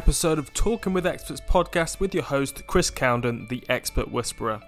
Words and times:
episode 0.00 0.38
of 0.38 0.54
Talking 0.54 0.94
with 0.94 1.06
Experts 1.06 1.42
podcast 1.42 2.00
with 2.00 2.14
your 2.14 2.22
host, 2.22 2.66
Chris 2.66 2.88
Cowden, 2.88 3.46
the 3.48 3.62
expert 3.68 4.10
whisperer. 4.10 4.58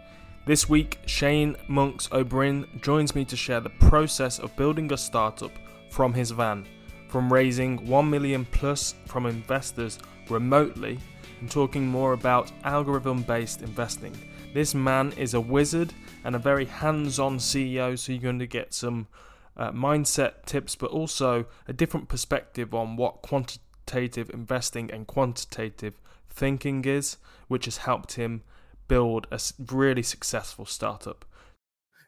This 0.45 0.69
week, 0.69 0.99
Shane 1.07 1.57
Monks 1.69 2.07
O'Brien 2.12 2.67
joins 2.83 3.15
me 3.15 3.25
to 3.25 3.34
share 3.34 3.60
the 3.60 3.71
process 3.71 4.39
of 4.39 4.55
building 4.57 4.92
a 4.92 4.97
startup 4.99 5.53
from 5.89 6.13
his 6.13 6.33
van, 6.33 6.67
from 7.08 7.33
raising 7.33 7.87
1 7.87 8.11
million 8.11 8.45
plus 8.45 8.95
from 9.07 9.25
investors 9.25 9.98
remotely, 10.29 10.98
and 11.41 11.51
talking 11.51 11.87
more 11.87 12.12
about 12.12 12.53
algorithm 12.64 13.23
based 13.23 13.62
investing. 13.62 14.14
This 14.53 14.75
man 14.75 15.12
is 15.12 15.33
a 15.33 15.41
wizard 15.41 15.95
and 16.25 16.37
a 16.37 16.39
very 16.39 16.67
hands 16.67 17.19
on 17.19 17.39
CEO, 17.39 17.99
so 17.99 18.12
you're 18.12 18.21
going 18.21 18.39
to 18.39 18.46
get 18.46 18.75
some 18.75 19.09
uh, 19.57 19.71
mindset 19.71 20.45
tips, 20.45 20.77
but 20.77 20.91
also 20.91 21.46
a 21.67 21.73
different 21.73 22.11
perspective 22.11 22.75
on 22.75 22.96
what 22.96 23.23
quantitative 23.23 23.71
qualitative 23.87 24.30
investing 24.30 24.91
and 24.91 25.07
quantitative 25.07 25.99
thinking 26.31 26.85
is, 26.85 27.17
which 27.49 27.67
has 27.67 27.79
helped 27.79 28.13
him 28.13 28.43
build 28.89 29.27
a 29.31 29.41
really 29.71 30.03
successful 30.03 30.64
startup. 30.67 31.25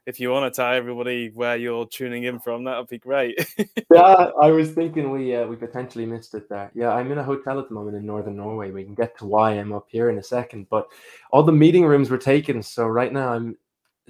If 0.07 0.21
you 0.21 0.31
want 0.31 0.53
to 0.53 0.57
tell 0.57 0.75
everybody 0.75 1.31
where 1.35 1.57
you're 1.57 1.87
tuning 1.87 2.25
in 2.25 2.39
from, 2.39 2.65
that 2.65 2.77
would 2.77 2.89
be 2.89 2.99
great. 2.99 3.39
yeah, 3.93 4.31
I 4.43 4.51
was 4.51 4.73
thinking 4.73 5.11
we 5.11 5.35
uh, 5.35 5.47
we 5.47 5.57
potentially 5.57 6.05
missed 6.05 6.35
it 6.35 6.47
there. 6.51 6.71
Yeah, 6.75 6.91
I'm 6.91 7.11
in 7.11 7.17
a 7.17 7.25
hotel 7.25 7.59
at 7.59 7.69
the 7.69 7.75
moment 7.75 7.97
in 7.97 8.05
northern 8.05 8.37
Norway. 8.37 8.71
We 8.71 8.85
can 8.85 8.95
get 8.95 9.17
to 9.19 9.25
why 9.25 9.53
I'm 9.53 9.73
up 9.73 9.87
here 9.89 10.11
in 10.11 10.19
a 10.19 10.23
second, 10.23 10.67
but 10.69 10.89
all 11.31 11.43
the 11.43 11.53
meeting 11.53 11.87
rooms 11.87 12.11
were 12.11 12.19
taken. 12.19 12.63
So 12.63 12.87
right 12.87 13.13
now 13.13 13.33
I'm 13.33 13.57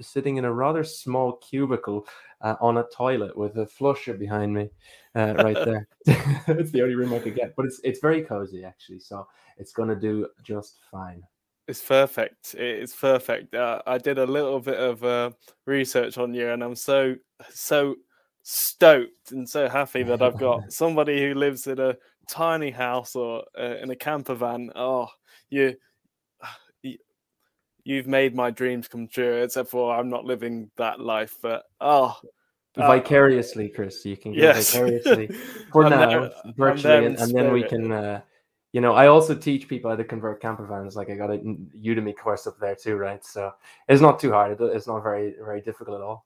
sitting 0.01 0.35
in 0.35 0.43
a 0.43 0.51
rather 0.51 0.83
small 0.83 1.37
cubicle 1.37 2.05
uh, 2.41 2.55
on 2.61 2.77
a 2.77 2.85
toilet 2.93 3.35
with 3.37 3.57
a 3.57 3.65
flusher 3.65 4.13
behind 4.13 4.53
me 4.53 4.69
uh, 5.15 5.33
right 5.37 5.57
there. 5.65 5.87
it's 6.47 6.71
the 6.71 6.81
only 6.81 6.95
room 6.95 7.13
I 7.13 7.19
could 7.19 7.35
get, 7.35 7.55
but 7.55 7.65
it's 7.65 7.79
it's 7.83 7.99
very 7.99 8.21
cozy 8.23 8.63
actually, 8.63 8.99
so 8.99 9.27
it's 9.57 9.71
going 9.71 9.89
to 9.89 9.95
do 9.95 10.27
just 10.43 10.79
fine. 10.91 11.23
It's 11.67 11.81
perfect. 11.81 12.53
It's 12.53 12.95
perfect. 12.95 13.55
Uh, 13.55 13.81
I 13.87 13.97
did 13.97 14.19
a 14.19 14.25
little 14.25 14.59
bit 14.59 14.77
of 14.77 15.03
uh, 15.03 15.31
research 15.65 16.17
on 16.17 16.33
you, 16.33 16.49
and 16.49 16.63
I'm 16.63 16.75
so 16.75 17.15
so 17.49 17.95
stoked 18.43 19.31
and 19.31 19.49
so 19.49 19.67
happy 19.67 20.03
that 20.03 20.21
I've 20.21 20.37
got 20.37 20.61
somebody 20.71 21.19
who 21.19 21.33
lives 21.33 21.65
in 21.65 21.79
a 21.79 21.95
tiny 22.29 22.69
house 22.69 23.15
or 23.15 23.43
uh, 23.59 23.77
in 23.81 23.89
a 23.89 23.95
camper 23.95 24.35
van. 24.35 24.71
Oh, 24.75 25.07
you 25.49 25.75
you've 27.85 28.07
made 28.07 28.35
my 28.35 28.51
dreams 28.51 28.89
come 28.89 29.07
true. 29.07 29.43
Except 29.43 29.69
for 29.69 29.95
I'm 29.95 30.09
not 30.09 30.25
living 30.25 30.69
that 30.75 30.99
life, 30.99 31.37
but 31.41 31.63
oh, 31.79 32.17
uh, 32.75 32.87
vicariously, 32.87 33.69
Chris. 33.69 34.05
You 34.05 34.17
can 34.17 34.33
yes. 34.33 34.73
vicariously 34.73 35.27
for 35.71 35.89
now, 35.89 36.07
there, 36.07 36.31
virtually, 36.57 37.05
and, 37.05 37.17
and 37.17 37.31
then 37.31 37.53
we 37.53 37.63
can. 37.63 37.91
Uh, 37.91 38.21
you 38.73 38.81
know, 38.81 38.93
I 38.93 39.07
also 39.07 39.33
teach 39.33 39.69
people 39.69 39.89
how 39.89 39.95
to 39.95 40.03
convert 40.03 40.41
camper 40.41 40.65
vans. 40.65 40.97
Like 40.97 41.09
I 41.09 41.15
got 41.15 41.31
a 41.31 41.37
Udemy 41.37 42.13
course 42.17 42.45
up 42.45 42.59
there 42.59 42.75
too, 42.75 42.97
right? 42.97 43.23
So 43.23 43.53
it's 43.87 44.01
not 44.01 44.19
too 44.19 44.33
hard. 44.33 44.59
It's 44.59 44.87
not 44.87 45.01
very 45.01 45.35
very 45.39 45.61
difficult 45.61 45.95
at 45.95 46.03
all. 46.03 46.25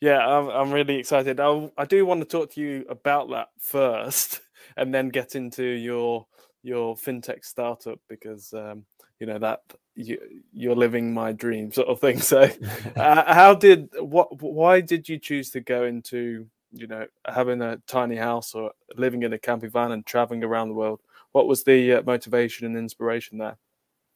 Yeah, 0.00 0.26
I'm, 0.26 0.48
I'm 0.48 0.72
really 0.72 0.96
excited. 0.96 1.40
I, 1.40 1.70
I 1.76 1.84
do 1.84 2.06
want 2.06 2.20
to 2.20 2.26
talk 2.26 2.52
to 2.52 2.60
you 2.60 2.84
about 2.88 3.30
that 3.30 3.48
first, 3.58 4.40
and 4.76 4.92
then 4.92 5.08
get 5.08 5.34
into 5.34 5.64
your 5.64 6.26
your 6.62 6.94
fintech 6.96 7.44
startup 7.44 7.98
because 8.08 8.52
um, 8.52 8.84
you 9.20 9.26
know 9.26 9.38
that 9.38 9.62
you, 9.94 10.18
you're 10.52 10.74
living 10.74 11.12
my 11.12 11.32
dream 11.32 11.70
sort 11.70 11.88
of 11.88 12.00
thing. 12.00 12.20
So 12.30 12.50
uh, 12.96 13.32
how 13.32 13.54
did 13.54 13.90
what 13.98 14.42
why 14.42 14.80
did 14.80 15.08
you 15.08 15.18
choose 15.18 15.50
to 15.50 15.60
go 15.60 15.84
into 15.84 16.46
you 16.72 16.86
know 16.86 17.06
having 17.26 17.62
a 17.62 17.76
tiny 17.86 18.16
house 18.16 18.54
or 18.54 18.72
living 18.96 19.22
in 19.22 19.32
a 19.32 19.38
camping 19.38 19.70
van 19.70 19.92
and 19.92 20.04
traveling 20.04 20.42
around 20.42 20.68
the 20.68 20.74
world? 20.74 21.00
What 21.32 21.46
was 21.46 21.62
the 21.62 21.94
uh, 21.94 22.02
motivation 22.02 22.66
and 22.66 22.76
inspiration 22.76 23.38
there? 23.38 23.56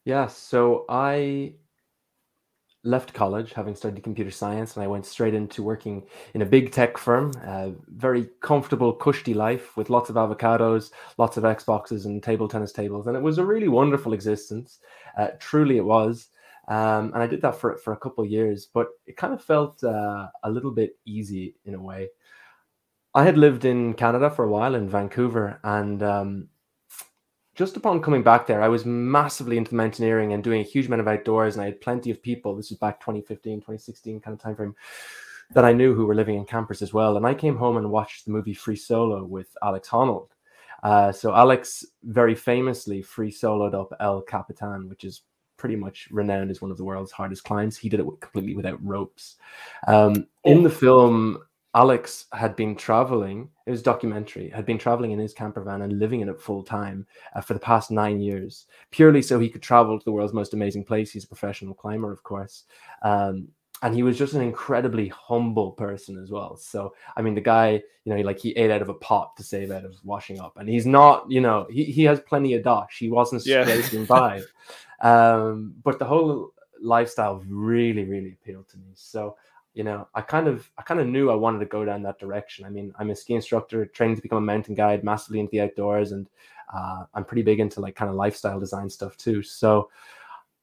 Yeah 0.05 0.27
so 0.27 0.85
i 0.89 1.55
left 2.85 3.15
college 3.15 3.53
having 3.53 3.75
studied 3.75 4.03
computer 4.03 4.31
science 4.31 4.77
and 4.77 4.85
I 4.85 4.87
went 4.87 5.07
straight 5.07 5.35
into 5.35 5.63
working 5.63 6.05
in 6.35 6.43
a 6.43 6.47
big 6.47 6.71
tech 6.71 6.99
firm, 6.99 7.33
a 7.43 7.73
very 7.89 8.29
comfortable, 8.41 8.93
cushy 8.93 9.35
life 9.35 9.77
with 9.77 9.91
lots 9.91 10.11
of 10.11 10.17
avocados, 10.17 10.91
lots 11.17 11.37
of 11.37 11.45
Xboxes 11.45 12.05
and 12.05 12.23
table 12.23 12.47
tennis 12.47 12.73
tables. 12.73 13.07
And 13.07 13.17
it 13.17 13.23
was 13.23 13.39
a 13.39 13.45
really 13.45 13.69
wonderful 13.69 14.13
existence. 14.13 14.79
Uh, 15.19 15.29
truly, 15.39 15.79
it 15.79 15.85
was. 15.85 16.29
Um, 16.69 17.13
and 17.13 17.23
I 17.23 17.27
did 17.27 17.43
that 17.43 17.57
for, 17.57 17.77
for 17.77 17.93
a 17.93 17.99
couple 17.99 18.25
of 18.25 18.31
years, 18.31 18.69
but 18.73 18.89
it 19.07 19.17
kind 19.17 19.35
of 19.35 19.43
felt 19.43 19.83
uh, 19.83 20.29
a 20.43 20.51
little 20.51 20.71
bit 20.71 20.97
easy 21.05 21.57
in 21.65 21.75
a 21.75 21.81
way. 21.81 22.09
I 23.15 23.25
had 23.25 23.39
lived 23.39 23.65
in 23.65 23.95
Canada 23.95 24.29
for 24.29 24.45
a 24.45 24.51
while 24.51 24.75
in 24.75 24.89
Vancouver, 24.89 25.61
and 25.63 26.03
um, 26.03 26.49
just 27.55 27.77
upon 27.77 28.03
coming 28.03 28.23
back 28.23 28.47
there, 28.47 28.63
I 28.63 28.69
was 28.69 28.85
massively 28.85 29.57
into 29.57 29.75
mountaineering 29.75 30.33
and 30.33 30.43
doing 30.43 30.61
a 30.61 30.65
huge 30.65 30.87
amount 30.87 31.01
of 31.01 31.09
outdoors, 31.09 31.55
and 31.55 31.63
I 31.63 31.67
had 31.67 31.81
plenty 31.81 32.11
of 32.11 32.23
people. 32.23 32.55
This 32.57 32.71
was 32.71 32.79
back 32.79 33.01
2015, 33.01 33.59
2016 33.59 34.21
kind 34.21 34.35
of 34.35 34.41
time 34.41 34.57
frame 34.57 34.75
that 35.51 35.65
I 35.65 35.73
knew 35.73 35.95
who 35.95 36.07
were 36.07 36.15
living 36.15 36.37
in 36.37 36.45
campers 36.45 36.83
as 36.83 36.93
well. 36.93 37.17
And 37.17 37.27
I 37.27 37.35
came 37.35 37.57
home 37.57 37.77
and 37.77 37.91
watched 37.91 38.25
the 38.25 38.33
movie 38.33 38.55
Free 38.55 38.77
Solo 38.77 39.25
with 39.25 39.57
Alex 39.63 39.89
Honnold. 39.89 40.29
Uh, 40.83 41.13
so 41.13 41.35
Alex 41.35 41.85
very 42.03 42.35
famously 42.35 43.01
free 43.01 43.31
soloed 43.31 43.75
up 43.75 43.93
El 44.01 44.21
Capitan, 44.21 44.89
which 44.89 45.05
is 45.05 45.23
pretty 45.57 45.77
much 45.77 46.09
renowned 46.11 46.51
as 46.51 46.61
one 46.61 46.71
of 46.71 46.77
the 46.77 46.85
world's 46.85 47.13
hardest 47.13 47.45
climbs. 47.45 47.79
He 47.79 47.89
did 47.89 48.01
it 48.01 48.07
completely 48.21 48.55
without 48.55 48.85
ropes. 48.85 49.37
Um, 49.87 50.27
in 50.45 50.63
the 50.63 50.71
film, 50.71 51.39
Alex 51.75 52.27
had 52.33 52.55
been 52.55 52.77
traveling, 52.77 53.49
it 53.67 53.71
was 53.71 53.83
documentary, 53.83 54.49
had 54.51 54.65
been 54.65 54.79
traveling 54.79 55.11
in 55.11 55.19
his 55.19 55.35
camper 55.35 55.61
van 55.63 55.83
and 55.83 55.99
living 55.99 56.21
in 56.21 56.29
it 56.29 56.41
full 56.41 56.63
time 56.63 57.05
uh, 57.35 57.41
for 57.41 57.55
the 57.55 57.61
past 57.61 57.91
nine 57.91 58.21
years, 58.21 58.67
purely 58.93 59.21
so 59.21 59.41
he 59.41 59.49
could 59.49 59.63
travel 59.63 59.99
to 59.99 60.05
the 60.05 60.13
world's 60.13 60.33
most 60.33 60.55
amazing 60.55 60.85
place. 60.85 61.11
He's 61.11 61.25
a 61.25 61.29
professional 61.29 61.75
climber, 61.75 62.13
of 62.13 62.23
course. 62.23 62.65
Um, 63.03 63.49
and 63.83 63.95
he 63.95 64.05
was 64.05 64.17
just 64.17 64.35
an 64.35 64.41
incredibly 64.41 65.09
humble 65.09 65.73
person 65.73 66.17
as 66.17 66.31
well. 66.31 66.57
So, 66.57 66.95
I 67.17 67.23
mean, 67.23 67.35
the 67.35 67.41
guy, 67.41 67.83
you 68.05 68.11
know, 68.11 68.17
he, 68.17 68.23
like 68.23 68.39
he 68.39 68.53
ate 68.53 68.71
out 68.71 68.81
of 68.81 68.89
a 68.89 68.95
pot 68.95 69.37
to 69.37 69.43
save 69.43 69.73
out 69.73 69.85
of 69.85 69.97
washing 70.05 70.41
up, 70.41 70.57
and 70.57 70.69
he's 70.69 70.87
not, 70.87 71.31
you 71.31 71.41
know, 71.41 71.67
he, 71.69 71.85
he 71.85 72.05
has 72.05 72.21
plenty 72.21 72.55
of 72.55 72.63
dosh. 72.63 72.99
He 72.99 73.11
wasn't 73.11 73.43
scraping 73.43 74.01
yeah. 74.01 74.07
by, 74.07 74.43
um, 75.01 75.75
but 75.83 75.99
the 75.99 76.05
whole 76.05 76.55
lifestyle 76.81 77.43
really, 77.49 78.05
really 78.05 78.39
appealed 78.41 78.69
to 78.69 78.79
me. 78.79 78.93
So, 78.95 79.37
you 79.75 79.83
know, 79.83 80.09
I 80.15 80.21
kind 80.21 80.47
of 80.47 80.71
I 80.79 80.83
kind 80.83 81.01
of 81.01 81.07
knew 81.07 81.31
I 81.31 81.35
wanted 81.35 81.59
to 81.59 81.67
go 81.67 81.85
down 81.85 82.03
that 82.03 82.19
direction. 82.19 82.65
I 82.65 82.71
mean, 82.71 82.95
I'm 82.99 83.11
a 83.11 83.17
ski 83.17 83.35
instructor, 83.35 83.85
training 83.87 84.17
to 84.17 84.23
become 84.23 84.39
a 84.39 84.53
mountain 84.53 84.75
guide, 84.75 85.05
massively 85.05 85.41
into 85.41 85.51
the 85.51 85.63
outdoors, 85.63 86.13
and 86.13 86.29
uh, 86.73 87.05
I'm 87.13 87.25
pretty 87.25 87.43
big 87.43 87.61
into 87.61 87.81
like 87.81 87.97
kind 87.97 88.09
of 88.09 88.17
lifestyle 88.17 88.61
design 88.61 88.89
stuff 88.89 89.17
too. 89.17 89.43
So 89.43 89.91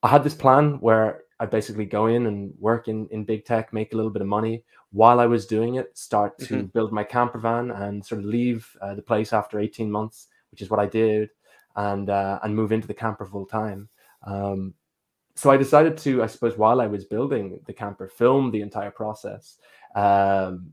I 0.02 0.08
had 0.08 0.24
this 0.24 0.34
plan 0.34 0.80
where 0.80 1.24
I 1.38 1.46
basically 1.46 1.84
go 1.84 2.06
in 2.06 2.26
and 2.26 2.54
work 2.58 2.88
in 2.88 3.06
in 3.08 3.24
big 3.24 3.44
tech, 3.44 3.72
make 3.72 3.92
a 3.92 3.96
little 3.96 4.10
bit 4.10 4.22
of 4.22 4.28
money 4.28 4.64
while 4.92 5.20
I 5.20 5.26
was 5.26 5.46
doing 5.46 5.76
it, 5.76 5.96
start 5.96 6.38
to 6.40 6.54
mm-hmm. 6.54 6.66
build 6.66 6.92
my 6.92 7.04
camper 7.04 7.38
van, 7.38 7.70
and 7.70 8.04
sort 8.04 8.20
of 8.20 8.26
leave 8.26 8.68
uh, 8.80 8.94
the 8.94 9.02
place 9.02 9.32
after 9.32 9.58
18 9.58 9.90
months, 9.90 10.28
which 10.50 10.62
is 10.62 10.70
what 10.70 10.80
I 10.80 10.86
did, 10.86 11.30
and 11.76 12.08
uh, 12.08 12.38
and 12.42 12.56
move 12.56 12.72
into 12.72 12.86
the 12.86 12.94
camper 12.94 13.26
full 13.26 13.46
time. 13.46 13.88
Um, 14.24 14.74
so 15.34 15.50
I 15.50 15.56
decided 15.56 15.96
to, 15.98 16.22
I 16.22 16.26
suppose, 16.26 16.56
while 16.56 16.80
I 16.80 16.86
was 16.86 17.04
building 17.04 17.60
the 17.66 17.72
camper, 17.72 18.08
film 18.08 18.50
the 18.50 18.62
entire 18.62 18.90
process. 18.90 19.58
Um, 19.94 20.72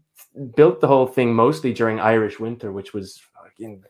built 0.55 0.79
the 0.79 0.87
whole 0.87 1.07
thing 1.07 1.33
mostly 1.33 1.73
during 1.73 1.99
Irish 1.99 2.39
winter, 2.39 2.71
which 2.71 2.93
was 2.93 3.21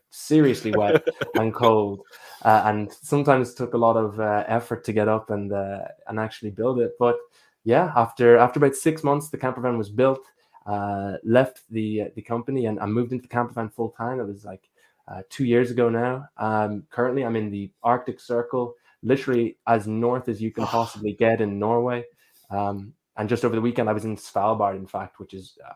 seriously 0.09 0.71
wet 0.71 1.07
and 1.35 1.53
cold, 1.53 2.01
uh, 2.43 2.63
and 2.65 2.91
sometimes 2.91 3.53
took 3.53 3.73
a 3.73 3.77
lot 3.77 3.97
of 3.97 4.19
uh, 4.19 4.43
effort 4.47 4.83
to 4.85 4.93
get 4.93 5.07
up 5.07 5.29
and 5.29 5.53
uh, 5.53 5.79
and 6.07 6.19
actually 6.19 6.51
build 6.51 6.79
it. 6.79 6.93
But 6.99 7.17
yeah, 7.63 7.91
after 7.95 8.37
after 8.37 8.59
about 8.59 8.75
six 8.75 9.03
months, 9.03 9.29
the 9.29 9.37
camper 9.37 9.61
van 9.61 9.77
was 9.77 9.89
built. 9.89 10.25
Uh, 10.65 11.17
left 11.23 11.61
the 11.71 12.11
the 12.15 12.21
company 12.21 12.65
and 12.67 12.79
I 12.79 12.85
moved 12.85 13.11
into 13.11 13.23
the 13.23 13.27
camper 13.27 13.53
van 13.53 13.69
full 13.69 13.89
time. 13.89 14.19
It 14.19 14.27
was 14.27 14.45
like 14.45 14.69
uh, 15.07 15.21
two 15.29 15.45
years 15.45 15.71
ago 15.71 15.89
now. 15.89 16.27
Um, 16.37 16.83
currently, 16.89 17.23
I'm 17.23 17.35
in 17.35 17.49
the 17.49 17.71
Arctic 17.83 18.19
Circle 18.19 18.75
literally 19.03 19.57
as 19.67 19.87
north 19.87 20.27
as 20.29 20.41
you 20.41 20.51
can 20.51 20.65
possibly 20.65 21.13
get 21.13 21.41
in 21.41 21.59
Norway. 21.59 22.03
Um, 22.49 22.93
and 23.17 23.27
just 23.27 23.43
over 23.43 23.55
the 23.55 23.61
weekend, 23.61 23.89
I 23.89 23.93
was 23.93 24.05
in 24.05 24.15
Svalbard, 24.15 24.75
in 24.75 24.87
fact, 24.87 25.19
which 25.19 25.33
is 25.33 25.57
uh, 25.67 25.73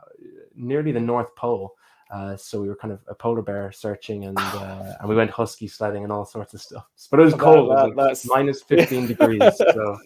nearly 0.56 0.92
the 0.92 1.00
North 1.00 1.36
Pole. 1.36 1.76
Uh, 2.10 2.38
so 2.38 2.62
we 2.62 2.68
were 2.68 2.76
kind 2.76 2.94
of 2.94 3.00
a 3.08 3.16
polar 3.16 3.42
bear 3.42 3.72
searching, 3.72 4.26
and 4.26 4.38
uh, 4.40 4.94
and 5.00 5.10
we 5.10 5.16
went 5.16 5.32
husky 5.32 5.68
sledding 5.68 6.04
and 6.04 6.12
all 6.12 6.26
sorts 6.26 6.54
of 6.54 6.62
stuff. 6.62 6.86
But 7.10 7.20
it 7.20 7.24
was 7.24 7.34
cold. 7.34 7.72
That, 7.72 7.90
it 7.90 7.96
was 7.96 8.26
like 8.26 8.38
minus 8.38 8.62
fifteen 8.68 9.08
degrees. 9.08 9.58
So 9.58 9.98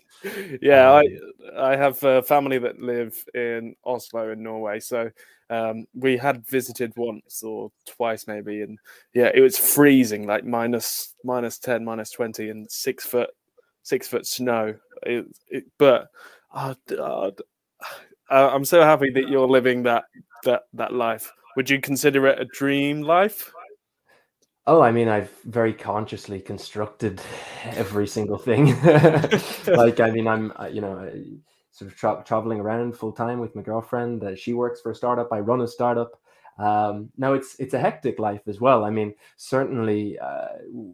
yeah, 0.61 0.91
um, 0.91 1.03
I 1.55 1.71
I 1.73 1.75
have 1.75 2.01
a 2.03 2.21
family 2.21 2.57
that 2.59 2.79
live 2.79 3.15
in 3.33 3.75
Oslo 3.85 4.31
in 4.31 4.43
Norway, 4.43 4.79
so 4.79 5.09
um, 5.49 5.85
we 5.93 6.17
had 6.17 6.45
visited 6.47 6.93
once 6.95 7.43
or 7.43 7.71
twice 7.85 8.27
maybe, 8.27 8.61
and 8.61 8.77
yeah, 9.13 9.31
it 9.33 9.41
was 9.41 9.57
freezing, 9.57 10.25
like 10.27 10.45
minus 10.45 11.15
minus 11.23 11.57
ten, 11.59 11.85
minus 11.85 12.11
twenty, 12.11 12.49
and 12.49 12.69
six 12.69 13.05
foot 13.05 13.29
six 13.83 14.07
foot 14.07 14.25
snow. 14.25 14.75
It, 15.03 15.25
it, 15.49 15.65
but 15.77 16.07
oh, 16.53 16.75
oh, 16.91 17.31
I'm 18.29 18.65
so 18.65 18.81
happy 18.81 19.09
that 19.11 19.29
you're 19.29 19.47
living 19.47 19.83
that 19.83 20.05
that 20.43 20.63
that 20.73 20.93
life. 20.93 21.31
Would 21.55 21.69
you 21.69 21.79
consider 21.81 22.27
it 22.27 22.39
a 22.39 22.45
dream 22.45 23.01
life? 23.01 23.51
Oh, 24.67 24.81
I 24.81 24.91
mean, 24.91 25.07
I've 25.07 25.31
very 25.45 25.73
consciously 25.73 26.41
constructed 26.41 27.21
every 27.63 28.05
single 28.05 28.37
thing. 28.37 28.79
like, 29.67 30.01
I 30.01 30.11
mean, 30.11 30.27
I'm, 30.27 30.51
you 30.71 30.81
know, 30.81 31.09
sort 31.71 31.89
of 31.89 31.97
tra- 31.97 32.23
traveling 32.25 32.59
around 32.59 32.97
full 32.97 33.13
time 33.13 33.39
with 33.39 33.55
my 33.55 33.61
girlfriend. 33.61 34.23
Uh, 34.23 34.35
she 34.35 34.53
works 34.53 34.81
for 34.81 34.91
a 34.91 34.95
startup. 34.95 35.31
I 35.31 35.39
run 35.39 35.61
a 35.61 35.67
startup. 35.67 36.19
Um, 36.59 37.11
now 37.17 37.33
it's 37.33 37.55
it's 37.59 37.75
a 37.75 37.79
hectic 37.79 38.17
life 38.17 38.41
as 38.47 38.59
well. 38.59 38.83
I 38.83 38.89
mean, 38.89 39.13
certainly 39.37 40.17
uh, 40.17 40.47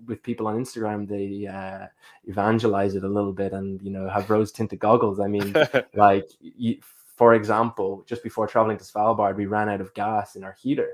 with 0.05 0.21
people 0.21 0.45
on 0.47 0.57
Instagram, 0.61 1.07
they 1.07 1.47
uh, 1.47 1.87
evangelize 2.25 2.95
it 2.95 3.05
a 3.05 3.07
little 3.07 3.31
bit 3.31 3.53
and 3.53 3.81
you 3.81 3.89
know 3.89 4.09
have 4.09 4.29
rose 4.29 4.51
tinted 4.51 4.79
goggles. 4.79 5.21
I 5.21 5.27
mean, 5.27 5.55
like 5.93 6.29
you, 6.41 6.79
for 7.15 7.33
example, 7.33 8.03
just 8.05 8.23
before 8.23 8.45
traveling 8.45 8.77
to 8.77 8.83
Svalbard, 8.83 9.37
we 9.37 9.45
ran 9.45 9.69
out 9.69 9.79
of 9.79 9.93
gas 9.93 10.35
in 10.35 10.43
our 10.43 10.57
heater. 10.61 10.89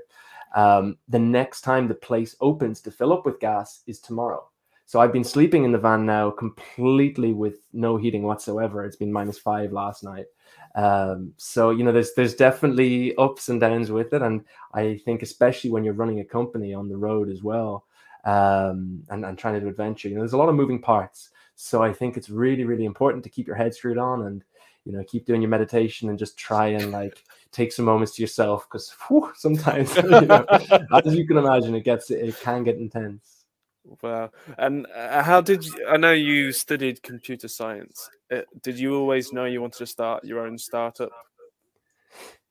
Um, 0.54 0.98
the 1.08 1.18
next 1.18 1.60
time 1.62 1.86
the 1.88 1.94
place 1.94 2.36
opens 2.40 2.80
to 2.82 2.90
fill 2.90 3.12
up 3.12 3.24
with 3.24 3.40
gas 3.40 3.82
is 3.86 4.00
tomorrow. 4.00 4.48
So 4.86 5.00
I've 5.00 5.12
been 5.12 5.22
sleeping 5.22 5.62
in 5.62 5.70
the 5.70 5.78
van 5.78 6.04
now 6.04 6.30
completely 6.30 7.32
with 7.32 7.60
no 7.72 7.96
heating 7.96 8.24
whatsoever. 8.24 8.84
It's 8.84 8.96
been 8.96 9.12
minus 9.12 9.38
five 9.38 9.70
last 9.70 10.02
night. 10.02 10.26
Um, 10.74 11.32
so 11.36 11.70
you 11.70 11.84
know, 11.84 11.92
there's 11.92 12.14
there's 12.14 12.34
definitely 12.34 13.14
ups 13.16 13.48
and 13.48 13.60
downs 13.60 13.92
with 13.92 14.12
it, 14.12 14.22
and 14.22 14.44
I 14.74 15.00
think 15.04 15.22
especially 15.22 15.70
when 15.70 15.84
you're 15.84 15.94
running 15.94 16.18
a 16.18 16.24
company 16.24 16.74
on 16.74 16.88
the 16.88 16.96
road 16.96 17.30
as 17.30 17.42
well, 17.42 17.84
um, 18.24 19.02
and, 19.10 19.24
and 19.24 19.38
trying 19.38 19.54
to 19.54 19.60
do 19.60 19.68
adventure, 19.68 20.08
you 20.08 20.16
know, 20.16 20.22
there's 20.22 20.32
a 20.32 20.38
lot 20.38 20.48
of 20.48 20.56
moving 20.56 20.80
parts. 20.80 21.30
So 21.54 21.82
I 21.82 21.92
think 21.92 22.16
it's 22.16 22.28
really 22.28 22.64
really 22.64 22.84
important 22.84 23.22
to 23.24 23.30
keep 23.30 23.46
your 23.46 23.56
head 23.56 23.74
screwed 23.74 23.98
on 23.98 24.26
and 24.26 24.42
you 24.84 24.92
know 24.92 25.04
keep 25.04 25.26
doing 25.26 25.42
your 25.42 25.50
meditation 25.50 26.08
and 26.08 26.18
just 26.18 26.36
try 26.36 26.68
and 26.68 26.90
like 26.90 27.22
take 27.52 27.72
some 27.72 27.84
moments 27.84 28.14
to 28.14 28.22
yourself 28.22 28.66
because 28.68 28.94
sometimes 29.36 29.94
you 29.96 30.20
know, 30.22 30.44
as 31.04 31.14
you 31.14 31.26
can 31.26 31.36
imagine 31.36 31.74
it 31.74 31.84
gets 31.84 32.10
it 32.10 32.38
can 32.40 32.62
get 32.64 32.76
intense 32.76 33.40
Wow. 34.02 34.30
And 34.58 34.86
uh, 34.94 35.22
how 35.22 35.40
did 35.40 35.64
you, 35.64 35.86
I 35.88 35.96
know 35.96 36.12
you 36.12 36.52
studied 36.52 37.02
computer 37.02 37.48
science? 37.48 38.10
Uh, 38.30 38.42
did 38.62 38.78
you 38.78 38.94
always 38.94 39.32
know 39.32 39.46
you 39.46 39.60
wanted 39.60 39.78
to 39.78 39.86
start 39.86 40.24
your 40.24 40.46
own 40.46 40.58
startup? 40.58 41.10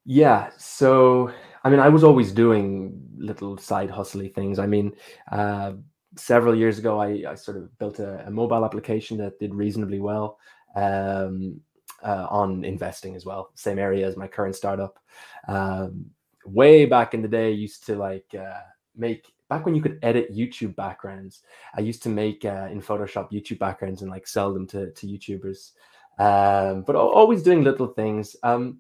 Yeah. 0.05 0.49
So, 0.57 1.31
I 1.63 1.69
mean, 1.69 1.79
I 1.79 1.89
was 1.89 2.03
always 2.03 2.31
doing 2.31 2.99
little 3.17 3.57
side 3.57 3.89
hustly 3.89 4.27
things. 4.27 4.59
I 4.59 4.65
mean, 4.65 4.93
uh, 5.31 5.73
several 6.15 6.55
years 6.55 6.79
ago, 6.79 6.99
I, 6.99 7.23
I 7.29 7.35
sort 7.35 7.57
of 7.57 7.77
built 7.77 7.99
a, 7.99 8.25
a, 8.25 8.31
mobile 8.31 8.65
application 8.65 9.17
that 9.17 9.39
did 9.39 9.53
reasonably 9.53 9.99
well 9.99 10.39
um, 10.75 11.61
uh, 12.03 12.27
on 12.29 12.63
investing 12.63 13.15
as 13.15 13.25
well. 13.25 13.51
Same 13.55 13.79
area 13.79 14.07
as 14.07 14.17
my 14.17 14.27
current 14.27 14.55
startup. 14.55 14.99
Um, 15.47 16.05
way 16.45 16.85
back 16.85 17.13
in 17.13 17.21
the 17.21 17.27
day, 17.27 17.47
I 17.47 17.55
used 17.55 17.85
to 17.87 17.95
like 17.95 18.33
uh, 18.33 18.61
make 18.95 19.31
back 19.49 19.65
when 19.65 19.75
you 19.75 19.81
could 19.81 19.99
edit 20.03 20.33
YouTube 20.33 20.75
backgrounds, 20.75 21.41
I 21.75 21.81
used 21.81 22.03
to 22.03 22.09
make 22.09 22.45
uh, 22.45 22.67
in 22.71 22.81
Photoshop 22.81 23.31
YouTube 23.31 23.59
backgrounds 23.59 24.01
and 24.01 24.11
like 24.11 24.27
sell 24.27 24.53
them 24.53 24.67
to 24.67 24.91
to 24.91 25.07
YouTubers. 25.07 25.71
Um, 26.19 26.83
but 26.83 26.95
always 26.95 27.43
doing 27.43 27.63
little 27.63 27.87
things. 27.87 28.35
Um, 28.43 28.79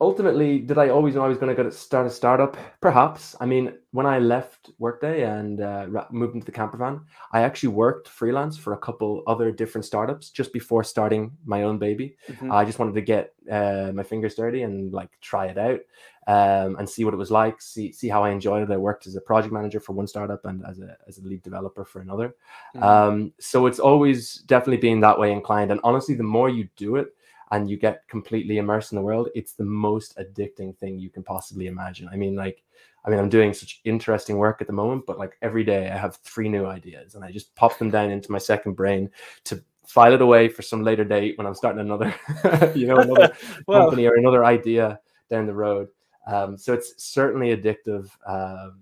ultimately, 0.00 0.60
did 0.60 0.78
I 0.78 0.90
always 0.90 1.14
know 1.14 1.24
I 1.24 1.28
was 1.28 1.38
going 1.38 1.54
to 1.54 1.72
start 1.72 2.06
a 2.06 2.10
startup? 2.10 2.56
Perhaps. 2.80 3.34
I 3.40 3.46
mean, 3.46 3.72
when 3.90 4.06
I 4.06 4.18
left 4.18 4.70
Workday 4.78 5.24
and 5.24 5.60
uh, 5.60 5.86
moved 6.10 6.34
into 6.34 6.46
the 6.46 6.52
camper 6.52 6.76
van, 6.76 7.00
I 7.32 7.42
actually 7.42 7.70
worked 7.70 8.08
freelance 8.08 8.56
for 8.56 8.74
a 8.74 8.78
couple 8.78 9.22
other 9.26 9.50
different 9.50 9.84
startups 9.84 10.30
just 10.30 10.52
before 10.52 10.84
starting 10.84 11.32
my 11.44 11.62
own 11.64 11.78
baby. 11.78 12.16
Mm-hmm. 12.28 12.52
I 12.52 12.64
just 12.64 12.78
wanted 12.78 12.94
to 12.94 13.00
get 13.00 13.34
uh, 13.50 13.90
my 13.94 14.02
fingers 14.02 14.34
dirty 14.34 14.62
and 14.62 14.92
like 14.92 15.10
try 15.20 15.46
it 15.46 15.58
out 15.58 15.80
um, 16.28 16.76
and 16.76 16.88
see 16.88 17.04
what 17.04 17.14
it 17.14 17.18
was 17.18 17.30
like. 17.30 17.60
See 17.60 17.90
see 17.90 18.08
how 18.08 18.22
I 18.22 18.30
enjoyed 18.30 18.62
it. 18.62 18.72
I 18.72 18.76
worked 18.76 19.06
as 19.06 19.16
a 19.16 19.20
project 19.20 19.52
manager 19.52 19.80
for 19.80 19.94
one 19.94 20.06
startup 20.06 20.44
and 20.44 20.64
as 20.66 20.78
a 20.78 20.96
as 21.08 21.18
a 21.18 21.22
lead 21.22 21.42
developer 21.42 21.84
for 21.84 22.00
another. 22.00 22.36
Mm-hmm. 22.76 22.82
Um, 22.82 23.32
so 23.40 23.66
it's 23.66 23.80
always 23.80 24.36
definitely 24.46 24.76
been 24.76 25.00
that 25.00 25.18
way 25.18 25.32
inclined. 25.32 25.72
And 25.72 25.80
honestly, 25.82 26.14
the 26.14 26.22
more 26.22 26.50
you 26.50 26.68
do 26.76 26.96
it, 26.96 27.14
and 27.50 27.68
you 27.68 27.76
get 27.76 28.06
completely 28.08 28.58
immersed 28.58 28.92
in 28.92 28.96
the 28.96 29.02
world, 29.02 29.28
it's 29.34 29.52
the 29.52 29.64
most 29.64 30.16
addicting 30.18 30.76
thing 30.76 30.98
you 30.98 31.10
can 31.10 31.22
possibly 31.22 31.66
imagine. 31.66 32.08
I 32.12 32.16
mean, 32.16 32.34
like, 32.34 32.62
I 33.04 33.10
mean, 33.10 33.18
I'm 33.18 33.28
doing 33.28 33.54
such 33.54 33.80
interesting 33.84 34.36
work 34.36 34.60
at 34.60 34.66
the 34.66 34.72
moment, 34.72 35.06
but 35.06 35.18
like 35.18 35.38
every 35.40 35.64
day 35.64 35.88
I 35.88 35.96
have 35.96 36.16
three 36.16 36.48
new 36.48 36.66
ideas 36.66 37.14
and 37.14 37.24
I 37.24 37.32
just 37.32 37.54
pop 37.54 37.78
them 37.78 37.90
down 37.90 38.10
into 38.10 38.32
my 38.32 38.38
second 38.38 38.74
brain 38.74 39.10
to 39.44 39.62
file 39.86 40.12
it 40.12 40.20
away 40.20 40.48
for 40.48 40.60
some 40.60 40.82
later 40.82 41.04
date 41.04 41.38
when 41.38 41.46
I'm 41.46 41.54
starting 41.54 41.80
another, 41.80 42.14
you 42.74 42.86
know, 42.86 42.98
another 42.98 43.32
well, 43.66 43.84
company 43.84 44.06
or 44.06 44.16
another 44.16 44.44
idea 44.44 45.00
down 45.30 45.46
the 45.46 45.54
road. 45.54 45.88
Um, 46.26 46.58
so 46.58 46.74
it's 46.74 47.02
certainly 47.02 47.56
addictive. 47.56 48.10
Um, 48.26 48.80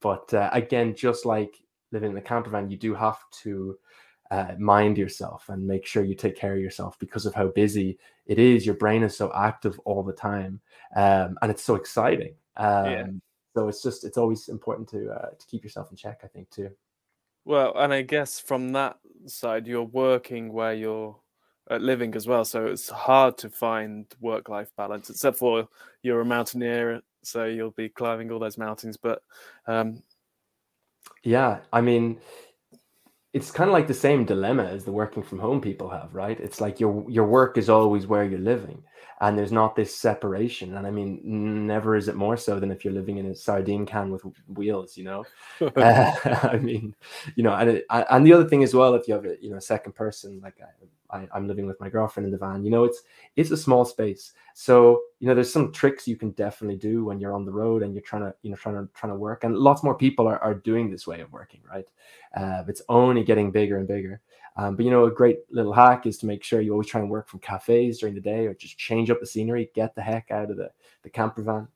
but 0.00 0.32
uh, 0.34 0.50
again, 0.52 0.94
just 0.96 1.24
like 1.24 1.56
living 1.92 2.10
in 2.10 2.14
the 2.14 2.20
camper 2.20 2.50
van, 2.50 2.70
you 2.70 2.76
do 2.76 2.94
have 2.94 3.18
to 3.42 3.78
uh, 4.30 4.54
mind 4.58 4.96
yourself 4.96 5.48
and 5.48 5.66
make 5.66 5.84
sure 5.84 6.04
you 6.04 6.14
take 6.14 6.36
care 6.36 6.54
of 6.54 6.60
yourself 6.60 6.98
because 6.98 7.26
of 7.26 7.34
how 7.34 7.48
busy 7.48 7.98
it 8.26 8.38
is. 8.38 8.64
Your 8.64 8.76
brain 8.76 9.02
is 9.02 9.16
so 9.16 9.32
active 9.34 9.78
all 9.84 10.02
the 10.02 10.12
time, 10.12 10.60
um, 10.94 11.36
and 11.42 11.50
it's 11.50 11.64
so 11.64 11.74
exciting. 11.74 12.34
Um, 12.56 12.84
yeah. 12.86 13.06
So 13.56 13.68
it's 13.68 13.82
just 13.82 14.04
it's 14.04 14.16
always 14.16 14.48
important 14.48 14.88
to 14.90 15.10
uh, 15.10 15.30
to 15.30 15.46
keep 15.46 15.64
yourself 15.64 15.90
in 15.90 15.96
check. 15.96 16.20
I 16.22 16.28
think 16.28 16.50
too. 16.50 16.70
Well, 17.44 17.72
and 17.76 17.92
I 17.92 18.02
guess 18.02 18.38
from 18.38 18.72
that 18.72 18.98
side, 19.26 19.66
you're 19.66 19.82
working 19.82 20.52
where 20.52 20.74
you're 20.74 21.16
uh, 21.68 21.78
living 21.78 22.14
as 22.14 22.26
well, 22.26 22.44
so 22.44 22.66
it's 22.66 22.88
hard 22.88 23.38
to 23.38 23.48
find 23.48 24.06
work-life 24.20 24.70
balance. 24.76 25.10
Except 25.10 25.36
for 25.36 25.68
you're 26.02 26.20
a 26.20 26.24
mountaineer, 26.24 27.00
so 27.22 27.46
you'll 27.46 27.72
be 27.72 27.88
climbing 27.88 28.30
all 28.30 28.38
those 28.38 28.58
mountains. 28.58 28.96
But 28.96 29.22
um... 29.66 30.02
yeah, 31.24 31.58
I 31.72 31.80
mean, 31.80 32.20
it's 33.32 33.50
kind 33.50 33.68
of 33.70 33.74
like 33.74 33.86
the 33.86 33.94
same 33.94 34.24
dilemma 34.24 34.64
as 34.64 34.84
the 34.84 34.92
working 34.92 35.22
from 35.22 35.38
home 35.38 35.60
people 35.60 35.90
have, 35.90 36.14
right? 36.14 36.38
It's 36.40 36.60
like 36.60 36.80
your 36.80 37.04
your 37.08 37.26
work 37.26 37.56
is 37.58 37.68
always 37.70 38.06
where 38.06 38.24
you're 38.24 38.40
living, 38.40 38.82
and 39.20 39.36
there's 39.36 39.52
not 39.52 39.76
this 39.76 39.94
separation. 39.94 40.76
And 40.76 40.86
I 40.86 40.90
mean, 40.90 41.20
never 41.66 41.94
is 41.94 42.08
it 42.08 42.16
more 42.16 42.36
so 42.36 42.58
than 42.58 42.70
if 42.70 42.84
you're 42.84 42.94
living 42.94 43.18
in 43.18 43.26
a 43.26 43.34
sardine 43.34 43.84
can 43.84 44.10
with 44.10 44.22
wheels, 44.48 44.96
you 44.96 45.04
know. 45.04 45.24
uh, 45.60 46.12
I 46.42 46.56
mean, 46.56 46.94
you 47.36 47.42
know, 47.42 47.54
and 47.54 47.70
it, 47.70 47.86
and 47.90 48.26
the 48.26 48.32
other 48.32 48.48
thing 48.48 48.62
as 48.62 48.74
well, 48.74 48.94
if 48.94 49.06
you 49.06 49.14
have 49.14 49.26
a 49.26 49.36
you 49.40 49.50
know 49.50 49.58
second 49.58 49.92
person, 49.92 50.40
like 50.42 50.56
I, 51.10 51.28
I'm 51.34 51.46
living 51.46 51.66
with 51.66 51.80
my 51.80 51.90
girlfriend 51.90 52.26
in 52.26 52.32
the 52.32 52.38
van, 52.38 52.64
you 52.64 52.70
know, 52.70 52.84
it's 52.84 53.02
it's 53.36 53.50
a 53.50 53.56
small 53.56 53.84
space, 53.84 54.32
so 54.54 55.00
you 55.18 55.28
know, 55.28 55.34
there's 55.34 55.52
some 55.52 55.70
tricks 55.70 56.08
you 56.08 56.16
can 56.16 56.30
definitely 56.30 56.76
do 56.76 57.04
when 57.04 57.20
you're 57.20 57.34
on 57.34 57.44
the 57.44 57.52
road 57.52 57.82
and 57.82 57.94
you're 57.94 58.02
trying 58.02 58.22
to 58.22 58.34
you 58.42 58.50
know 58.50 58.56
trying 58.56 58.76
to 58.76 58.88
trying 58.94 59.12
to 59.12 59.18
work, 59.18 59.44
and 59.44 59.56
lots 59.56 59.82
more 59.82 59.96
people 59.96 60.26
are 60.26 60.38
are 60.38 60.54
doing 60.54 60.90
this 60.90 61.06
way 61.06 61.20
of 61.20 61.30
working, 61.30 61.60
right? 61.70 61.86
Uh, 62.34 62.62
it's 62.68 62.82
only 62.88 63.22
getting 63.22 63.50
bigger 63.50 63.76
and 63.76 63.86
bigger. 63.86 64.22
Um, 64.56 64.76
but 64.76 64.84
you 64.84 64.90
know, 64.90 65.04
a 65.04 65.10
great 65.10 65.38
little 65.50 65.72
hack 65.72 66.06
is 66.06 66.18
to 66.18 66.26
make 66.26 66.42
sure 66.42 66.60
you 66.60 66.72
always 66.72 66.88
try 66.88 67.00
and 67.00 67.10
work 67.10 67.28
from 67.28 67.40
cafes 67.40 67.98
during 67.98 68.14
the 68.14 68.20
day, 68.20 68.46
or 68.46 68.54
just 68.54 68.78
change 68.78 69.10
up 69.10 69.20
the 69.20 69.26
scenery, 69.26 69.70
get 69.74 69.94
the 69.94 70.02
heck 70.02 70.30
out 70.30 70.50
of 70.50 70.56
the 70.56 70.70
the 71.02 71.10
camper 71.10 71.42
van. 71.42 71.68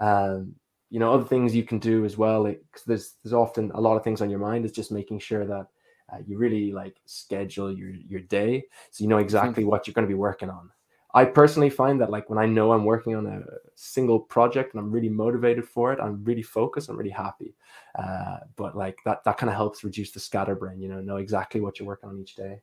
Um, 0.00 0.54
you 0.90 0.98
know, 0.98 1.12
other 1.12 1.24
things 1.24 1.54
you 1.54 1.64
can 1.64 1.78
do 1.78 2.04
as 2.04 2.16
well. 2.16 2.44
Because 2.44 2.84
there's 2.86 3.14
there's 3.22 3.34
often 3.34 3.70
a 3.74 3.80
lot 3.80 3.96
of 3.96 4.04
things 4.04 4.20
on 4.20 4.30
your 4.30 4.40
mind. 4.40 4.64
Is 4.64 4.72
just 4.72 4.92
making 4.92 5.20
sure 5.20 5.46
that 5.46 5.66
uh, 6.12 6.18
you 6.26 6.38
really 6.38 6.72
like 6.72 6.96
schedule 7.06 7.72
your 7.72 7.90
your 7.90 8.20
day 8.20 8.64
so 8.90 9.02
you 9.02 9.08
know 9.08 9.16
mm-hmm. 9.16 9.24
exactly 9.24 9.64
what 9.64 9.86
you're 9.86 9.94
going 9.94 10.06
to 10.06 10.12
be 10.12 10.14
working 10.14 10.50
on. 10.50 10.70
I 11.14 11.26
personally 11.26 11.70
find 11.70 12.00
that 12.00 12.10
like 12.10 12.30
when 12.30 12.38
I 12.38 12.46
know 12.46 12.72
I'm 12.72 12.84
working 12.84 13.14
on 13.14 13.26
a 13.26 13.42
single 13.74 14.18
project 14.18 14.72
and 14.72 14.80
I'm 14.80 14.90
really 14.90 15.10
motivated 15.10 15.68
for 15.68 15.92
it, 15.92 16.00
I'm 16.00 16.24
really 16.24 16.42
focused, 16.42 16.88
I'm 16.88 16.96
really 16.96 17.10
happy. 17.10 17.54
Uh, 17.98 18.38
but 18.56 18.76
like 18.76 18.96
that 19.04 19.22
that 19.24 19.36
kind 19.36 19.50
of 19.50 19.56
helps 19.56 19.84
reduce 19.84 20.12
the 20.12 20.20
scatterbrain, 20.20 20.80
you 20.80 20.88
know, 20.88 21.00
know 21.00 21.16
exactly 21.16 21.60
what 21.60 21.78
you're 21.78 21.88
working 21.88 22.08
on 22.08 22.18
each 22.18 22.34
day. 22.34 22.60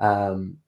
Um, 0.00 0.58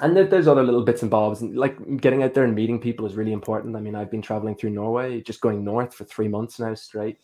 and 0.00 0.16
there, 0.16 0.26
there's 0.26 0.48
other 0.48 0.64
little 0.64 0.82
bits 0.82 1.02
and 1.02 1.10
bobs, 1.10 1.40
and 1.40 1.56
like 1.56 2.00
getting 2.00 2.24
out 2.24 2.34
there 2.34 2.44
and 2.44 2.54
meeting 2.54 2.80
people 2.80 3.06
is 3.06 3.14
really 3.14 3.32
important. 3.32 3.76
I 3.76 3.80
mean, 3.80 3.94
I've 3.94 4.10
been 4.10 4.22
traveling 4.22 4.56
through 4.56 4.70
Norway, 4.70 5.20
just 5.20 5.40
going 5.40 5.62
north 5.62 5.94
for 5.94 6.04
three 6.04 6.26
months 6.26 6.58
now 6.58 6.74
straight. 6.74 7.20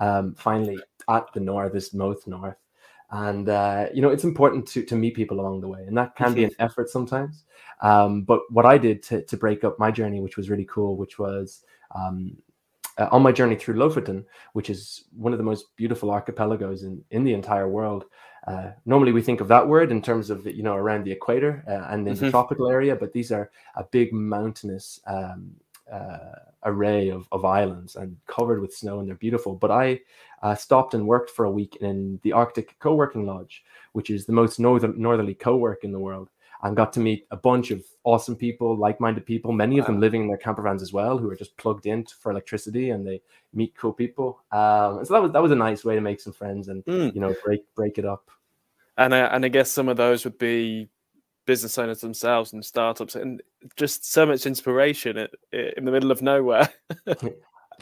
Um, 0.00 0.34
finally 0.34 0.78
at 1.08 1.26
the 1.34 1.40
north, 1.40 1.72
this 1.72 1.92
most 1.92 2.26
north, 2.26 2.56
and 3.10 3.48
uh, 3.48 3.86
you 3.92 4.02
know 4.02 4.10
it's 4.10 4.24
important 4.24 4.66
to 4.68 4.84
to 4.84 4.96
meet 4.96 5.14
people 5.14 5.40
along 5.40 5.60
the 5.60 5.68
way, 5.68 5.84
and 5.86 5.96
that 5.96 6.16
can 6.16 6.34
be 6.34 6.44
an 6.44 6.52
effort 6.58 6.88
sometimes. 6.88 7.44
Um, 7.80 8.22
but 8.22 8.40
what 8.50 8.66
I 8.66 8.78
did 8.78 9.02
to, 9.04 9.22
to 9.22 9.36
break 9.36 9.64
up 9.64 9.78
my 9.78 9.90
journey, 9.90 10.20
which 10.20 10.36
was 10.36 10.48
really 10.48 10.64
cool, 10.64 10.96
which 10.96 11.18
was 11.18 11.64
um, 11.94 12.36
uh, 12.98 13.08
on 13.10 13.22
my 13.22 13.32
journey 13.32 13.56
through 13.56 13.74
Lofoten, 13.74 14.24
which 14.52 14.70
is 14.70 15.04
one 15.16 15.32
of 15.32 15.38
the 15.38 15.44
most 15.44 15.76
beautiful 15.76 16.10
archipelagos 16.10 16.84
in, 16.84 17.02
in 17.10 17.24
the 17.24 17.34
entire 17.34 17.68
world. 17.68 18.04
Uh, 18.46 18.70
normally, 18.84 19.12
we 19.12 19.22
think 19.22 19.40
of 19.40 19.48
that 19.48 19.66
word 19.66 19.90
in 19.90 20.02
terms 20.02 20.30
of 20.30 20.46
you 20.46 20.62
know 20.62 20.74
around 20.74 21.04
the 21.04 21.12
equator 21.12 21.64
uh, 21.66 21.92
and 21.92 22.06
in 22.06 22.14
mm-hmm. 22.14 22.24
the 22.26 22.30
tropical 22.30 22.68
area, 22.68 22.94
but 22.94 23.12
these 23.12 23.32
are 23.32 23.50
a 23.76 23.84
big 23.84 24.12
mountainous 24.12 25.00
um, 25.06 25.50
uh, 25.90 26.36
array 26.64 27.10
of, 27.10 27.28
of 27.32 27.44
islands 27.44 27.96
and 27.96 28.16
covered 28.26 28.60
with 28.60 28.74
snow, 28.74 29.00
and 29.00 29.08
they're 29.08 29.16
beautiful. 29.16 29.54
But 29.54 29.70
I 29.70 30.00
uh, 30.42 30.54
stopped 30.54 30.94
and 30.94 31.06
worked 31.06 31.30
for 31.30 31.44
a 31.44 31.50
week 31.50 31.76
in 31.76 32.20
the 32.22 32.32
Arctic 32.32 32.78
Co-working 32.78 33.26
Lodge, 33.26 33.64
which 33.92 34.10
is 34.10 34.26
the 34.26 34.32
most 34.32 34.58
northern 34.58 34.94
northerly 35.00 35.34
co-work 35.34 35.84
in 35.84 35.92
the 35.92 35.98
world 35.98 36.30
and 36.64 36.76
got 36.76 36.92
to 36.94 37.00
meet 37.00 37.26
a 37.30 37.36
bunch 37.36 37.70
of 37.70 37.84
awesome 38.04 38.34
people, 38.34 38.76
like-minded 38.76 39.26
people, 39.26 39.52
many 39.52 39.78
of 39.78 39.84
them 39.84 40.00
living 40.00 40.22
in 40.22 40.28
their 40.28 40.38
camper 40.38 40.62
vans 40.62 40.82
as 40.82 40.94
well, 40.94 41.18
who 41.18 41.30
are 41.30 41.36
just 41.36 41.54
plugged 41.58 41.84
in 41.84 42.04
for 42.06 42.32
electricity 42.32 42.90
and 42.90 43.06
they 43.06 43.20
meet 43.52 43.76
cool 43.76 43.92
people. 43.92 44.40
Um, 44.50 44.98
and 44.98 45.06
so 45.06 45.12
that 45.14 45.22
was 45.22 45.32
that 45.32 45.42
was 45.42 45.52
a 45.52 45.56
nice 45.56 45.84
way 45.84 45.94
to 45.94 46.00
make 46.00 46.20
some 46.20 46.32
friends 46.32 46.68
and 46.68 46.82
Mm. 46.86 47.14
you 47.14 47.20
know 47.20 47.34
break 47.44 47.62
break 47.74 47.98
it 47.98 48.04
up. 48.06 48.30
And 48.96 49.12
uh, 49.12 49.28
and 49.32 49.44
I 49.44 49.48
guess 49.48 49.70
some 49.70 49.88
of 49.88 49.96
those 49.98 50.24
would 50.24 50.38
be 50.38 50.88
business 51.46 51.78
owners 51.78 52.00
themselves 52.00 52.52
and 52.52 52.64
startups, 52.64 53.14
and 53.14 53.42
just 53.76 54.10
so 54.10 54.26
much 54.26 54.46
inspiration 54.46 55.16
in 55.52 55.84
the 55.84 55.92
middle 55.92 56.10
of 56.10 56.22
nowhere. 56.22 56.68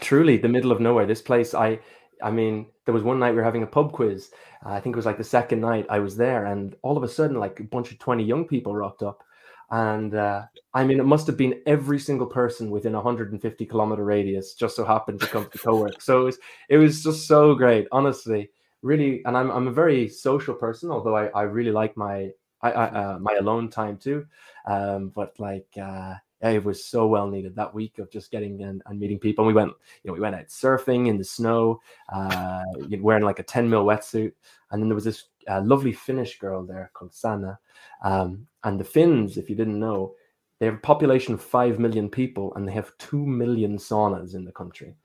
truly 0.00 0.36
the 0.36 0.48
middle 0.48 0.72
of 0.72 0.80
nowhere. 0.80 1.06
This 1.06 1.22
place 1.22 1.54
i 1.54 1.78
i 2.22 2.30
mean 2.30 2.66
there 2.84 2.94
was 2.94 3.02
one 3.02 3.18
night 3.18 3.30
we 3.30 3.36
were 3.36 3.44
having 3.44 3.62
a 3.62 3.66
pub 3.66 3.92
quiz. 3.92 4.30
I 4.64 4.80
think 4.80 4.94
it 4.94 4.96
was 4.96 5.06
like 5.06 5.18
the 5.18 5.24
second 5.24 5.60
night 5.60 5.86
i 5.88 5.98
was 5.98 6.16
there 6.16 6.46
and 6.46 6.74
all 6.82 6.96
of 6.96 7.02
a 7.02 7.08
sudden 7.08 7.38
like 7.38 7.60
a 7.60 7.64
bunch 7.64 7.90
of 7.92 7.98
20 7.98 8.22
young 8.22 8.46
people 8.46 8.74
rocked 8.74 9.02
up. 9.02 9.22
And 9.70 10.14
uh, 10.14 10.42
i 10.74 10.84
mean 10.84 11.00
it 11.00 11.06
must 11.06 11.26
have 11.26 11.36
been 11.36 11.60
every 11.66 11.98
single 11.98 12.26
person 12.26 12.70
within 12.70 12.94
a 12.94 12.98
150 12.98 13.66
kilometer 13.66 14.04
radius 14.04 14.54
just 14.54 14.76
so 14.76 14.84
happened 14.84 15.20
to 15.20 15.26
come 15.26 15.48
to 15.50 15.58
co-work. 15.58 16.00
So 16.00 16.22
it 16.22 16.24
was 16.24 16.38
it 16.68 16.76
was 16.78 17.02
just 17.02 17.26
so 17.26 17.54
great 17.54 17.86
honestly. 17.92 18.50
Really 18.82 19.22
and 19.26 19.36
i'm, 19.36 19.48
I'm 19.52 19.68
a 19.68 19.72
very 19.72 20.08
social 20.08 20.54
person 20.54 20.90
although 20.90 21.16
i, 21.16 21.26
I 21.26 21.42
really 21.42 21.70
like 21.70 21.96
my 21.96 22.32
I, 22.62 22.70
I 22.70 22.84
uh, 22.86 23.18
my 23.18 23.34
alone 23.34 23.68
time 23.68 23.96
too 23.96 24.26
um 24.66 25.08
but 25.14 25.38
like 25.38 25.68
uh 25.80 26.14
it 26.42 26.64
was 26.64 26.84
so 26.84 27.06
well 27.06 27.28
needed 27.28 27.54
that 27.54 27.72
week 27.72 27.98
of 27.98 28.10
just 28.10 28.30
getting 28.30 28.62
and, 28.62 28.82
and 28.86 28.98
meeting 28.98 29.18
people. 29.18 29.44
And 29.44 29.54
we 29.54 29.60
went, 29.60 29.72
you 30.02 30.08
know, 30.08 30.12
we 30.12 30.20
went 30.20 30.34
out 30.34 30.48
surfing 30.48 31.06
in 31.06 31.16
the 31.16 31.24
snow, 31.24 31.80
uh, 32.12 32.64
wearing 32.98 33.24
like 33.24 33.38
a 33.38 33.44
10 33.44 33.70
mil 33.70 33.84
wetsuit. 33.84 34.32
And 34.70 34.82
then 34.82 34.88
there 34.88 34.96
was 34.96 35.04
this 35.04 35.24
uh, 35.48 35.62
lovely 35.62 35.92
Finnish 35.92 36.38
girl 36.38 36.66
there 36.66 36.90
called 36.94 37.14
Sanna. 37.14 37.58
Um, 38.02 38.46
and 38.64 38.78
the 38.78 38.84
Finns, 38.84 39.36
if 39.36 39.48
you 39.48 39.54
didn't 39.54 39.78
know, 39.78 40.14
they 40.58 40.66
have 40.66 40.76
a 40.76 40.78
population 40.78 41.34
of 41.34 41.42
5 41.42 41.78
million 41.78 42.08
people 42.08 42.52
and 42.54 42.66
they 42.66 42.72
have 42.72 42.96
2 42.98 43.24
million 43.24 43.76
saunas 43.76 44.34
in 44.34 44.44
the 44.44 44.52
country. 44.52 44.96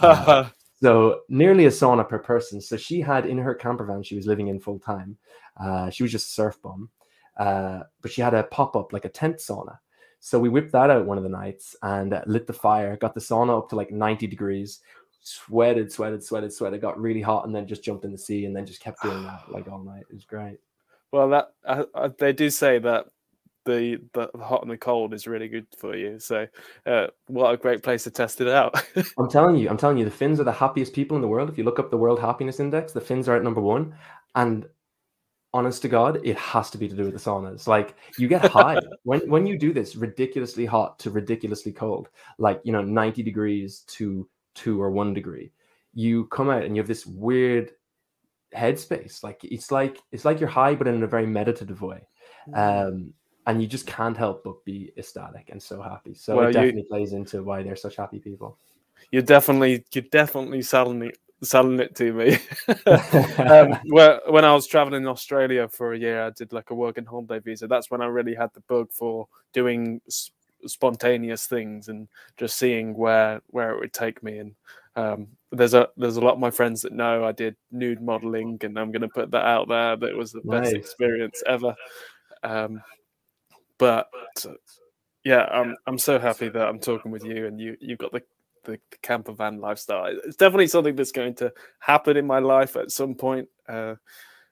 Uh, 0.00 0.48
so 0.82 1.20
nearly 1.28 1.66
a 1.66 1.70
sauna 1.70 2.08
per 2.08 2.18
person. 2.18 2.60
So 2.60 2.78
she 2.78 3.02
had 3.02 3.26
in 3.26 3.38
her 3.38 3.54
camper 3.54 3.84
van 3.84 4.02
she 4.02 4.16
was 4.16 4.26
living 4.26 4.48
in 4.48 4.60
full 4.60 4.78
time. 4.78 5.18
Uh, 5.58 5.90
she 5.90 6.02
was 6.02 6.12
just 6.12 6.28
a 6.28 6.32
surf 6.32 6.60
bum, 6.62 6.90
uh, 7.36 7.80
but 8.00 8.10
she 8.10 8.20
had 8.20 8.34
a 8.34 8.44
pop 8.44 8.76
up 8.76 8.92
like 8.92 9.04
a 9.04 9.10
tent 9.10 9.36
sauna. 9.36 9.78
So 10.20 10.38
we 10.38 10.48
whipped 10.48 10.72
that 10.72 10.90
out 10.90 11.06
one 11.06 11.18
of 11.18 11.24
the 11.24 11.30
nights 11.30 11.76
and 11.82 12.12
uh, 12.12 12.22
lit 12.26 12.46
the 12.46 12.52
fire, 12.52 12.96
got 12.96 13.14
the 13.14 13.20
sauna 13.20 13.58
up 13.58 13.68
to 13.70 13.76
like 13.76 13.90
90 13.90 14.26
degrees, 14.26 14.80
sweated, 15.22 15.92
sweated, 15.92 16.22
sweated, 16.22 16.52
sweated, 16.52 16.80
got 16.80 17.00
really 17.00 17.20
hot, 17.20 17.46
and 17.46 17.54
then 17.54 17.66
just 17.66 17.84
jumped 17.84 18.04
in 18.04 18.12
the 18.12 18.18
sea 18.18 18.44
and 18.44 18.56
then 18.56 18.66
just 18.66 18.80
kept 18.80 19.02
doing 19.02 19.22
that 19.24 19.42
like 19.50 19.68
all 19.68 19.82
night. 19.82 20.04
It 20.08 20.14
was 20.14 20.24
great. 20.24 20.58
well, 21.12 21.28
that 21.28 21.48
uh, 21.64 21.84
uh, 21.94 22.08
they 22.18 22.32
do 22.32 22.50
say 22.50 22.78
that 22.78 23.06
the 23.66 24.00
the 24.14 24.30
hot 24.38 24.62
and 24.62 24.70
the 24.70 24.78
cold 24.78 25.12
is 25.12 25.26
really 25.26 25.48
good 25.48 25.66
for 25.76 25.94
you. 25.94 26.18
So, 26.18 26.46
uh, 26.86 27.08
what 27.26 27.52
a 27.52 27.56
great 27.56 27.82
place 27.82 28.04
to 28.04 28.10
test 28.10 28.40
it 28.40 28.48
out. 28.48 28.80
I'm 29.18 29.28
telling 29.28 29.56
you, 29.56 29.68
I'm 29.68 29.76
telling 29.76 29.98
you, 29.98 30.04
the 30.04 30.10
Finns 30.10 30.40
are 30.40 30.44
the 30.44 30.52
happiest 30.52 30.94
people 30.94 31.16
in 31.16 31.20
the 31.20 31.28
world. 31.28 31.50
If 31.50 31.58
you 31.58 31.64
look 31.64 31.78
up 31.78 31.90
the 31.90 31.98
World 31.98 32.20
Happiness 32.20 32.60
Index, 32.60 32.92
the 32.92 33.00
Finns 33.00 33.28
are 33.28 33.36
at 33.36 33.42
number 33.42 33.60
one. 33.60 33.94
And 34.34 34.66
honest 35.56 35.82
to 35.82 35.88
God, 35.88 36.20
it 36.24 36.36
has 36.36 36.70
to 36.70 36.78
be 36.78 36.88
to 36.88 36.94
do 36.94 37.04
with 37.04 37.14
the 37.14 37.18
saunas. 37.18 37.66
Like 37.66 37.96
you 38.18 38.28
get 38.28 38.42
high 38.42 38.78
when 39.04 39.20
when 39.28 39.46
you 39.46 39.58
do 39.58 39.72
this 39.72 39.96
ridiculously 39.96 40.66
hot 40.66 40.98
to 41.00 41.10
ridiculously 41.10 41.72
cold, 41.72 42.08
like 42.38 42.60
you 42.64 42.72
know, 42.72 42.82
90 42.82 43.22
degrees 43.22 43.80
to 43.96 44.28
two 44.54 44.80
or 44.82 44.90
one 44.90 45.14
degree. 45.14 45.50
You 45.94 46.26
come 46.26 46.50
out 46.50 46.64
and 46.64 46.76
you 46.76 46.80
have 46.82 46.88
this 46.88 47.06
weird 47.06 47.72
headspace. 48.54 49.22
Like 49.22 49.40
it's 49.44 49.70
like 49.70 49.98
it's 50.12 50.24
like 50.24 50.40
you're 50.40 50.48
high, 50.48 50.74
but 50.74 50.86
in 50.86 51.02
a 51.02 51.06
very 51.06 51.26
meditative 51.26 51.80
way. 51.82 52.06
Um, 52.54 53.14
and 53.46 53.62
you 53.62 53.68
just 53.68 53.86
can't 53.86 54.16
help 54.16 54.44
but 54.44 54.64
be 54.64 54.92
ecstatic 54.96 55.48
and 55.50 55.62
so 55.62 55.80
happy. 55.80 56.14
So 56.14 56.36
Well, 56.36 56.44
it 56.44 56.48
you- 56.48 56.52
definitely 56.54 56.82
plays 56.90 57.12
into 57.12 57.42
why 57.42 57.62
they're 57.62 57.76
such 57.76 57.96
happy 57.96 58.18
people. 58.18 58.58
you're 59.12 59.22
definitely 59.22 59.84
you're 59.92 60.10
definitely 60.10 60.62
selling 60.62 61.02
it 61.02 61.18
selling 61.42 61.80
it 61.80 61.94
to 61.96 62.12
me. 62.12 62.38
um, 63.38 63.78
well, 63.90 64.20
when 64.28 64.44
I 64.44 64.54
was 64.54 64.66
traveling 64.66 65.02
in 65.02 65.08
Australia 65.08 65.68
for 65.68 65.92
a 65.92 65.98
year, 65.98 66.22
I 66.22 66.30
did 66.30 66.52
like 66.52 66.70
a 66.70 66.74
work 66.74 66.98
and 66.98 67.06
holiday 67.06 67.38
visa. 67.40 67.66
That's 67.66 67.90
when 67.90 68.00
I 68.00 68.06
really 68.06 68.34
had 68.34 68.50
the 68.54 68.60
bug 68.68 68.92
for 68.92 69.28
doing 69.52 70.00
s- 70.06 70.30
spontaneous 70.66 71.46
things 71.46 71.88
and 71.88 72.08
just 72.36 72.56
seeing 72.56 72.94
where 72.94 73.40
where 73.48 73.70
it 73.70 73.80
would 73.80 73.92
take 73.92 74.22
me. 74.22 74.38
And 74.38 74.54
um, 74.96 75.28
there's 75.52 75.74
a 75.74 75.88
there's 75.96 76.16
a 76.16 76.22
lot 76.22 76.34
of 76.34 76.40
my 76.40 76.50
friends 76.50 76.82
that 76.82 76.92
know 76.92 77.24
I 77.24 77.32
did 77.32 77.56
nude 77.70 78.00
modeling, 78.00 78.58
and 78.62 78.78
I'm 78.78 78.92
going 78.92 79.02
to 79.02 79.08
put 79.08 79.30
that 79.32 79.44
out 79.44 79.68
there. 79.68 79.96
That 79.96 80.10
it 80.10 80.16
was 80.16 80.32
the 80.32 80.42
best 80.42 80.74
experience 80.74 81.42
ever. 81.46 81.74
Um, 82.42 82.82
but 83.78 84.08
yeah, 85.24 85.44
I'm 85.50 85.76
I'm 85.86 85.98
so 85.98 86.18
happy 86.18 86.48
that 86.48 86.68
I'm 86.68 86.78
talking 86.78 87.10
with 87.10 87.24
you, 87.24 87.46
and 87.46 87.60
you 87.60 87.76
you've 87.80 87.98
got 87.98 88.12
the 88.12 88.22
the, 88.66 88.78
the 88.90 88.98
camper 89.02 89.32
van 89.32 89.60
lifestyle. 89.60 90.06
It's 90.24 90.36
definitely 90.36 90.66
something 90.66 90.94
that's 90.94 91.12
going 91.12 91.34
to 91.36 91.52
happen 91.78 92.16
in 92.16 92.26
my 92.26 92.40
life 92.40 92.76
at 92.76 92.90
some 92.90 93.14
point. 93.14 93.48
Uh, 93.68 93.94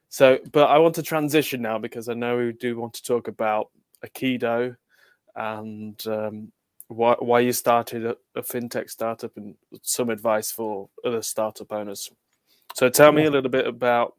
so, 0.09 0.39
but 0.51 0.69
I 0.69 0.79
want 0.79 0.95
to 0.95 1.03
transition 1.03 1.61
now 1.61 1.77
because 1.77 2.09
I 2.09 2.13
know 2.13 2.37
we 2.37 2.53
do 2.53 2.77
want 2.77 2.93
to 2.93 3.03
talk 3.03 3.27
about 3.27 3.69
Aikido 4.05 4.75
and 5.35 6.07
um, 6.07 6.51
why 6.87 7.15
why 7.19 7.39
you 7.41 7.51
started 7.51 8.05
a, 8.05 8.15
a 8.35 8.41
fintech 8.41 8.89
startup 8.89 9.35
and 9.37 9.55
some 9.81 10.09
advice 10.09 10.51
for 10.51 10.89
other 11.03 11.21
startup 11.21 11.71
owners. 11.71 12.09
So, 12.75 12.89
tell 12.89 13.11
me 13.11 13.25
a 13.25 13.31
little 13.31 13.51
bit 13.51 13.67
about. 13.67 14.13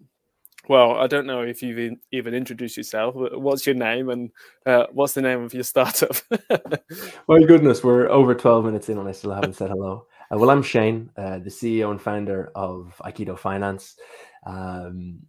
Well, 0.68 0.96
I 0.96 1.06
don't 1.06 1.26
know 1.26 1.42
if 1.42 1.62
you've 1.62 1.98
even 2.10 2.34
introduced 2.34 2.76
yourself. 2.76 3.14
What's 3.14 3.66
your 3.66 3.76
name 3.76 4.08
and 4.08 4.30
uh, 4.64 4.86
what's 4.92 5.14
the 5.14 5.22
name 5.22 5.42
of 5.42 5.54
your 5.54 5.62
startup? 5.62 6.16
My 7.28 7.42
goodness, 7.42 7.84
we're 7.84 8.08
over 8.08 8.34
12 8.34 8.64
minutes 8.64 8.88
in 8.88 8.98
and 8.98 9.08
I 9.08 9.12
still 9.12 9.32
haven't 9.32 9.54
said 9.54 9.70
hello. 9.70 10.06
Uh, 10.32 10.38
well, 10.38 10.50
I'm 10.50 10.62
Shane, 10.62 11.10
uh, 11.16 11.38
the 11.38 11.50
CEO 11.50 11.92
and 11.92 12.02
founder 12.02 12.50
of 12.56 13.00
Aikido 13.04 13.38
Finance, 13.38 13.96
um, 14.44 15.20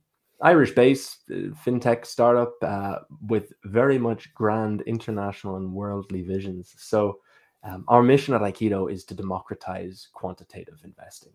Irish 0.42 0.72
based 0.72 1.20
uh, 1.30 1.54
fintech 1.66 2.06
startup 2.06 2.54
uh, 2.64 3.00
with 3.28 3.54
very 3.64 4.00
much 4.00 4.34
grand 4.34 4.82
international 4.82 5.58
and 5.58 5.72
worldly 5.72 6.24
visions. 6.24 6.74
So, 6.78 7.20
um, 7.64 7.86
our 7.88 8.04
mission 8.04 8.34
at 8.34 8.42
Aikido 8.42 8.92
is 8.92 9.04
to 9.06 9.16
democratize 9.16 10.08
quantitative 10.14 10.80
investing. 10.84 11.34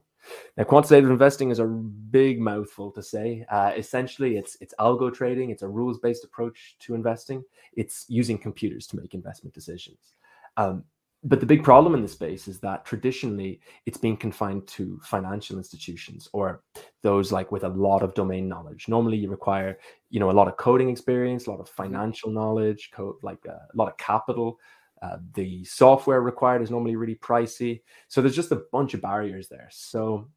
Now, 0.57 0.65
quantitative 0.65 1.11
investing 1.11 1.51
is 1.51 1.59
a 1.59 1.65
big 1.67 2.41
mouthful 2.41 2.91
to 2.93 3.03
say. 3.03 3.45
Uh, 3.51 3.73
essentially, 3.77 4.37
it's 4.37 4.57
it's 4.61 4.75
algo 4.79 5.13
trading. 5.13 5.51
It's 5.51 5.63
a 5.63 5.69
rules 5.69 5.99
based 5.99 6.25
approach 6.25 6.77
to 6.81 6.95
investing. 6.95 7.43
It's 7.75 8.07
using 8.09 8.39
computers 8.39 8.87
to 8.89 8.97
make 8.97 9.15
investment 9.15 9.55
decisions. 9.55 10.15
Um, 10.57 10.85
but 11.25 11.39
the 11.39 11.47
big 11.47 11.63
problem 11.63 11.95
in 11.95 12.03
the 12.03 12.09
space 12.09 12.49
is 12.49 12.59
that 12.61 12.85
traditionally 12.85 13.61
it's 13.87 13.97
been 13.97 14.17
confined 14.17 14.67
to 14.67 14.99
financial 15.05 15.57
institutions 15.57 16.29
or 16.33 16.65
those 17.03 17.31
like 17.31 17.53
with 17.53 17.63
a 17.63 17.69
lot 17.69 18.03
of 18.03 18.15
domain 18.15 18.49
knowledge. 18.49 18.89
Normally, 18.89 19.19
you 19.19 19.31
require 19.31 19.79
you 20.11 20.19
know 20.19 20.31
a 20.31 20.33
lot 20.33 20.49
of 20.49 20.57
coding 20.57 20.89
experience, 20.89 21.47
a 21.47 21.51
lot 21.51 21.61
of 21.61 21.69
financial 21.69 22.31
knowledge, 22.31 22.91
code 22.93 23.17
like 23.23 23.45
uh, 23.49 23.53
a 23.53 23.77
lot 23.77 23.89
of 23.89 23.97
capital. 23.99 24.59
Uh, 25.03 25.19
the 25.35 25.65
software 25.65 26.21
required 26.21 26.63
is 26.63 26.71
normally 26.71 26.95
really 26.95 27.17
pricey. 27.17 27.83
So 28.09 28.23
there's 28.23 28.37
just 28.37 28.53
a 28.53 28.63
bunch 28.71 28.95
of 28.95 29.03
barriers 29.03 29.49
there. 29.49 29.69
So 29.73 30.29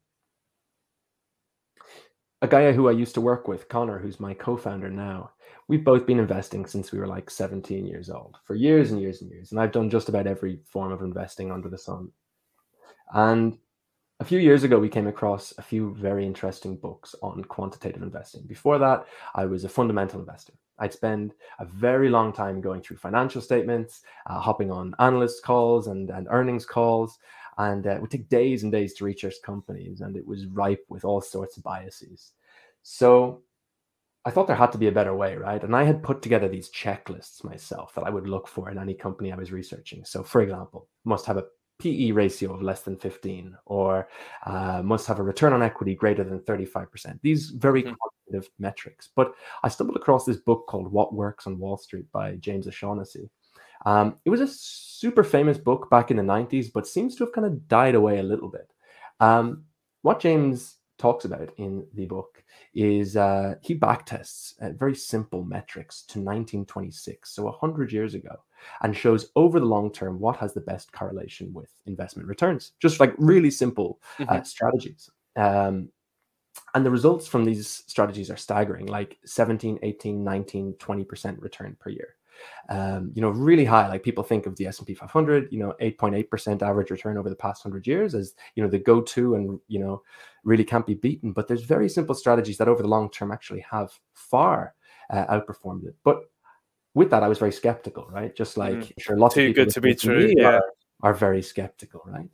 a 2.42 2.48
guy 2.48 2.72
who 2.72 2.88
I 2.88 2.92
used 2.92 3.14
to 3.14 3.20
work 3.20 3.46
with, 3.46 3.68
Connor, 3.68 3.98
who's 3.98 4.18
my 4.18 4.34
co-founder 4.34 4.90
now, 4.90 5.30
we've 5.68 5.84
both 5.84 6.04
been 6.04 6.18
investing 6.18 6.66
since 6.66 6.90
we 6.90 6.98
were 6.98 7.06
like 7.06 7.30
17 7.30 7.86
years 7.86 8.10
old 8.10 8.36
for 8.44 8.54
years 8.54 8.90
and 8.90 9.00
years 9.00 9.22
and 9.22 9.30
years. 9.30 9.52
And 9.52 9.60
I've 9.60 9.72
done 9.72 9.88
just 9.88 10.08
about 10.08 10.26
every 10.26 10.60
form 10.66 10.92
of 10.92 11.02
investing 11.02 11.52
under 11.52 11.68
the 11.68 11.78
sun. 11.78 12.10
And 13.14 13.56
a 14.18 14.24
few 14.24 14.38
years 14.38 14.64
ago, 14.64 14.78
we 14.78 14.88
came 14.88 15.06
across 15.06 15.54
a 15.58 15.62
few 15.62 15.94
very 15.94 16.26
interesting 16.26 16.76
books 16.76 17.14
on 17.22 17.44
quantitative 17.44 18.02
investing. 18.02 18.42
Before 18.46 18.78
that, 18.78 19.06
I 19.34 19.46
was 19.46 19.64
a 19.64 19.68
fundamental 19.68 20.20
investor. 20.20 20.54
I'd 20.78 20.92
spend 20.92 21.34
a 21.58 21.64
very 21.64 22.08
long 22.08 22.32
time 22.32 22.60
going 22.60 22.82
through 22.82 22.98
financial 22.98 23.40
statements, 23.40 24.02
uh, 24.26 24.40
hopping 24.40 24.70
on 24.70 24.94
analyst 24.98 25.42
calls 25.42 25.86
and, 25.86 26.10
and 26.10 26.26
earnings 26.30 26.66
calls, 26.66 27.18
and 27.58 27.86
uh, 27.86 27.90
it 27.90 28.00
would 28.00 28.10
take 28.10 28.28
days 28.28 28.62
and 28.62 28.72
days 28.72 28.94
to 28.94 29.04
research 29.04 29.34
companies, 29.44 30.00
and 30.00 30.16
it 30.16 30.26
was 30.26 30.46
ripe 30.46 30.84
with 30.88 31.04
all 31.04 31.20
sorts 31.20 31.56
of 31.56 31.62
biases. 31.62 32.32
So 32.82 33.42
I 34.26 34.30
thought 34.30 34.48
there 34.48 34.56
had 34.56 34.72
to 34.72 34.78
be 34.78 34.88
a 34.88 34.92
better 34.92 35.14
way, 35.14 35.36
right? 35.36 35.62
And 35.62 35.74
I 35.74 35.84
had 35.84 36.02
put 36.02 36.20
together 36.20 36.48
these 36.48 36.70
checklists 36.70 37.44
myself 37.44 37.94
that 37.94 38.04
I 38.04 38.10
would 38.10 38.28
look 38.28 38.48
for 38.48 38.70
in 38.70 38.78
any 38.78 38.92
company 38.92 39.32
I 39.32 39.36
was 39.36 39.52
researching. 39.52 40.04
So, 40.04 40.22
for 40.24 40.42
example, 40.42 40.88
must 41.04 41.26
have 41.26 41.36
a 41.36 41.46
PE 41.78 42.10
ratio 42.12 42.54
of 42.54 42.62
less 42.62 42.82
than 42.82 42.96
15, 42.96 43.56
or 43.66 44.08
uh, 44.44 44.82
must 44.82 45.06
have 45.06 45.18
a 45.18 45.22
return 45.22 45.52
on 45.52 45.62
equity 45.62 45.94
greater 45.94 46.24
than 46.24 46.40
35%. 46.40 47.20
These 47.22 47.50
very 47.50 47.82
Mhm. 47.82 47.96
quantitative 47.96 48.50
metrics. 48.58 49.10
But 49.14 49.34
I 49.62 49.68
stumbled 49.68 49.96
across 49.96 50.24
this 50.24 50.38
book 50.38 50.66
called 50.66 50.90
What 50.90 51.14
Works 51.14 51.46
on 51.46 51.58
Wall 51.58 51.76
Street 51.76 52.10
by 52.12 52.36
James 52.36 52.66
O'Shaughnessy. 52.66 53.30
Um, 53.84 54.18
it 54.24 54.30
was 54.30 54.40
a 54.40 54.48
super 54.48 55.22
famous 55.22 55.58
book 55.58 55.90
back 55.90 56.10
in 56.10 56.16
the 56.16 56.22
90s, 56.22 56.70
but 56.70 56.86
seems 56.86 57.14
to 57.16 57.24
have 57.24 57.32
kind 57.32 57.46
of 57.46 57.68
died 57.68 57.94
away 57.94 58.18
a 58.18 58.22
little 58.22 58.48
bit. 58.48 58.72
Um, 59.20 59.64
what 60.02 60.18
James 60.20 60.76
talks 60.98 61.26
about 61.26 61.52
in 61.58 61.86
the 61.92 62.06
book 62.06 62.42
is 62.74 63.18
uh, 63.18 63.56
he 63.60 63.78
backtests 63.78 64.54
uh, 64.62 64.72
very 64.72 64.94
simple 64.94 65.44
metrics 65.44 66.02
to 66.04 66.18
1926, 66.20 67.30
so 67.30 67.44
100 67.44 67.92
years 67.92 68.14
ago, 68.14 68.34
and 68.82 68.96
shows 68.96 69.30
over 69.36 69.60
the 69.60 69.66
long 69.66 69.92
term 69.92 70.18
what 70.18 70.36
has 70.36 70.54
the 70.54 70.60
best 70.60 70.92
correlation 70.92 71.52
with 71.52 71.70
investment 71.86 72.28
returns. 72.28 72.72
Just 72.80 73.00
like 73.00 73.14
really 73.18 73.50
simple 73.50 74.00
uh, 74.20 74.24
mm-hmm. 74.24 74.44
strategies. 74.44 75.10
Um, 75.36 75.90
and 76.74 76.84
the 76.84 76.90
results 76.90 77.26
from 77.26 77.44
these 77.44 77.84
strategies 77.86 78.30
are 78.30 78.36
staggering 78.36 78.86
like 78.86 79.18
17 79.24 79.78
18 79.82 80.22
19 80.22 80.74
20% 80.78 81.42
return 81.42 81.76
per 81.78 81.90
year 81.90 82.16
um, 82.68 83.12
you 83.14 83.22
know 83.22 83.30
really 83.30 83.64
high 83.64 83.88
like 83.88 84.02
people 84.02 84.24
think 84.24 84.46
of 84.46 84.56
the 84.56 84.66
s&p 84.66 84.94
500 84.94 85.48
you 85.50 85.58
know 85.58 85.74
8.8% 85.80 86.62
average 86.62 86.90
return 86.90 87.16
over 87.16 87.30
the 87.30 87.36
past 87.36 87.64
100 87.64 87.86
years 87.86 88.14
as 88.14 88.34
you 88.54 88.62
know 88.62 88.68
the 88.68 88.78
go-to 88.78 89.34
and 89.34 89.58
you 89.68 89.78
know 89.78 90.02
really 90.44 90.64
can't 90.64 90.86
be 90.86 90.94
beaten 90.94 91.32
but 91.32 91.48
there's 91.48 91.62
very 91.62 91.88
simple 91.88 92.14
strategies 92.14 92.58
that 92.58 92.68
over 92.68 92.82
the 92.82 92.88
long 92.88 93.10
term 93.10 93.32
actually 93.32 93.60
have 93.60 93.92
far 94.12 94.74
uh, 95.10 95.26
outperformed 95.26 95.86
it 95.86 95.94
but 96.04 96.24
with 96.96 97.10
that 97.10 97.22
i 97.22 97.28
was 97.28 97.38
very 97.38 97.52
skeptical 97.52 98.08
right 98.10 98.34
just 98.34 98.56
like 98.56 98.74
mm. 98.74 98.92
sure 98.98 99.16
lots 99.16 99.36
too 99.36 99.42
of 99.42 99.46
people 99.46 99.64
good 99.64 99.72
to 99.72 99.80
be 99.80 99.94
true 99.94 100.32
yeah 100.36 100.46
are, 100.56 100.62
are 101.02 101.14
very 101.14 101.42
skeptical 101.42 102.02
right 102.06 102.28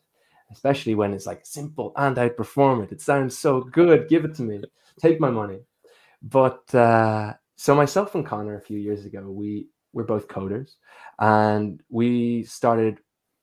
especially 0.52 0.94
when 0.94 1.12
it's 1.12 1.26
like 1.26 1.44
simple 1.44 1.92
and 1.96 2.16
outperform 2.16 2.84
it. 2.84 2.92
It 2.92 3.00
sounds 3.00 3.36
so 3.36 3.62
good. 3.62 4.08
Give 4.08 4.24
it 4.24 4.34
to 4.36 4.42
me. 4.42 4.62
Take 5.00 5.18
my 5.18 5.30
money. 5.30 5.60
But 6.22 6.72
uh, 6.74 7.34
so 7.56 7.74
myself 7.74 8.14
and 8.14 8.24
Connor 8.24 8.56
a 8.56 8.60
few 8.60 8.78
years 8.78 9.04
ago, 9.04 9.22
we 9.22 9.68
were 9.92 10.04
both 10.04 10.28
coders, 10.28 10.76
and 11.18 11.82
we 11.88 12.44
started 12.44 13.00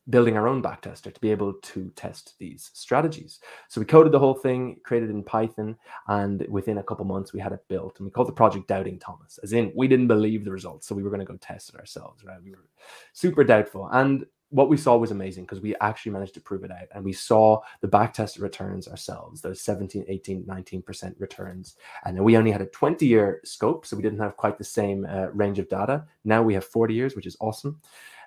building 0.10 0.38
our 0.38 0.48
own 0.48 0.62
backtester 0.62 1.14
to 1.14 1.20
be 1.20 1.32
able 1.32 1.54
to 1.54 1.92
test 1.96 2.36
these 2.40 2.72
strategies. 2.74 3.40
So 3.68 3.80
we 3.80 3.86
coded 3.86 4.12
the 4.12 4.20
whole 4.20 4.34
thing, 4.34 4.78
created 4.84 5.10
in 5.10 5.24
Python, 5.24 5.76
and 6.08 6.46
within 6.50 6.80
a 6.80 6.84
couple 6.84 7.06
months 7.06 7.34
we 7.34 7.40
had 7.40 7.52
it 7.52 7.64
built. 7.68 8.00
And 8.00 8.06
we 8.06 8.12
called 8.12 8.28
the 8.28 8.34
project 8.34 8.68
Doubting 8.68 9.00
Thomas, 9.00 9.40
as 9.44 9.54
in 9.54 9.72
we 9.76 9.88
didn't 9.88 10.08
believe 10.08 10.46
the 10.46 10.52
results, 10.52 10.88
so 10.88 10.96
we 10.96 11.04
were 11.04 11.10
going 11.10 11.20
to 11.20 11.26
go 11.26 11.38
test 11.38 11.70
it 11.70 11.80
ourselves. 11.80 12.24
Right? 12.24 12.42
We 12.44 12.52
were 12.52 12.68
super 13.14 13.44
doubtful, 13.44 13.90
and 13.92 14.26
what 14.52 14.70
we 14.70 14.78
saw 14.78 14.98
was 14.98 15.12
amazing 15.12 15.44
because 15.44 15.62
we 15.62 15.76
actually 15.80 16.12
managed 16.12 16.34
to 16.34 16.42
prove 16.42 16.64
it 16.64 16.72
out 16.72 16.88
and 16.94 17.04
we 17.04 17.14
saw 17.14 17.60
the 17.82 17.88
backtested 17.88 18.42
returns 18.42 18.88
ourselves 18.88 19.42
those 19.42 19.62
17 19.62 20.06
18 20.08 20.44
19% 20.44 21.16
returns 21.20 21.76
and 22.06 22.20
we 22.20 22.36
only 22.36 22.52
had 22.52 22.62
a 22.62 22.68
20 22.68 23.06
year 23.06 23.42
scope 23.46 23.86
so 23.86 23.96
we 23.96 24.04
didn't 24.04 24.20
have 24.20 24.38
quite 24.38 24.58
the 24.58 24.64
same 24.64 25.06
uh, 25.06 25.28
range 25.34 25.60
of 25.60 25.70
data 25.70 26.04
now 26.26 26.42
we 26.42 26.54
have 26.54 26.66
40 26.66 26.94
years 26.94 27.16
which 27.16 27.28
is 27.28 27.38
awesome 27.40 27.80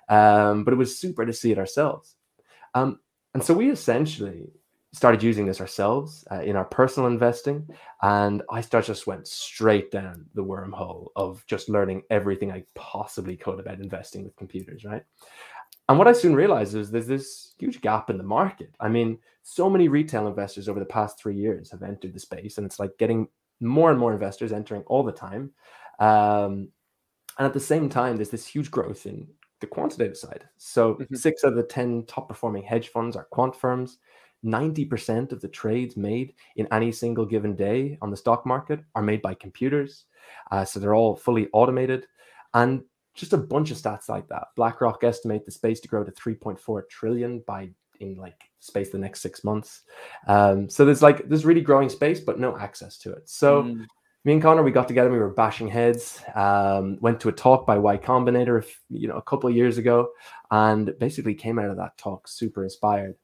um, 0.09 0.63
but 0.63 0.73
it 0.73 0.77
was 0.77 0.97
super 0.97 1.25
to 1.25 1.33
see 1.33 1.51
it 1.51 1.59
ourselves 1.59 2.15
um, 2.75 2.99
and 3.33 3.43
so 3.43 3.53
we 3.53 3.69
essentially 3.69 4.51
started 4.91 5.23
using 5.23 5.47
this 5.47 5.59
ourselves 5.59 6.23
uh, 6.31 6.41
in 6.41 6.55
our 6.55 6.65
personal 6.65 7.07
investing 7.07 7.67
and 8.01 8.43
i 8.51 8.61
start 8.61 8.85
just 8.85 9.07
went 9.07 9.27
straight 9.27 9.89
down 9.91 10.25
the 10.35 10.43
wormhole 10.43 11.07
of 11.15 11.43
just 11.47 11.69
learning 11.69 12.01
everything 12.09 12.51
i 12.51 12.63
possibly 12.75 13.35
could 13.35 13.59
about 13.59 13.79
investing 13.79 14.23
with 14.23 14.35
computers 14.35 14.83
right 14.83 15.03
and 15.89 15.97
what 15.97 16.07
I 16.07 16.13
soon 16.13 16.35
realized 16.35 16.75
is 16.75 16.91
there's 16.91 17.07
this 17.07 17.53
huge 17.57 17.81
gap 17.81 18.09
in 18.09 18.17
the 18.17 18.23
market. 18.23 18.73
I 18.79 18.87
mean, 18.87 19.19
so 19.41 19.69
many 19.69 19.89
retail 19.89 20.27
investors 20.27 20.69
over 20.69 20.79
the 20.79 20.85
past 20.85 21.19
three 21.19 21.35
years 21.35 21.71
have 21.71 21.83
entered 21.83 22.13
the 22.13 22.19
space, 22.19 22.57
and 22.57 22.65
it's 22.65 22.79
like 22.79 22.97
getting 22.97 23.27
more 23.59 23.91
and 23.91 23.99
more 23.99 24.13
investors 24.13 24.53
entering 24.53 24.83
all 24.83 25.03
the 25.03 25.11
time. 25.11 25.51
Um, 25.99 26.69
and 27.37 27.47
at 27.47 27.53
the 27.53 27.59
same 27.59 27.89
time, 27.89 28.15
there's 28.15 28.29
this 28.29 28.47
huge 28.47 28.71
growth 28.71 29.05
in 29.05 29.27
the 29.63 29.67
quantitative 29.67 30.17
side. 30.17 30.43
So 30.57 30.95
mm-hmm. 30.95 31.15
six 31.15 31.43
of 31.43 31.55
the 31.55 31.63
10 31.63 32.05
top 32.05 32.27
performing 32.27 32.63
hedge 32.63 32.89
funds 32.89 33.15
are 33.15 33.27
quant 33.31 33.55
firms. 33.55 33.97
90% 34.45 35.31
of 35.31 35.39
the 35.39 35.47
trades 35.47 35.95
made 35.95 36.33
in 36.57 36.67
any 36.71 36.91
single 36.91 37.25
given 37.25 37.55
day 37.55 37.97
on 38.01 38.11
the 38.11 38.17
stock 38.17 38.45
market 38.45 38.81
are 38.93 39.01
made 39.01 39.21
by 39.21 39.33
computers. 39.33 40.03
Uh, 40.51 40.65
so 40.65 40.79
they're 40.79 40.93
all 40.93 41.15
fully 41.15 41.47
automated. 41.53 42.07
And 42.53 42.83
just 43.15 43.31
a 43.31 43.37
bunch 43.37 43.71
of 43.71 43.77
stats 43.77 44.09
like 44.09 44.27
that. 44.27 44.47
BlackRock 44.57 45.03
estimate 45.03 45.45
the 45.45 45.51
space 45.51 45.79
to 45.79 45.87
grow 45.87 46.03
to 46.03 46.11
3.4 46.11 46.89
trillion 46.89 47.41
by 47.47 47.69
in 48.01 48.17
like 48.17 48.49
space 48.59 48.89
the 48.89 48.97
next 48.97 49.21
six 49.21 49.45
months. 49.45 49.83
Um, 50.27 50.69
so 50.69 50.83
there's 50.83 51.01
like 51.01 51.29
there's 51.29 51.45
really 51.45 51.61
growing 51.61 51.87
space, 51.87 52.19
but 52.19 52.37
no 52.37 52.57
access 52.57 52.97
to 52.97 53.13
it. 53.13 53.29
So 53.29 53.63
mm. 53.63 53.85
Me 54.25 54.33
and 54.33 54.41
Connor, 54.41 54.63
we 54.63 54.71
got 54.71 54.87
together, 54.87 55.11
we 55.11 55.19
were 55.19 55.29
bashing 55.29 55.67
heads. 55.67 56.21
Um, 56.33 56.97
went 57.01 57.19
to 57.21 57.29
a 57.29 57.33
talk 57.33 57.65
by 57.65 57.77
Y 57.77 57.97
Combinator, 57.97 58.65
you 58.89 59.07
know, 59.07 59.17
a 59.17 59.21
couple 59.21 59.49
of 59.49 59.55
years 59.55 59.77
ago, 59.77 60.09
and 60.51 60.93
basically 60.99 61.35
came 61.35 61.59
out 61.59 61.69
of 61.69 61.77
that 61.77 61.97
talk 61.97 62.27
super 62.27 62.63
inspired. 62.63 63.15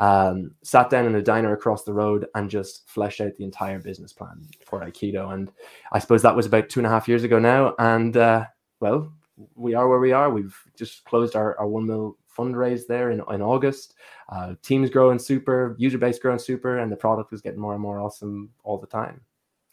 Um, 0.00 0.52
sat 0.62 0.90
down 0.90 1.06
in 1.06 1.16
a 1.16 1.22
diner 1.22 1.52
across 1.52 1.82
the 1.82 1.92
road 1.92 2.26
and 2.34 2.48
just 2.48 2.88
fleshed 2.88 3.20
out 3.20 3.34
the 3.36 3.44
entire 3.44 3.80
business 3.80 4.12
plan 4.12 4.46
for 4.64 4.80
Aikido. 4.80 5.32
And 5.32 5.50
I 5.92 5.98
suppose 5.98 6.22
that 6.22 6.36
was 6.36 6.46
about 6.46 6.68
two 6.68 6.80
and 6.80 6.86
a 6.86 6.90
half 6.90 7.08
years 7.08 7.24
ago 7.24 7.38
now. 7.38 7.74
And 7.78 8.16
uh, 8.16 8.46
well, 8.80 9.12
we 9.54 9.74
are 9.74 9.88
where 9.88 9.98
we 9.98 10.12
are. 10.12 10.30
We've 10.30 10.56
just 10.76 11.04
closed 11.04 11.34
our, 11.34 11.58
our 11.58 11.66
one 11.66 11.86
mil 11.86 12.16
fundraise 12.36 12.86
there 12.86 13.10
in, 13.10 13.22
in 13.30 13.42
August. 13.42 13.94
Uh, 14.28 14.54
teams 14.62 14.90
growing 14.90 15.18
super, 15.18 15.74
user 15.78 15.98
base 15.98 16.18
growing 16.18 16.38
super, 16.38 16.78
and 16.78 16.92
the 16.92 16.96
product 16.96 17.32
is 17.32 17.40
getting 17.40 17.60
more 17.60 17.72
and 17.72 17.82
more 17.82 17.98
awesome 17.98 18.50
all 18.62 18.78
the 18.78 18.86
time. 18.86 19.20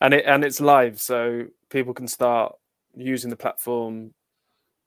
And 0.06 0.14
it 0.14 0.26
and 0.26 0.44
it's 0.44 0.62
live, 0.62 1.02
so 1.02 1.48
people 1.70 1.94
can 1.94 2.08
start 2.08 2.56
using 2.96 3.32
the 3.32 3.36
platform. 3.36 4.14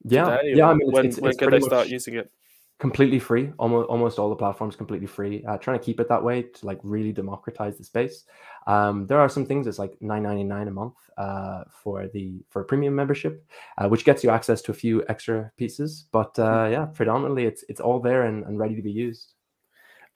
Yeah, 0.04 0.38
yeah. 0.44 0.68
I 0.68 0.74
mean, 0.74 0.92
when, 0.92 1.06
it's, 1.06 1.18
when 1.18 1.30
it's 1.30 1.38
can 1.38 1.50
they 1.50 1.60
start 1.60 1.88
using 1.88 2.14
it? 2.14 2.30
completely 2.78 3.18
free 3.18 3.50
almost 3.58 3.88
almost 3.88 4.18
all 4.18 4.28
the 4.28 4.36
platforms 4.36 4.76
completely 4.76 5.06
free 5.06 5.44
uh, 5.48 5.58
trying 5.58 5.76
to 5.76 5.84
keep 5.84 5.98
it 5.98 6.08
that 6.08 6.22
way 6.22 6.42
to 6.42 6.64
like 6.64 6.78
really 6.84 7.12
democratize 7.12 7.76
the 7.76 7.82
space 7.82 8.24
um, 8.68 9.04
there 9.06 9.18
are 9.18 9.28
some 9.28 9.44
things 9.44 9.66
it's 9.66 9.80
like 9.80 9.98
9.99 10.00 10.68
a 10.68 10.70
month 10.70 10.94
uh, 11.16 11.64
for 11.70 12.06
the 12.08 12.40
for 12.48 12.62
a 12.62 12.64
premium 12.64 12.94
membership 12.94 13.44
uh, 13.78 13.88
which 13.88 14.04
gets 14.04 14.22
you 14.22 14.30
access 14.30 14.62
to 14.62 14.70
a 14.70 14.74
few 14.74 15.04
extra 15.08 15.50
pieces 15.56 16.06
but 16.12 16.38
uh, 16.38 16.66
hmm. 16.66 16.72
yeah 16.72 16.84
predominantly 16.84 17.46
it's 17.46 17.64
it's 17.68 17.80
all 17.80 17.98
there 17.98 18.22
and, 18.22 18.44
and 18.44 18.58
ready 18.60 18.76
to 18.76 18.82
be 18.82 18.92
used 18.92 19.34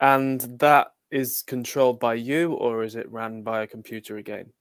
and 0.00 0.42
that 0.60 0.92
is 1.10 1.42
controlled 1.42 1.98
by 1.98 2.14
you 2.14 2.52
or 2.52 2.84
is 2.84 2.94
it 2.94 3.10
ran 3.10 3.42
by 3.42 3.62
a 3.62 3.66
computer 3.66 4.18
again 4.18 4.52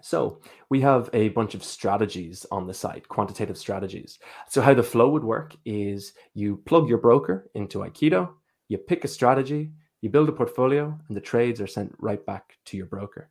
so 0.00 0.40
we 0.68 0.80
have 0.80 1.08
a 1.12 1.28
bunch 1.30 1.54
of 1.54 1.64
strategies 1.64 2.44
on 2.50 2.66
the 2.66 2.74
site, 2.74 3.08
quantitative 3.08 3.56
strategies. 3.56 4.18
So 4.48 4.60
how 4.60 4.74
the 4.74 4.82
flow 4.82 5.08
would 5.10 5.24
work 5.24 5.54
is 5.64 6.12
you 6.34 6.56
plug 6.66 6.88
your 6.88 6.98
broker 6.98 7.50
into 7.54 7.78
Aikido, 7.78 8.30
you 8.68 8.78
pick 8.78 9.04
a 9.04 9.08
strategy, 9.08 9.70
you 10.00 10.10
build 10.10 10.28
a 10.28 10.32
portfolio, 10.32 10.98
and 11.08 11.16
the 11.16 11.20
trades 11.20 11.60
are 11.60 11.66
sent 11.66 11.94
right 11.98 12.24
back 12.26 12.58
to 12.66 12.76
your 12.76 12.86
broker. 12.86 13.30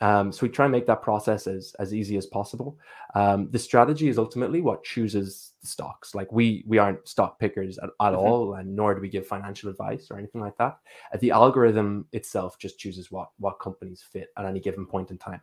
Um, 0.00 0.30
so 0.30 0.46
we 0.46 0.48
try 0.48 0.64
and 0.64 0.72
make 0.72 0.86
that 0.86 1.02
process 1.02 1.46
as, 1.46 1.74
as 1.80 1.92
easy 1.92 2.16
as 2.16 2.26
possible. 2.26 2.78
Um, 3.14 3.50
the 3.50 3.58
strategy 3.58 4.08
is 4.08 4.18
ultimately 4.18 4.60
what 4.60 4.84
chooses 4.84 5.52
the 5.60 5.66
stocks. 5.66 6.14
Like 6.14 6.30
we 6.30 6.64
we 6.68 6.78
aren't 6.78 7.08
stock 7.08 7.40
pickers 7.40 7.78
at, 7.78 7.84
at 7.84 7.90
mm-hmm. 7.98 8.16
all, 8.16 8.54
and 8.54 8.76
nor 8.76 8.94
do 8.94 9.00
we 9.00 9.08
give 9.08 9.26
financial 9.26 9.70
advice 9.70 10.08
or 10.10 10.18
anything 10.18 10.40
like 10.40 10.56
that. 10.58 10.78
Uh, 11.12 11.18
the 11.18 11.32
algorithm 11.32 12.06
itself 12.12 12.58
just 12.58 12.78
chooses 12.78 13.10
what 13.10 13.30
what 13.38 13.58
companies 13.58 14.04
fit 14.08 14.28
at 14.36 14.44
any 14.44 14.60
given 14.60 14.86
point 14.86 15.10
in 15.10 15.18
time. 15.18 15.40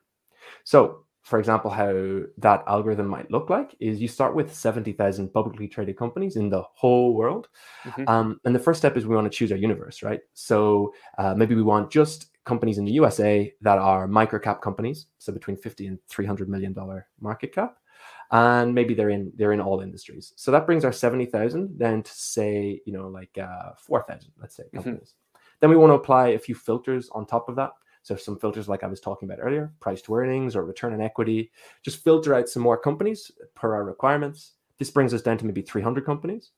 So, 0.63 1.05
for 1.21 1.39
example, 1.39 1.71
how 1.71 2.21
that 2.38 2.63
algorithm 2.67 3.08
might 3.08 3.31
look 3.31 3.49
like 3.49 3.75
is 3.79 3.99
you 3.99 4.08
start 4.08 4.36
with 4.36 4.53
70,000 4.53 5.34
publicly 5.34 5.67
traded 5.67 5.97
companies 5.97 6.36
in 6.36 6.49
the 6.49 6.62
whole 6.73 7.15
world. 7.15 7.47
Mm-hmm. 7.84 8.08
Um, 8.08 8.39
and 8.45 8.53
the 8.53 8.60
first 8.60 8.79
step 8.79 8.95
is 8.95 9.08
we 9.08 9.15
want 9.15 9.31
to 9.31 9.36
choose 9.36 9.51
our 9.51 9.58
universe, 9.58 10.03
right? 10.03 10.19
So 10.34 10.93
uh, 11.17 11.34
maybe 11.34 11.55
we 11.55 11.63
want 11.63 11.89
just 11.89 12.27
companies 12.45 12.77
in 12.77 12.86
the 12.86 12.91
USA 12.91 13.51
that 13.62 13.79
are 13.79 14.08
micro 14.08 14.39
cap 14.39 14.62
companies, 14.62 15.08
so 15.17 15.34
between 15.34 15.58
50 15.58 15.88
and 15.88 15.99
300 16.08 16.47
million 16.47 16.73
dollar 16.73 17.08
market 17.19 17.53
cap. 17.53 17.77
And 18.31 18.73
maybe 18.73 18.93
they're 18.93 19.10
in 19.10 19.31
they're 19.36 19.53
in 19.53 19.62
all 19.62 19.81
industries. 19.81 20.34
So 20.36 20.51
that 20.51 20.65
brings 20.65 20.86
our 20.86 20.91
70,000 20.91 21.77
then 21.77 22.03
to 22.03 22.12
say, 22.12 22.81
you 22.86 22.93
know, 22.93 23.08
like 23.08 23.38
uh, 23.38 23.71
4,000, 23.77 24.31
let's 24.39 24.55
say, 24.55 24.63
mm-hmm. 24.63 24.77
companies. 24.77 25.13
Mm-hmm. 25.13 25.39
Then 25.60 25.69
we 25.69 25.77
want 25.77 25.91
to 25.91 25.95
apply 25.95 26.29
a 26.29 26.39
few 26.39 26.55
filters 26.55 27.10
on 27.12 27.25
top 27.25 27.49
of 27.49 27.55
that. 27.55 27.71
So 28.05 28.15
some 28.15 28.37
filters 28.37 28.69
like 28.69 28.83
I 28.83 28.87
was 28.87 29.01
talking 29.01 29.27
about 29.27 29.41
earlier, 29.41 29.73
price 29.79 29.99
to 30.03 30.13
earnings 30.13 30.55
or 30.55 30.63
return 30.63 30.93
on 30.93 31.01
equity, 31.01 31.51
just 31.81 32.03
filter 32.03 32.35
out 32.35 32.47
some 32.47 32.61
more 32.61 32.77
companies 32.77 33.31
per 33.55 33.73
our 33.73 33.83
requirements. 33.83 34.51
This 34.77 34.91
brings 34.91 35.11
us 35.11 35.23
down 35.23 35.39
to 35.39 35.45
maybe 35.45 35.63
300 35.63 36.05
companies. 36.05 36.51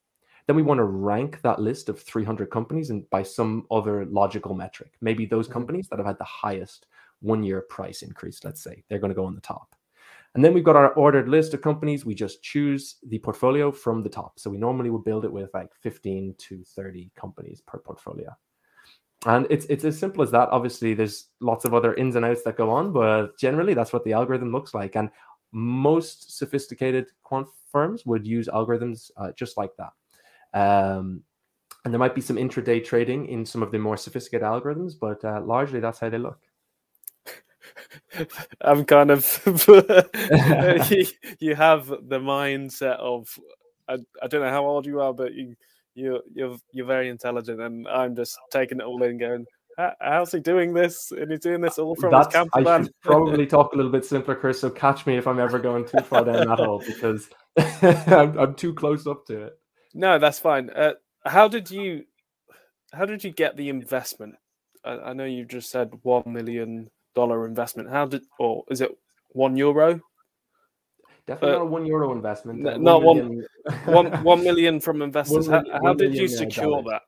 Then 0.45 0.57
we 0.57 0.61
want 0.61 0.79
to 0.79 0.83
rank 0.83 1.41
that 1.43 1.61
list 1.61 1.87
of 1.87 2.01
300 2.01 2.49
companies 2.51 2.89
and 2.89 3.09
by 3.11 3.23
some 3.23 3.65
other 3.71 4.05
logical 4.07 4.55
metric. 4.55 4.95
Maybe 4.99 5.25
those 5.25 5.45
mm-hmm. 5.45 5.53
companies 5.53 5.87
that 5.87 5.99
have 5.99 6.05
had 6.05 6.17
the 6.17 6.25
highest 6.25 6.87
one 7.21 7.43
year 7.43 7.61
price 7.61 8.01
increase, 8.01 8.43
let's 8.43 8.61
say, 8.61 8.83
they're 8.89 8.99
going 8.99 9.11
to 9.11 9.15
go 9.15 9.25
on 9.25 9.35
the 9.35 9.39
top. 9.39 9.73
And 10.35 10.43
then 10.43 10.53
we've 10.53 10.65
got 10.65 10.75
our 10.75 10.91
ordered 10.95 11.29
list 11.29 11.53
of 11.53 11.61
companies. 11.61 12.05
We 12.05 12.13
just 12.13 12.43
choose 12.43 12.97
the 13.07 13.19
portfolio 13.19 13.71
from 13.71 14.03
the 14.03 14.09
top. 14.09 14.37
So 14.37 14.49
we 14.49 14.57
normally 14.57 14.89
would 14.89 15.05
build 15.05 15.23
it 15.23 15.31
with 15.31 15.49
like 15.53 15.73
15 15.81 16.35
to 16.39 16.63
30 16.65 17.09
companies 17.15 17.61
per 17.61 17.79
portfolio 17.79 18.35
and 19.25 19.47
it's 19.49 19.65
it's 19.65 19.83
as 19.83 19.97
simple 19.97 20.23
as 20.23 20.31
that. 20.31 20.49
Obviously 20.49 20.93
there's 20.93 21.27
lots 21.39 21.65
of 21.65 21.73
other 21.73 21.93
ins 21.95 22.15
and 22.15 22.25
outs 22.25 22.43
that 22.43 22.57
go 22.57 22.69
on 22.69 22.93
but 22.93 23.37
generally 23.37 23.73
that's 23.73 23.93
what 23.93 24.03
the 24.03 24.13
algorithm 24.13 24.51
looks 24.51 24.73
like. 24.73 24.95
And 24.95 25.09
most 25.51 26.37
sophisticated 26.37 27.07
quant 27.23 27.47
firms 27.71 28.05
would 28.05 28.27
use 28.27 28.47
algorithms 28.47 29.09
uh, 29.17 29.31
just 29.35 29.57
like 29.57 29.71
that. 29.77 30.59
Um, 30.59 31.23
and 31.83 31.93
there 31.93 31.99
might 31.99 32.15
be 32.15 32.21
some 32.21 32.35
intraday 32.35 32.83
trading 32.83 33.27
in 33.27 33.45
some 33.45 33.63
of 33.63 33.71
the 33.71 33.79
more 33.79 33.97
sophisticated 33.97 34.45
algorithms 34.45 34.93
but 34.99 35.23
uh, 35.25 35.41
largely 35.41 35.79
that's 35.79 35.99
how 35.99 36.09
they 36.09 36.19
look. 36.19 36.39
I'm 38.61 38.85
kind 38.85 39.11
of 39.11 39.41
you, 40.91 41.05
you 41.39 41.55
have 41.55 41.87
the 41.87 42.19
mindset 42.19 42.97
of 42.99 43.37
I, 43.89 43.97
I 44.21 44.27
don't 44.27 44.41
know 44.41 44.49
how 44.49 44.65
old 44.65 44.85
you 44.85 45.01
are, 45.01 45.13
but 45.13 45.33
you 45.33 45.55
you 45.97 46.21
you're 46.33 46.57
you're 46.71 46.85
very 46.85 47.09
intelligent, 47.09 47.59
and 47.59 47.87
I'm 47.87 48.15
just 48.15 48.37
taking 48.51 48.79
it 48.79 48.83
all 48.83 49.01
in, 49.03 49.17
going, 49.17 49.45
how's 49.99 50.31
he 50.31 50.39
doing 50.39 50.73
this? 50.73 51.11
And 51.11 51.31
he's 51.31 51.39
doing 51.39 51.61
this 51.61 51.77
all 51.77 51.95
from 51.95 52.11
That's, 52.11 52.35
his 52.35 52.45
van. 52.55 52.67
I 52.81 52.83
should 52.83 53.01
probably 53.01 53.45
talk 53.45 53.73
a 53.73 53.75
little 53.75 53.91
bit 53.91 54.05
simpler, 54.05 54.35
Chris. 54.35 54.59
So 54.59 54.69
catch 54.69 55.05
me 55.05 55.17
if 55.17 55.27
I'm 55.27 55.39
ever 55.39 55.59
going 55.59 55.85
too 55.85 55.99
far 55.99 56.25
down 56.25 56.47
that 56.47 56.59
hole 56.59 56.83
because 56.85 57.29
I'm, 57.57 58.37
I'm, 58.37 58.55
too 58.55 58.73
close 58.73 59.07
up 59.07 59.25
to 59.27 59.45
it. 59.45 59.53
No, 59.93 60.19
that's 60.19 60.39
fine. 60.39 60.69
Uh, 60.69 60.93
how 61.25 61.47
did 61.47 61.69
you 61.69 62.03
how 62.93 63.05
did 63.05 63.23
you 63.23 63.31
get 63.31 63.57
the 63.57 63.69
investment? 63.69 64.35
I, 64.83 64.97
I 64.97 65.13
know 65.13 65.25
you 65.25 65.45
just 65.45 65.69
said 65.69 65.91
one 66.03 66.23
million 66.27 66.89
dollar 67.15 67.45
investment. 67.45 67.89
How 67.89 68.05
did 68.05 68.23
or 68.39 68.63
is 68.69 68.81
it 68.81 68.91
one 69.29 69.55
euro? 69.57 69.99
Definitely 71.27 71.55
uh, 71.55 71.59
not 71.59 71.63
a 71.63 71.65
one 71.65 71.85
euro 71.85 72.13
investment. 72.13 72.65
Uh, 72.65 72.77
not 72.77 73.03
one, 73.03 73.43
one, 73.85 74.05
one 74.23 74.43
million 74.43 74.79
from 74.79 75.01
investors. 75.01 75.47
One, 75.47 75.65
how, 75.65 75.79
how 75.83 75.93
did 75.93 76.15
you 76.15 76.27
secure 76.27 76.81
that? 76.83 77.01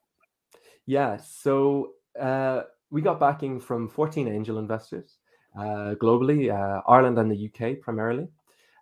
Yeah, 0.86 1.18
so 1.18 1.94
uh, 2.20 2.64
we 2.90 3.02
got 3.02 3.20
backing 3.20 3.60
from 3.60 3.88
14 3.88 4.28
angel 4.28 4.60
investors 4.60 5.18
uh, 5.58 5.96
globally, 6.02 6.52
uh, 6.52 6.82
Ireland 6.88 7.18
and 7.18 7.32
the 7.32 7.46
UK 7.50 7.80
primarily. 7.80 8.28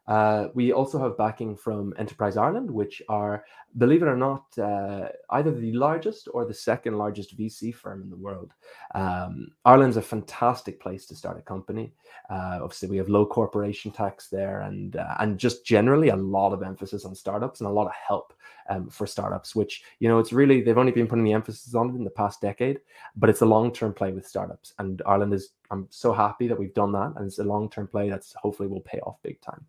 Uh, 0.08 0.48
we 0.54 0.72
also 0.72 0.98
have 0.98 1.18
backing 1.18 1.56
from 1.56 1.94
Enterprise 1.98 2.38
Ireland, 2.38 2.72
which 2.72 3.02
are, 3.10 3.44
believe 3.78 4.02
it 4.02 4.08
or 4.08 4.16
not, 4.16 4.46
uh, 4.58 5.10
either 5.32 5.52
the 5.52 5.74
largest 5.74 6.30
or 6.34 6.46
the 6.46 6.54
second 6.54 6.98
largest 6.98 7.38
VC 7.38 7.76
firm 7.76 8.02
in 8.02 8.10
the 8.10 8.16
world. 8.16 8.54
Um, 8.96 9.50
Ireland's 9.66 9.98
a 9.98 10.02
fantastic 10.02 10.80
place 10.80 11.06
to 11.08 11.16
start 11.16 11.38
a 11.38 11.42
company. 11.42 11.94
Uh, 12.30 12.60
obviously, 12.62 12.88
we 12.88 12.98
have 12.98 13.10
low 13.10 13.26
corporation 13.26 13.92
tax 13.92 14.30
there, 14.30 14.62
and 14.62 14.96
uh, 14.96 15.16
and 15.20 15.38
just 15.38 15.66
generally 15.66 16.10
a 16.10 16.16
lot 16.16 16.54
of 16.54 16.64
emphasis 16.64 17.04
on 17.04 17.14
startups 17.14 17.60
and 17.60 17.68
a 17.68 17.74
lot 17.74 17.88
of 17.88 17.94
help 17.94 18.34
um, 18.70 18.90
for 18.90 19.06
startups. 19.08 19.56
Which 19.56 19.84
you 20.00 20.08
know, 20.08 20.20
it's 20.20 20.34
really 20.34 20.62
they've 20.62 20.78
only 20.78 20.92
been 20.94 21.08
putting 21.08 21.26
the 21.26 21.34
emphasis 21.34 21.76
on 21.76 21.90
it 21.90 21.96
in 21.96 22.06
the 22.06 22.10
past 22.10 22.40
decade, 22.40 22.80
but 23.18 23.30
it's 23.30 23.42
a 23.42 23.46
long 23.46 23.74
term 23.74 23.94
play 23.94 24.14
with 24.14 24.28
startups. 24.28 24.74
And 24.80 25.02
Ireland 25.06 25.34
is, 25.34 25.50
I'm 25.70 25.88
so 25.90 26.14
happy 26.14 26.48
that 26.48 26.58
we've 26.58 26.74
done 26.74 26.94
that, 26.94 27.14
and 27.18 27.28
it's 27.28 27.40
a 27.40 27.44
long 27.44 27.70
term 27.70 27.88
play 27.88 28.10
that's 28.10 28.34
hopefully 28.34 28.70
will 28.70 28.82
pay 28.82 29.00
off 29.00 29.22
big 29.22 29.42
time. 29.42 29.66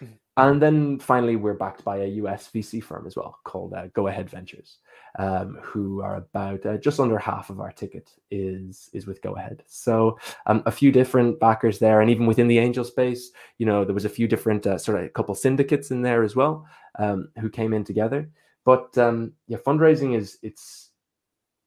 And 0.36 0.62
then 0.62 0.98
finally, 0.98 1.36
we're 1.36 1.54
backed 1.54 1.84
by 1.84 1.98
a 1.98 2.06
US 2.06 2.48
VC 2.48 2.82
firm 2.82 3.06
as 3.06 3.14
well 3.14 3.38
called 3.44 3.74
uh, 3.74 3.88
Go 3.88 4.06
Ahead 4.06 4.30
Ventures, 4.30 4.78
um, 5.18 5.58
who 5.62 6.00
are 6.00 6.16
about 6.16 6.64
uh, 6.64 6.78
just 6.78 6.98
under 6.98 7.18
half 7.18 7.50
of 7.50 7.60
our 7.60 7.72
ticket 7.72 8.10
is 8.30 8.88
is 8.94 9.06
with 9.06 9.20
Go 9.20 9.36
Ahead. 9.36 9.62
So 9.66 10.18
um, 10.46 10.62
a 10.64 10.70
few 10.70 10.92
different 10.92 11.40
backers 11.40 11.78
there, 11.78 12.00
and 12.00 12.08
even 12.10 12.26
within 12.26 12.48
the 12.48 12.58
angel 12.58 12.84
space, 12.84 13.32
you 13.58 13.66
know, 13.66 13.84
there 13.84 13.94
was 13.94 14.06
a 14.06 14.08
few 14.08 14.26
different 14.26 14.66
uh, 14.66 14.78
sort 14.78 15.00
of 15.00 15.04
a 15.04 15.08
couple 15.10 15.34
syndicates 15.34 15.90
in 15.90 16.00
there 16.00 16.22
as 16.22 16.34
well 16.34 16.66
um, 16.98 17.28
who 17.38 17.50
came 17.50 17.74
in 17.74 17.84
together. 17.84 18.30
But 18.64 18.96
um, 18.96 19.32
yeah, 19.46 19.58
fundraising 19.58 20.16
is 20.16 20.38
it's 20.42 20.90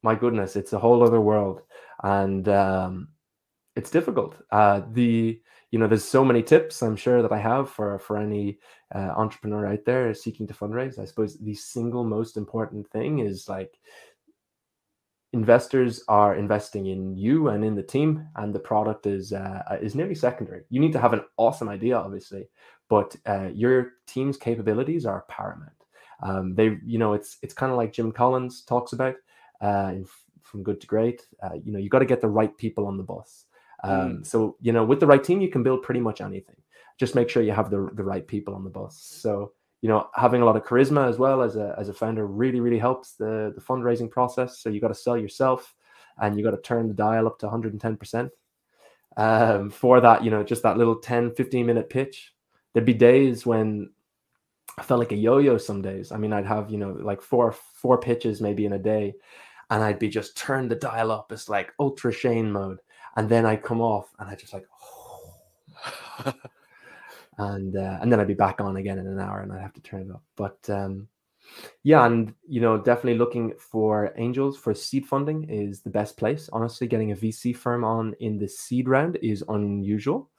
my 0.02 0.16
goodness, 0.16 0.56
it's 0.56 0.72
a 0.72 0.78
whole 0.78 1.04
other 1.04 1.20
world, 1.20 1.60
and 2.02 2.48
um, 2.48 3.08
it's 3.76 3.90
difficult. 3.90 4.36
Uh, 4.50 4.82
the 4.92 5.40
you 5.74 5.80
know, 5.80 5.88
there's 5.88 6.04
so 6.04 6.24
many 6.24 6.40
tips 6.40 6.82
I'm 6.82 6.94
sure 6.94 7.20
that 7.20 7.32
I 7.32 7.38
have 7.38 7.68
for 7.68 7.98
for 7.98 8.16
any 8.16 8.60
uh, 8.94 9.10
entrepreneur 9.16 9.66
out 9.66 9.84
there 9.84 10.14
seeking 10.14 10.46
to 10.46 10.54
fundraise. 10.54 11.00
I 11.00 11.04
suppose 11.04 11.36
the 11.36 11.52
single 11.52 12.04
most 12.04 12.36
important 12.36 12.88
thing 12.90 13.18
is 13.18 13.48
like 13.48 13.76
investors 15.32 16.04
are 16.06 16.36
investing 16.36 16.86
in 16.86 17.16
you 17.16 17.48
and 17.48 17.64
in 17.64 17.74
the 17.74 17.82
team, 17.82 18.24
and 18.36 18.54
the 18.54 18.60
product 18.60 19.06
is 19.06 19.32
uh, 19.32 19.62
is 19.82 19.96
nearly 19.96 20.14
secondary. 20.14 20.62
You 20.70 20.80
need 20.80 20.92
to 20.92 21.00
have 21.00 21.12
an 21.12 21.24
awesome 21.38 21.68
idea, 21.68 21.96
obviously, 21.96 22.46
but 22.88 23.16
uh, 23.26 23.48
your 23.52 23.94
team's 24.06 24.36
capabilities 24.36 25.04
are 25.04 25.24
paramount. 25.28 25.72
Um, 26.22 26.54
they, 26.54 26.78
you 26.86 27.00
know, 27.00 27.14
it's 27.14 27.38
it's 27.42 27.52
kind 27.52 27.72
of 27.72 27.78
like 27.78 27.92
Jim 27.92 28.12
Collins 28.12 28.62
talks 28.62 28.92
about 28.92 29.16
uh, 29.60 29.90
in, 29.92 30.06
from 30.40 30.62
Good 30.62 30.80
to 30.82 30.86
Great. 30.86 31.26
Uh, 31.42 31.54
you 31.64 31.72
know, 31.72 31.80
you 31.80 31.88
got 31.88 31.98
to 31.98 32.06
get 32.06 32.20
the 32.20 32.28
right 32.28 32.56
people 32.56 32.86
on 32.86 32.96
the 32.96 33.02
bus. 33.02 33.46
Um, 33.84 34.18
mm. 34.18 34.26
So 34.26 34.56
you 34.60 34.72
know, 34.72 34.84
with 34.84 35.00
the 35.00 35.06
right 35.06 35.22
team, 35.22 35.40
you 35.40 35.48
can 35.48 35.62
build 35.62 35.82
pretty 35.82 36.00
much 36.00 36.20
anything. 36.20 36.56
Just 36.98 37.14
make 37.14 37.28
sure 37.28 37.42
you 37.42 37.52
have 37.52 37.70
the 37.70 37.90
the 37.94 38.02
right 38.04 38.26
people 38.26 38.54
on 38.54 38.64
the 38.64 38.70
bus. 38.70 38.98
So 38.98 39.52
you 39.82 39.88
know, 39.88 40.08
having 40.14 40.40
a 40.40 40.44
lot 40.46 40.56
of 40.56 40.64
charisma 40.64 41.08
as 41.08 41.18
well 41.18 41.42
as 41.42 41.56
a 41.56 41.74
as 41.78 41.90
a 41.90 41.94
founder 41.94 42.26
really 42.26 42.60
really 42.60 42.78
helps 42.78 43.14
the 43.14 43.52
the 43.54 43.60
fundraising 43.60 44.10
process. 44.10 44.58
So 44.60 44.70
you 44.70 44.80
got 44.80 44.88
to 44.88 44.94
sell 44.94 45.16
yourself, 45.16 45.74
and 46.18 46.38
you 46.38 46.44
got 46.44 46.52
to 46.52 46.62
turn 46.62 46.88
the 46.88 46.94
dial 46.94 47.26
up 47.26 47.38
to 47.40 47.46
110 47.46 47.96
percent. 47.96 48.30
Um, 49.16 49.70
for 49.70 50.00
that, 50.00 50.24
you 50.24 50.30
know, 50.30 50.42
just 50.42 50.64
that 50.64 50.76
little 50.76 50.96
10, 50.96 51.34
15 51.34 51.66
minute 51.66 51.88
pitch. 51.88 52.32
There'd 52.72 52.84
be 52.84 52.94
days 52.94 53.46
when 53.46 53.90
I 54.76 54.82
felt 54.82 54.98
like 54.98 55.12
a 55.12 55.16
yo-yo 55.16 55.56
some 55.56 55.82
days. 55.82 56.10
I 56.10 56.16
mean, 56.16 56.32
I'd 56.32 56.46
have, 56.46 56.68
you 56.68 56.78
know, 56.78 56.90
like 56.90 57.22
four 57.22 57.52
four 57.52 57.98
pitches 57.98 58.40
maybe 58.40 58.64
in 58.64 58.72
a 58.72 58.78
day, 58.78 59.14
and 59.70 59.84
I'd 59.84 60.00
be 60.00 60.08
just 60.08 60.36
turn 60.36 60.68
the 60.68 60.74
dial 60.74 61.12
up. 61.12 61.30
It's 61.30 61.48
like 61.48 61.72
ultra 61.78 62.12
Shane 62.12 62.50
mode 62.50 62.78
and 63.16 63.28
then 63.28 63.46
I'd 63.46 63.62
come 63.62 63.80
off 63.80 64.08
and 64.18 64.28
I 64.28 64.34
just 64.34 64.52
like, 64.52 64.66
oh. 64.82 66.32
and 67.38 67.76
uh, 67.76 67.98
and 68.00 68.12
then 68.12 68.20
I'd 68.20 68.28
be 68.28 68.34
back 68.34 68.60
on 68.60 68.76
again 68.76 68.98
in 68.98 69.06
an 69.06 69.20
hour, 69.20 69.40
and 69.40 69.52
I'd 69.52 69.62
have 69.62 69.74
to 69.74 69.82
turn 69.82 70.02
it 70.02 70.10
up. 70.10 70.22
But 70.36 70.58
um, 70.70 71.08
yeah, 71.82 72.06
and 72.06 72.34
you 72.48 72.60
know, 72.60 72.78
definitely 72.78 73.18
looking 73.18 73.52
for 73.58 74.12
angels 74.16 74.56
for 74.56 74.74
seed 74.74 75.06
funding 75.06 75.48
is 75.48 75.80
the 75.80 75.90
best 75.90 76.16
place. 76.16 76.48
Honestly, 76.52 76.86
getting 76.86 77.12
a 77.12 77.16
VC 77.16 77.56
firm 77.56 77.84
on 77.84 78.14
in 78.20 78.38
the 78.38 78.48
seed 78.48 78.88
round 78.88 79.18
is 79.22 79.44
unusual. 79.48 80.30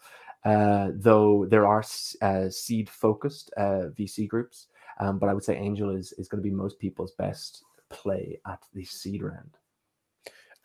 Uh, 0.44 0.92
though 0.94 1.46
there 1.50 1.66
are 1.66 1.84
uh, 2.22 2.50
seed 2.50 2.90
focused 2.90 3.52
uh, 3.58 3.90
VC 3.98 4.28
groups, 4.28 4.68
um, 5.00 5.18
but 5.18 5.28
I 5.28 5.34
would 5.34 5.44
say 5.44 5.58
angel 5.58 5.90
is 5.90 6.14
is 6.14 6.28
going 6.28 6.42
to 6.42 6.48
be 6.48 6.56
most 6.56 6.80
people's 6.80 7.14
best 7.14 7.64
play 7.90 8.40
at 8.48 8.60
the 8.74 8.86
seed 8.86 9.24
round. 9.24 9.58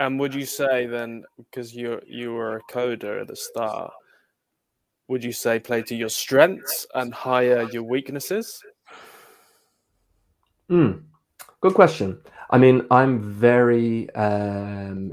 And 0.00 0.18
would 0.18 0.34
you 0.34 0.46
say 0.46 0.86
then, 0.86 1.24
because 1.36 1.74
you 1.74 2.00
you 2.06 2.32
were 2.32 2.56
a 2.56 2.62
coder 2.72 3.20
at 3.20 3.28
the 3.28 3.36
start, 3.36 3.92
would 5.08 5.22
you 5.22 5.32
say 5.32 5.58
play 5.58 5.82
to 5.82 5.94
your 5.94 6.08
strengths 6.08 6.86
and 6.94 7.12
hire 7.12 7.68
your 7.70 7.82
weaknesses? 7.82 8.62
Mm, 10.70 11.02
good 11.60 11.74
question. 11.74 12.18
I 12.48 12.56
mean, 12.56 12.86
I'm 12.90 13.20
very 13.20 14.08
um, 14.14 15.12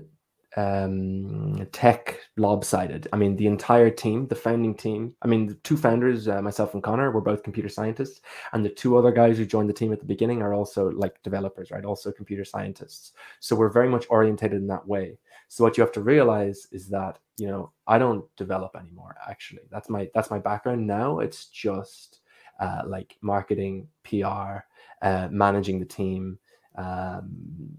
um, 0.55 1.67
tech 1.71 2.19
lopsided. 2.37 3.07
I 3.11 3.17
mean, 3.17 3.35
the 3.35 3.47
entire 3.47 3.89
team, 3.89 4.27
the 4.27 4.35
founding 4.35 4.75
team, 4.75 5.13
I 5.21 5.27
mean, 5.27 5.47
the 5.47 5.53
two 5.55 5.77
founders, 5.77 6.27
uh, 6.27 6.41
myself 6.41 6.73
and 6.73 6.81
Connor, 6.81 7.11
were 7.11 7.21
both 7.21 7.43
computer 7.43 7.69
scientists. 7.69 8.21
And 8.53 8.63
the 8.63 8.69
two 8.69 8.97
other 8.97 9.11
guys 9.11 9.37
who 9.37 9.45
joined 9.45 9.69
the 9.69 9.73
team 9.73 9.91
at 9.91 9.99
the 9.99 10.05
beginning 10.05 10.41
are 10.41 10.53
also 10.53 10.89
like 10.91 11.21
developers, 11.23 11.71
right? 11.71 11.85
Also 11.85 12.11
computer 12.11 12.45
scientists. 12.45 13.13
So 13.39 13.55
we're 13.55 13.69
very 13.69 13.89
much 13.89 14.05
orientated 14.09 14.57
in 14.57 14.67
that 14.67 14.87
way. 14.87 15.17
So 15.49 15.63
what 15.63 15.77
you 15.77 15.81
have 15.81 15.93
to 15.93 16.01
realize 16.01 16.67
is 16.71 16.89
that, 16.89 17.19
you 17.37 17.47
know, 17.47 17.71
I 17.85 17.97
don't 17.97 18.25
develop 18.35 18.75
anymore, 18.75 19.15
actually. 19.29 19.63
That's 19.69 19.89
my 19.89 20.09
that's 20.13 20.31
my 20.31 20.39
background 20.39 20.85
now. 20.85 21.19
It's 21.19 21.45
just 21.45 22.19
uh, 22.59 22.81
like 22.85 23.15
marketing, 23.21 23.87
PR, 24.03 24.63
uh, 25.01 25.27
managing 25.31 25.79
the 25.79 25.85
team, 25.85 26.39
um, 26.77 27.29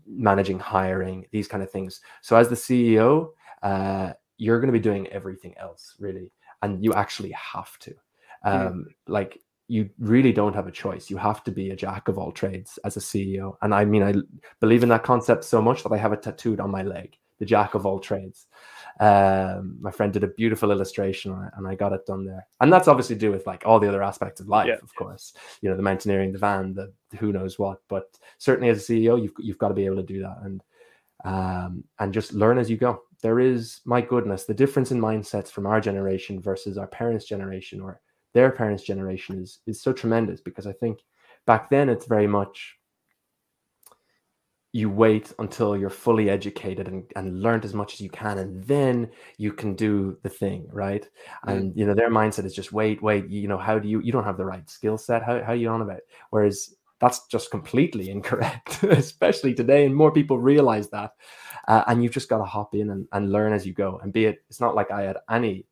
managing 0.07 0.59
hiring, 0.59 1.27
these 1.31 1.49
kind 1.49 1.63
of 1.63 1.71
things. 1.71 2.01
So 2.23 2.37
as 2.37 2.49
the 2.49 2.55
CEO, 2.55 3.31
uh, 3.63 4.13
you're 4.37 4.61
going 4.61 4.73
to 4.73 4.79
be 4.79 4.83
doing 4.83 5.07
everything 5.09 5.55
else 5.59 5.95
really, 5.99 6.31
and 6.63 6.85
you 6.85 6.93
actually 6.95 7.33
have 7.33 7.79
to. 7.81 7.95
Um, 8.45 8.87
Like 9.07 9.41
you 9.69 9.91
really 9.99 10.33
don't 10.33 10.55
have 10.55 10.67
a 10.67 10.73
choice. 10.73 11.11
You 11.11 11.19
have 11.19 11.45
to 11.45 11.51
be 11.51 11.71
a 11.71 11.77
jack 11.77 12.09
of 12.09 12.19
all 12.19 12.33
trades 12.33 12.79
as 12.85 12.97
a 12.97 13.01
CEO. 13.01 13.57
And 13.61 13.75
I 13.75 13.85
mean, 13.85 14.03
I 14.03 14.15
believe 14.61 14.83
in 14.83 14.89
that 14.89 15.05
concept 15.05 15.45
so 15.45 15.61
much 15.61 15.83
that 15.83 15.93
I 15.93 15.99
have 15.99 16.13
it 16.13 16.23
tattooed 16.23 16.59
on 16.59 16.71
my 16.71 16.83
leg, 16.83 17.17
the 17.39 17.45
jack 17.45 17.75
of 17.75 17.85
all 17.85 18.01
trades. 18.01 18.47
Um, 19.01 19.79
my 19.81 19.93
friend 19.93 20.13
did 20.13 20.25
a 20.25 20.29
beautiful 20.29 20.73
illustration 20.73 21.51
and 21.57 21.69
I 21.69 21.77
got 21.77 21.93
it 21.93 22.07
done 22.07 22.25
there. 22.25 22.47
And 22.61 22.73
that's 22.73 22.89
obviously 22.89 23.15
to 23.15 23.21
do 23.21 23.31
with 23.31 23.47
like 23.47 23.63
all 23.65 23.79
the 23.79 23.89
other 23.89 24.03
aspects 24.03 24.41
of 24.41 24.49
life, 24.49 24.67
yeah. 24.69 24.79
of 24.83 24.95
course. 24.97 25.35
You 25.61 25.71
know, 25.71 25.77
the 25.77 25.83
mountaineering, 25.83 26.33
the 26.33 26.39
van, 26.39 26.75
the 26.75 26.93
who 27.17 27.33
knows 27.33 27.59
what. 27.59 27.81
But 27.89 28.19
certainly 28.39 28.71
as 28.71 28.79
a 28.79 28.93
CEO, 28.93 29.23
you've 29.23 29.35
you've 29.39 29.59
got 29.59 29.69
to 29.69 29.75
be 29.75 29.87
able 29.87 29.97
to 29.97 30.03
do 30.03 30.23
that 30.23 30.39
and 30.43 30.63
um, 31.25 31.85
and 31.99 32.13
just 32.13 32.33
learn 32.33 32.59
as 32.59 32.71
you 32.71 32.77
go. 32.77 33.03
There 33.23 33.41
is, 33.41 33.81
my 33.85 34.01
goodness, 34.01 34.45
the 34.45 34.55
difference 34.55 34.91
in 34.91 35.01
mindsets 35.01 35.49
from 35.49 35.67
our 35.67 35.81
generation 35.81 36.41
versus 36.41 36.79
our 36.79 36.87
parents' 36.87 37.25
generation 37.25 37.81
or 37.81 38.01
their 38.35 38.51
parents' 38.51 38.83
generation 38.83 39.41
is 39.43 39.61
is 39.67 39.81
so 39.81 39.93
tremendous 39.93 40.41
because 40.41 40.67
I 40.67 40.73
think 40.73 41.01
back 41.47 41.71
then 41.71 41.89
it's 41.89 42.07
very 42.07 42.27
much 42.27 42.78
you 44.73 44.91
wait 44.91 45.33
until 45.39 45.77
you're 45.77 45.89
fully 45.89 46.29
educated 46.29 46.89
and, 46.89 47.05
and 47.17 47.43
learned 47.43 47.65
as 47.65 47.73
much 47.73 47.95
as 47.95 48.01
you 48.01 48.11
can 48.11 48.39
and 48.39 48.63
then 48.65 49.09
you 49.39 49.53
can 49.53 49.75
do 49.75 50.19
the 50.23 50.29
thing 50.29 50.69
right 50.73 51.09
mm. 51.47 51.53
and 51.53 51.77
you 51.77 51.87
know 51.87 51.95
their 51.95 52.11
mindset 52.11 52.45
is 52.45 52.55
just 52.55 52.73
wait 52.73 53.03
wait 53.03 53.29
you 53.29 53.49
know 53.49 53.59
how 53.59 53.79
do 53.79 53.89
you 53.89 54.01
you 54.01 54.13
don't 54.13 54.25
have 54.25 54.37
the 54.37 54.45
right 54.45 54.69
skill 54.69 54.99
set 54.99 55.23
how, 55.23 55.43
how 55.43 55.53
are 55.53 55.57
you 55.57 55.69
on 55.69 55.81
about 55.81 56.01
whereas 56.31 56.75
that's 57.01 57.27
just 57.29 57.51
completely 57.51 58.11
incorrect 58.17 58.83
especially 58.85 59.55
today 59.55 59.87
and 59.87 59.95
more 59.95 60.13
people 60.13 60.39
realize 60.39 60.91
that 60.91 61.13
uh, 61.69 61.85
and 61.87 62.03
you've 62.03 62.13
just 62.13 62.29
got 62.29 62.39
to 62.39 62.45
hop 62.45 62.75
in 62.75 62.91
and, 62.91 63.07
and 63.13 63.33
learn 63.33 63.53
as 63.53 63.67
you 63.67 63.73
go 63.73 63.99
and 64.03 64.13
be 64.13 64.27
it 64.27 64.39
it's 64.51 64.61
not 64.61 64.75
like 64.75 64.91
i 64.91 65.03
had 65.03 65.17
any 65.31 65.65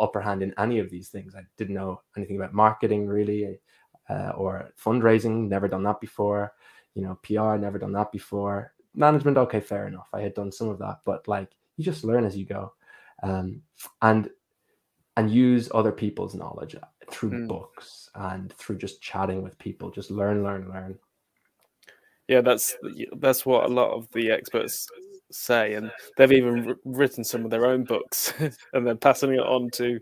upper 0.00 0.20
hand 0.20 0.42
in 0.42 0.54
any 0.58 0.78
of 0.78 0.90
these 0.90 1.08
things. 1.08 1.34
I 1.34 1.42
didn't 1.56 1.74
know 1.74 2.00
anything 2.16 2.36
about 2.36 2.54
marketing 2.54 3.06
really, 3.06 3.58
uh, 4.08 4.32
or 4.36 4.70
fundraising. 4.82 5.48
Never 5.48 5.68
done 5.68 5.82
that 5.84 6.00
before. 6.00 6.52
You 6.94 7.02
know, 7.02 7.18
PR. 7.22 7.56
Never 7.56 7.78
done 7.78 7.92
that 7.92 8.12
before. 8.12 8.72
Management. 8.94 9.36
Okay, 9.36 9.60
fair 9.60 9.86
enough. 9.86 10.08
I 10.12 10.20
had 10.20 10.34
done 10.34 10.52
some 10.52 10.68
of 10.68 10.78
that, 10.78 11.00
but 11.04 11.26
like 11.26 11.50
you 11.76 11.84
just 11.84 12.04
learn 12.04 12.24
as 12.24 12.36
you 12.36 12.44
go, 12.44 12.72
um, 13.22 13.62
and 14.02 14.30
and 15.16 15.30
use 15.30 15.70
other 15.74 15.92
people's 15.92 16.34
knowledge 16.34 16.76
through 17.10 17.30
mm. 17.30 17.48
books 17.48 18.10
and 18.14 18.52
through 18.54 18.78
just 18.78 19.00
chatting 19.00 19.42
with 19.42 19.58
people. 19.58 19.90
Just 19.90 20.10
learn, 20.10 20.42
learn, 20.42 20.68
learn. 20.68 20.98
Yeah, 22.28 22.40
that's 22.40 22.76
that's 23.18 23.44
what 23.44 23.64
a 23.64 23.72
lot 23.72 23.92
of 23.92 24.08
the 24.12 24.30
experts 24.30 24.88
say, 25.30 25.74
and 25.74 25.90
they've 26.16 26.32
even 26.32 26.76
written 26.84 27.22
some 27.22 27.44
of 27.44 27.50
their 27.50 27.66
own 27.66 27.84
books, 27.84 28.32
and 28.72 28.86
they're 28.86 28.94
passing 28.94 29.34
it 29.34 29.40
on 29.40 29.70
to 29.72 30.00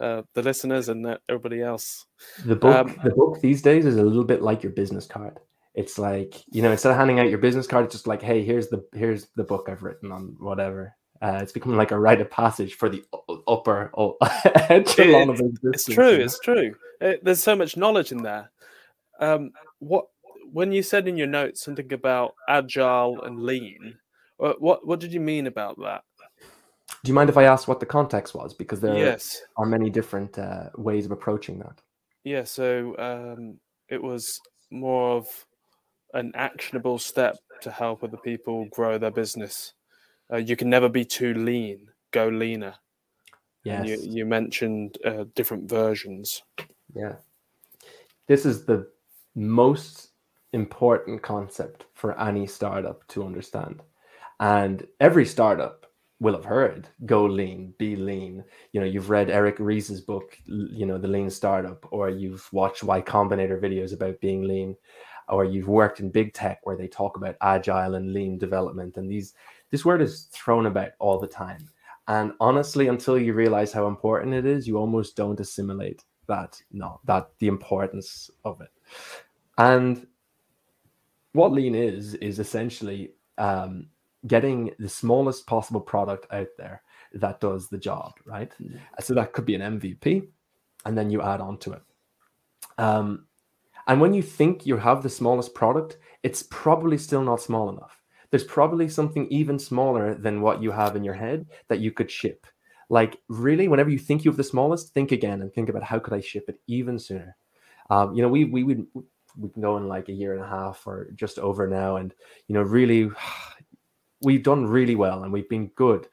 uh, 0.00 0.22
the 0.34 0.42
listeners 0.42 0.88
and 0.88 1.18
everybody 1.28 1.62
else. 1.62 2.06
The 2.44 2.56
book, 2.56 2.74
um, 2.74 3.00
the 3.04 3.10
book 3.10 3.40
these 3.40 3.62
days 3.62 3.84
is 3.84 3.96
a 3.96 4.02
little 4.02 4.24
bit 4.24 4.42
like 4.42 4.62
your 4.62 4.72
business 4.72 5.06
card. 5.06 5.38
It's 5.78 5.96
like 5.96 6.42
you 6.48 6.60
know, 6.60 6.72
instead 6.72 6.90
of 6.90 6.98
handing 6.98 7.20
out 7.20 7.28
your 7.28 7.38
business 7.38 7.68
card, 7.68 7.84
it's 7.84 7.94
just 7.94 8.08
like, 8.08 8.20
hey, 8.20 8.42
here's 8.42 8.66
the 8.66 8.84
here's 8.92 9.28
the 9.36 9.44
book 9.44 9.68
I've 9.68 9.84
written 9.84 10.10
on 10.10 10.34
whatever. 10.40 10.92
Uh, 11.22 11.38
it's 11.40 11.52
becoming 11.52 11.76
like 11.76 11.92
a 11.92 11.98
rite 11.98 12.20
of 12.20 12.28
passage 12.28 12.74
for 12.74 12.88
the 12.88 13.04
upper 13.46 13.92
echelon 14.70 15.30
of 15.30 15.38
existence. 15.38 15.54
It's 15.74 15.84
true. 15.84 16.08
It's 16.08 16.40
true. 16.40 16.74
It, 17.00 17.24
there's 17.24 17.40
so 17.40 17.54
much 17.54 17.76
knowledge 17.76 18.10
in 18.10 18.24
there. 18.24 18.50
Um, 19.20 19.52
what 19.78 20.06
when 20.50 20.72
you 20.72 20.82
said 20.82 21.06
in 21.06 21.16
your 21.16 21.28
notes 21.28 21.62
something 21.62 21.92
about 21.92 22.34
agile 22.48 23.22
and 23.22 23.40
lean, 23.44 23.98
uh, 24.42 24.54
what 24.58 24.84
what 24.84 24.98
did 24.98 25.12
you 25.12 25.20
mean 25.20 25.46
about 25.46 25.78
that? 25.78 26.02
Do 27.04 27.08
you 27.08 27.14
mind 27.14 27.30
if 27.30 27.36
I 27.36 27.44
ask 27.44 27.68
what 27.68 27.78
the 27.78 27.86
context 27.86 28.34
was? 28.34 28.52
Because 28.52 28.80
there 28.80 28.98
yes. 28.98 29.40
are 29.56 29.66
many 29.66 29.90
different 29.90 30.36
uh, 30.40 30.70
ways 30.76 31.04
of 31.04 31.12
approaching 31.12 31.60
that. 31.60 31.80
Yeah. 32.24 32.42
So 32.42 32.96
um, 32.98 33.60
it 33.88 34.02
was 34.02 34.40
more 34.72 35.12
of 35.12 35.28
an 36.14 36.32
actionable 36.34 36.98
step 36.98 37.36
to 37.60 37.70
help 37.70 38.02
other 38.02 38.16
people 38.16 38.66
grow 38.70 38.98
their 38.98 39.10
business. 39.10 39.74
Uh, 40.32 40.36
you 40.36 40.56
can 40.56 40.70
never 40.70 40.88
be 40.88 41.04
too 41.04 41.34
lean. 41.34 41.88
Go 42.12 42.28
leaner. 42.28 42.74
Yes. 43.64 43.86
you, 43.86 43.98
you 44.02 44.26
mentioned 44.26 44.98
uh, 45.04 45.24
different 45.34 45.68
versions. 45.68 46.42
Yeah. 46.94 47.16
This 48.26 48.46
is 48.46 48.64
the 48.64 48.88
most 49.34 50.08
important 50.52 51.22
concept 51.22 51.86
for 51.94 52.18
any 52.20 52.46
startup 52.46 53.06
to 53.08 53.24
understand. 53.24 53.82
And 54.40 54.86
every 55.00 55.26
startup 55.26 55.86
will 56.20 56.34
have 56.34 56.44
heard 56.44 56.88
go 57.06 57.24
lean, 57.24 57.74
be 57.78 57.96
lean. 57.96 58.44
You 58.72 58.80
know, 58.80 58.86
you've 58.86 59.10
read 59.10 59.30
Eric 59.30 59.56
Ries's 59.58 60.00
book, 60.00 60.36
you 60.46 60.86
know, 60.86 60.98
The 60.98 61.08
Lean 61.08 61.30
Startup, 61.30 61.84
or 61.90 62.08
you've 62.08 62.48
watched 62.52 62.82
Y 62.82 63.00
Combinator 63.02 63.60
videos 63.60 63.92
about 63.92 64.20
being 64.20 64.42
lean, 64.42 64.76
or 65.28 65.44
you've 65.44 65.68
worked 65.68 66.00
in 66.00 66.10
big 66.10 66.32
tech 66.32 66.60
where 66.64 66.76
they 66.76 66.88
talk 66.88 67.16
about 67.16 67.36
agile 67.40 67.94
and 67.94 68.12
lean 68.12 68.38
development. 68.38 68.96
And 68.96 69.10
these 69.10 69.34
this 69.70 69.84
word 69.84 70.00
is 70.00 70.28
thrown 70.32 70.66
about 70.66 70.90
all 70.98 71.18
the 71.18 71.26
time. 71.26 71.68
And 72.06 72.32
honestly, 72.40 72.88
until 72.88 73.18
you 73.18 73.34
realize 73.34 73.72
how 73.72 73.86
important 73.86 74.34
it 74.34 74.46
is, 74.46 74.66
you 74.66 74.78
almost 74.78 75.14
don't 75.14 75.40
assimilate 75.40 76.04
that, 76.26 76.60
no, 76.72 77.00
that 77.04 77.30
the 77.38 77.48
importance 77.48 78.30
of 78.44 78.60
it. 78.62 78.70
And 79.58 80.06
what 81.32 81.52
lean 81.52 81.74
is, 81.74 82.14
is 82.14 82.38
essentially 82.38 83.12
um, 83.36 83.88
getting 84.26 84.72
the 84.78 84.88
smallest 84.88 85.46
possible 85.46 85.80
product 85.80 86.26
out 86.32 86.48
there 86.56 86.82
that 87.12 87.40
does 87.40 87.68
the 87.68 87.78
job, 87.78 88.14
right? 88.24 88.52
Mm. 88.60 88.78
So 89.00 89.14
that 89.14 89.32
could 89.32 89.44
be 89.44 89.54
an 89.54 89.78
MVP, 89.78 90.26
and 90.86 90.96
then 90.96 91.10
you 91.10 91.22
add 91.22 91.40
on 91.40 91.58
to 91.58 91.72
it. 91.72 91.82
Um, 92.78 93.26
and 93.88 94.00
when 94.00 94.12
you 94.12 94.22
think 94.22 94.66
you 94.66 94.76
have 94.76 95.02
the 95.02 95.08
smallest 95.08 95.54
product, 95.54 95.96
it's 96.22 96.42
probably 96.44 96.98
still 96.98 97.22
not 97.22 97.40
small 97.40 97.70
enough. 97.70 98.02
There's 98.30 98.44
probably 98.44 98.88
something 98.88 99.26
even 99.30 99.58
smaller 99.58 100.14
than 100.14 100.42
what 100.42 100.62
you 100.62 100.70
have 100.70 100.94
in 100.94 101.02
your 101.02 101.14
head 101.14 101.46
that 101.68 101.80
you 101.80 101.90
could 101.90 102.10
ship. 102.10 102.46
Like 102.90 103.18
really, 103.28 103.66
whenever 103.66 103.88
you 103.88 103.98
think 103.98 104.24
you 104.24 104.30
have 104.30 104.36
the 104.36 104.44
smallest, 104.44 104.92
think 104.92 105.12
again 105.12 105.40
and 105.40 105.52
think 105.52 105.70
about 105.70 105.82
how 105.82 105.98
could 105.98 106.12
I 106.12 106.20
ship 106.20 106.44
it 106.48 106.60
even 106.66 106.98
sooner. 106.98 107.36
Um, 107.88 108.14
you 108.14 108.22
know, 108.22 108.28
we 108.28 108.44
we 108.44 108.62
would 108.64 108.86
we've 109.36 109.52
going 109.54 109.88
like 109.88 110.08
a 110.08 110.12
year 110.12 110.34
and 110.34 110.42
a 110.42 110.48
half 110.48 110.86
or 110.86 111.10
just 111.14 111.38
over 111.38 111.66
now, 111.66 111.96
and 111.96 112.14
you 112.46 112.54
know, 112.54 112.62
really 112.62 113.10
we've 114.20 114.42
done 114.42 114.66
really 114.66 114.96
well 114.96 115.22
and 115.22 115.32
we've 115.32 115.48
been 115.48 115.68
good. 115.68 116.08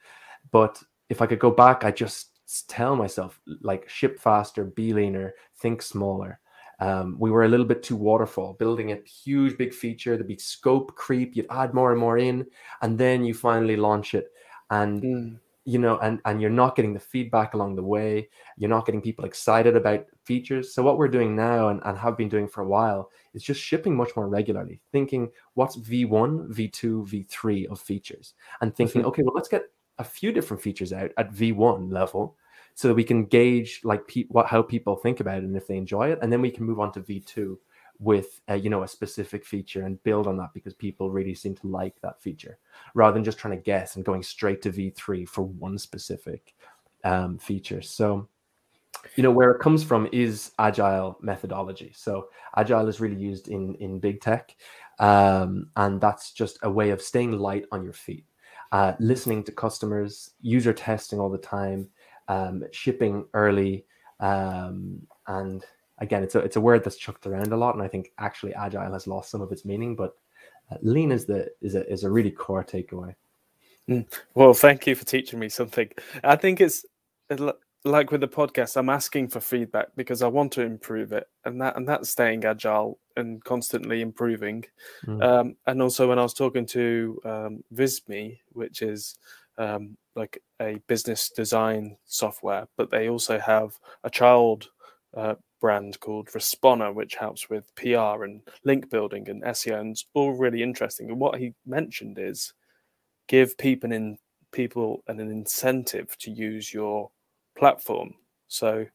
But 0.50 0.82
if 1.10 1.20
I 1.20 1.26
could 1.26 1.38
go 1.38 1.50
back, 1.50 1.84
I 1.84 1.90
just 1.90 2.30
tell 2.68 2.96
myself 2.96 3.38
like 3.60 3.88
ship 3.88 4.18
faster, 4.18 4.64
be 4.64 4.92
leaner, 4.92 5.34
think 5.58 5.82
smaller. 5.82 6.40
Um, 6.78 7.16
we 7.18 7.30
were 7.30 7.44
a 7.44 7.48
little 7.48 7.66
bit 7.66 7.82
too 7.82 7.96
waterfall, 7.96 8.54
building 8.54 8.92
a 8.92 8.98
huge 9.04 9.56
big 9.56 9.72
feature. 9.72 10.16
There'd 10.16 10.28
be 10.28 10.36
scope 10.36 10.94
creep. 10.94 11.34
You'd 11.34 11.46
add 11.50 11.74
more 11.74 11.92
and 11.92 12.00
more 12.00 12.18
in, 12.18 12.46
and 12.82 12.98
then 12.98 13.24
you 13.24 13.34
finally 13.34 13.76
launch 13.76 14.14
it. 14.14 14.28
And 14.70 15.02
mm 15.02 15.38
you 15.66 15.78
know 15.80 15.98
and 15.98 16.20
and 16.24 16.40
you're 16.40 16.48
not 16.48 16.76
getting 16.76 16.94
the 16.94 17.00
feedback 17.00 17.52
along 17.52 17.74
the 17.74 17.82
way 17.82 18.28
you're 18.56 18.70
not 18.70 18.86
getting 18.86 19.02
people 19.02 19.24
excited 19.24 19.76
about 19.76 20.06
features 20.24 20.72
so 20.72 20.82
what 20.82 20.96
we're 20.96 21.08
doing 21.08 21.36
now 21.36 21.68
and, 21.68 21.82
and 21.84 21.98
have 21.98 22.16
been 22.16 22.28
doing 22.28 22.48
for 22.48 22.62
a 22.62 22.66
while 22.66 23.10
is 23.34 23.42
just 23.42 23.60
shipping 23.60 23.94
much 23.94 24.10
more 24.16 24.28
regularly 24.28 24.80
thinking 24.92 25.28
what's 25.54 25.76
v1 25.76 26.48
v2 26.54 27.06
v3 27.08 27.66
of 27.66 27.80
features 27.80 28.34
and 28.60 28.74
thinking 28.74 29.02
mm-hmm. 29.02 29.08
okay 29.08 29.22
well 29.22 29.34
let's 29.34 29.48
get 29.48 29.64
a 29.98 30.04
few 30.04 30.32
different 30.32 30.62
features 30.62 30.92
out 30.92 31.10
at 31.18 31.32
v1 31.32 31.92
level 31.92 32.36
so 32.76 32.88
that 32.88 32.94
we 32.94 33.02
can 33.02 33.24
gauge 33.24 33.80
like 33.84 34.06
pe- 34.06 34.26
what 34.28 34.46
how 34.46 34.62
people 34.62 34.96
think 34.96 35.18
about 35.18 35.38
it 35.38 35.44
and 35.44 35.56
if 35.56 35.66
they 35.66 35.76
enjoy 35.76 36.12
it 36.12 36.18
and 36.22 36.30
then 36.30 36.42
we 36.42 36.50
can 36.50 36.64
move 36.64 36.78
on 36.78 36.92
to 36.92 37.00
v2 37.00 37.58
with 37.98 38.40
a, 38.48 38.56
you 38.56 38.68
know 38.68 38.82
a 38.82 38.88
specific 38.88 39.44
feature 39.44 39.86
and 39.86 40.02
build 40.04 40.26
on 40.26 40.36
that 40.36 40.52
because 40.52 40.74
people 40.74 41.10
really 41.10 41.34
seem 41.34 41.54
to 41.54 41.66
like 41.66 41.94
that 42.02 42.20
feature 42.22 42.58
rather 42.94 43.14
than 43.14 43.24
just 43.24 43.38
trying 43.38 43.56
to 43.56 43.62
guess 43.62 43.96
and 43.96 44.04
going 44.04 44.22
straight 44.22 44.60
to 44.60 44.70
v3 44.70 45.26
for 45.26 45.42
one 45.42 45.78
specific 45.78 46.54
um, 47.04 47.38
feature. 47.38 47.80
So 47.80 48.28
you 49.14 49.22
know 49.22 49.30
where 49.30 49.52
it 49.52 49.60
comes 49.60 49.82
from 49.82 50.08
is 50.12 50.52
agile 50.58 51.16
methodology. 51.22 51.92
So 51.94 52.28
agile 52.56 52.88
is 52.88 53.00
really 53.00 53.16
used 53.16 53.48
in 53.48 53.74
in 53.76 54.00
big 54.00 54.20
tech 54.20 54.54
um, 54.98 55.70
and 55.76 55.98
that's 55.98 56.32
just 56.32 56.58
a 56.62 56.70
way 56.70 56.90
of 56.90 57.00
staying 57.00 57.32
light 57.32 57.64
on 57.72 57.82
your 57.82 57.94
feet 57.94 58.26
uh, 58.72 58.92
listening 58.98 59.42
to 59.44 59.52
customers 59.52 60.30
user 60.40 60.72
testing 60.72 61.20
all 61.20 61.30
the 61.30 61.38
time 61.38 61.88
um, 62.28 62.64
shipping 62.72 63.24
early 63.34 63.84
um, 64.20 65.06
and 65.26 65.64
again, 65.98 66.22
it's 66.22 66.34
a 66.34 66.40
it's 66.40 66.56
a 66.56 66.60
word 66.60 66.84
that's 66.84 66.96
chucked 66.96 67.26
around 67.26 67.52
a 67.52 67.56
lot, 67.56 67.74
and 67.74 67.82
I 67.82 67.88
think 67.88 68.12
actually 68.18 68.54
agile 68.54 68.92
has 68.92 69.06
lost 69.06 69.30
some 69.30 69.40
of 69.40 69.52
its 69.52 69.64
meaning. 69.64 69.96
But 69.96 70.16
uh, 70.70 70.76
lean 70.82 71.12
is 71.12 71.26
the 71.26 71.50
is 71.60 71.74
a 71.74 71.90
is 71.90 72.04
a 72.04 72.10
really 72.10 72.30
core 72.30 72.64
takeaway. 72.64 73.14
Mm. 73.88 74.06
Well, 74.34 74.54
thank 74.54 74.86
you 74.86 74.94
for 74.94 75.04
teaching 75.04 75.38
me 75.38 75.48
something. 75.48 75.88
I 76.24 76.36
think 76.36 76.60
it's 76.60 76.84
like 77.84 78.10
with 78.10 78.20
the 78.20 78.28
podcast. 78.28 78.76
I'm 78.76 78.88
asking 78.88 79.28
for 79.28 79.40
feedback 79.40 79.88
because 79.96 80.22
I 80.22 80.28
want 80.28 80.52
to 80.52 80.62
improve 80.62 81.12
it, 81.12 81.28
and 81.44 81.60
that 81.60 81.76
and 81.76 81.88
that's 81.88 82.10
staying 82.10 82.44
agile 82.44 82.98
and 83.16 83.42
constantly 83.44 84.00
improving. 84.00 84.64
Mm. 85.06 85.22
Um, 85.22 85.56
and 85.66 85.82
also, 85.82 86.08
when 86.08 86.18
I 86.18 86.22
was 86.22 86.34
talking 86.34 86.66
to 86.66 87.20
um, 87.24 87.64
Visme, 87.74 88.38
which 88.52 88.82
is 88.82 89.16
um, 89.58 89.96
like 90.16 90.42
a 90.60 90.80
business 90.88 91.30
design 91.30 91.96
software, 92.06 92.66
but 92.76 92.90
they 92.90 93.08
also 93.08 93.38
have 93.38 93.78
a 94.02 94.10
child 94.10 94.68
uh, 95.16 95.34
brand 95.60 95.98
called 96.00 96.28
Respona, 96.28 96.92
which 96.92 97.14
helps 97.14 97.48
with 97.48 97.74
PR 97.76 98.24
and 98.24 98.42
link 98.64 98.90
building 98.90 99.28
and 99.28 99.42
SEO, 99.44 99.80
and 99.80 99.92
it's 99.92 100.06
all 100.14 100.32
really 100.32 100.62
interesting. 100.62 101.10
And 101.10 101.20
what 101.20 101.38
he 101.38 101.54
mentioned 101.64 102.18
is 102.18 102.52
give 103.28 103.56
people 103.58 103.92
in 103.92 104.18
people 104.52 105.02
an, 105.08 105.20
an 105.20 105.30
incentive 105.30 106.16
to 106.18 106.30
use 106.30 106.72
your 106.72 107.10
platform. 107.56 108.14
So 108.48 108.86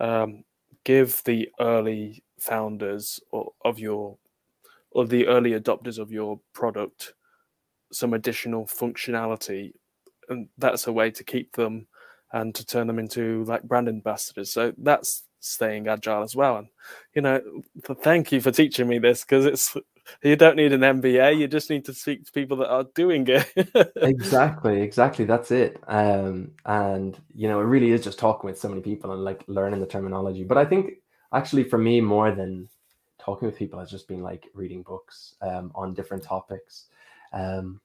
um, 0.00 0.44
give 0.84 1.22
the 1.24 1.48
early 1.60 2.22
founders 2.38 3.20
or, 3.30 3.52
of 3.64 3.78
your 3.78 4.16
or 4.92 5.06
the 5.06 5.26
early 5.26 5.52
adopters 5.52 5.98
of 5.98 6.10
your 6.10 6.40
product 6.52 7.14
some 7.92 8.14
additional 8.14 8.66
functionality 8.66 9.72
and 10.30 10.48
that's 10.58 10.86
a 10.86 10.92
way 10.92 11.10
to 11.10 11.24
keep 11.24 11.52
them 11.52 11.86
and 12.32 12.54
to 12.54 12.64
turn 12.64 12.86
them 12.86 12.98
into 12.98 13.44
like 13.44 13.62
brand 13.62 13.88
ambassadors 13.88 14.52
so 14.52 14.72
that's 14.78 15.24
staying 15.40 15.88
agile 15.88 16.22
as 16.22 16.36
well. 16.36 16.58
And 16.58 16.68
you 17.14 17.22
know, 17.22 17.40
thank 18.02 18.30
you 18.30 18.40
for 18.40 18.50
teaching 18.50 18.86
me 18.86 18.98
this 18.98 19.24
because 19.24 19.46
it's 19.46 19.76
you 20.22 20.36
don't 20.36 20.56
need 20.56 20.72
an 20.72 20.80
MBA, 20.80 21.38
you 21.38 21.48
just 21.48 21.70
need 21.70 21.84
to 21.86 21.94
speak 21.94 22.24
to 22.24 22.32
people 22.32 22.58
that 22.58 22.70
are 22.70 22.86
doing 22.94 23.26
it. 23.28 23.92
exactly, 23.96 24.82
exactly. 24.82 25.24
That's 25.24 25.50
it. 25.50 25.82
Um, 25.88 26.52
and 26.66 27.18
you 27.34 27.48
know, 27.48 27.60
it 27.60 27.64
really 27.64 27.90
is 27.90 28.04
just 28.04 28.18
talking 28.18 28.48
with 28.48 28.58
so 28.58 28.68
many 28.68 28.80
people 28.80 29.12
and 29.12 29.24
like 29.24 29.42
learning 29.48 29.80
the 29.80 29.86
terminology. 29.86 30.44
But 30.44 30.58
I 30.58 30.64
think 30.64 30.94
actually 31.32 31.64
for 31.64 31.78
me, 31.78 32.00
more 32.00 32.32
than 32.32 32.68
talking 33.18 33.46
with 33.46 33.58
people 33.58 33.78
has 33.78 33.90
just 33.90 34.08
been 34.08 34.22
like 34.22 34.46
reading 34.54 34.82
books 34.82 35.34
um, 35.42 35.72
on 35.74 35.94
different 35.94 36.22
topics. 36.22 36.86
Um, 37.32 37.80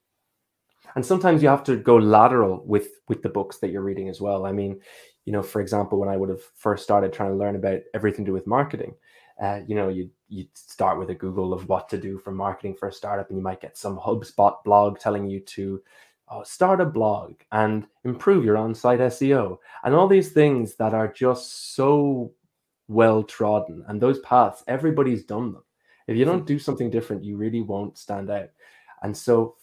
and 0.94 1.04
sometimes 1.04 1.42
you 1.42 1.48
have 1.48 1.64
to 1.64 1.76
go 1.76 1.96
lateral 1.96 2.62
with 2.64 2.88
with 3.08 3.22
the 3.22 3.28
books 3.28 3.58
that 3.58 3.70
you're 3.70 3.82
reading 3.82 4.08
as 4.08 4.20
well. 4.20 4.46
I 4.46 4.52
mean, 4.52 4.80
you 5.24 5.32
know, 5.32 5.42
for 5.42 5.60
example, 5.60 5.98
when 5.98 6.08
I 6.08 6.16
would 6.16 6.28
have 6.28 6.42
first 6.56 6.84
started 6.84 7.12
trying 7.12 7.30
to 7.30 7.36
learn 7.36 7.56
about 7.56 7.80
everything 7.94 8.24
to 8.24 8.30
do 8.30 8.34
with 8.34 8.46
marketing, 8.46 8.94
uh, 9.42 9.60
you 9.66 9.74
know, 9.74 9.88
you 9.88 10.10
you 10.28 10.46
start 10.54 10.98
with 10.98 11.10
a 11.10 11.14
Google 11.14 11.52
of 11.52 11.68
what 11.68 11.88
to 11.90 11.98
do 11.98 12.18
for 12.18 12.32
marketing 12.32 12.74
for 12.74 12.88
a 12.88 12.92
startup, 12.92 13.28
and 13.28 13.38
you 13.38 13.44
might 13.44 13.60
get 13.60 13.76
some 13.76 13.98
HubSpot 13.98 14.62
blog 14.64 14.98
telling 14.98 15.28
you 15.28 15.40
to 15.40 15.82
oh, 16.28 16.42
start 16.42 16.80
a 16.80 16.84
blog 16.84 17.34
and 17.52 17.86
improve 18.04 18.44
your 18.44 18.56
on-site 18.56 19.00
SEO, 19.00 19.58
and 19.84 19.94
all 19.94 20.08
these 20.08 20.32
things 20.32 20.74
that 20.76 20.94
are 20.94 21.08
just 21.08 21.74
so 21.74 22.32
well 22.88 23.22
trodden. 23.22 23.84
And 23.88 24.00
those 24.00 24.18
paths, 24.20 24.64
everybody's 24.66 25.24
done 25.24 25.52
them. 25.52 25.62
If 26.06 26.16
you 26.16 26.24
don't 26.24 26.46
do 26.46 26.58
something 26.58 26.90
different, 26.90 27.24
you 27.24 27.36
really 27.36 27.60
won't 27.60 27.98
stand 27.98 28.30
out. 28.30 28.50
And 29.02 29.16
so, 29.16 29.56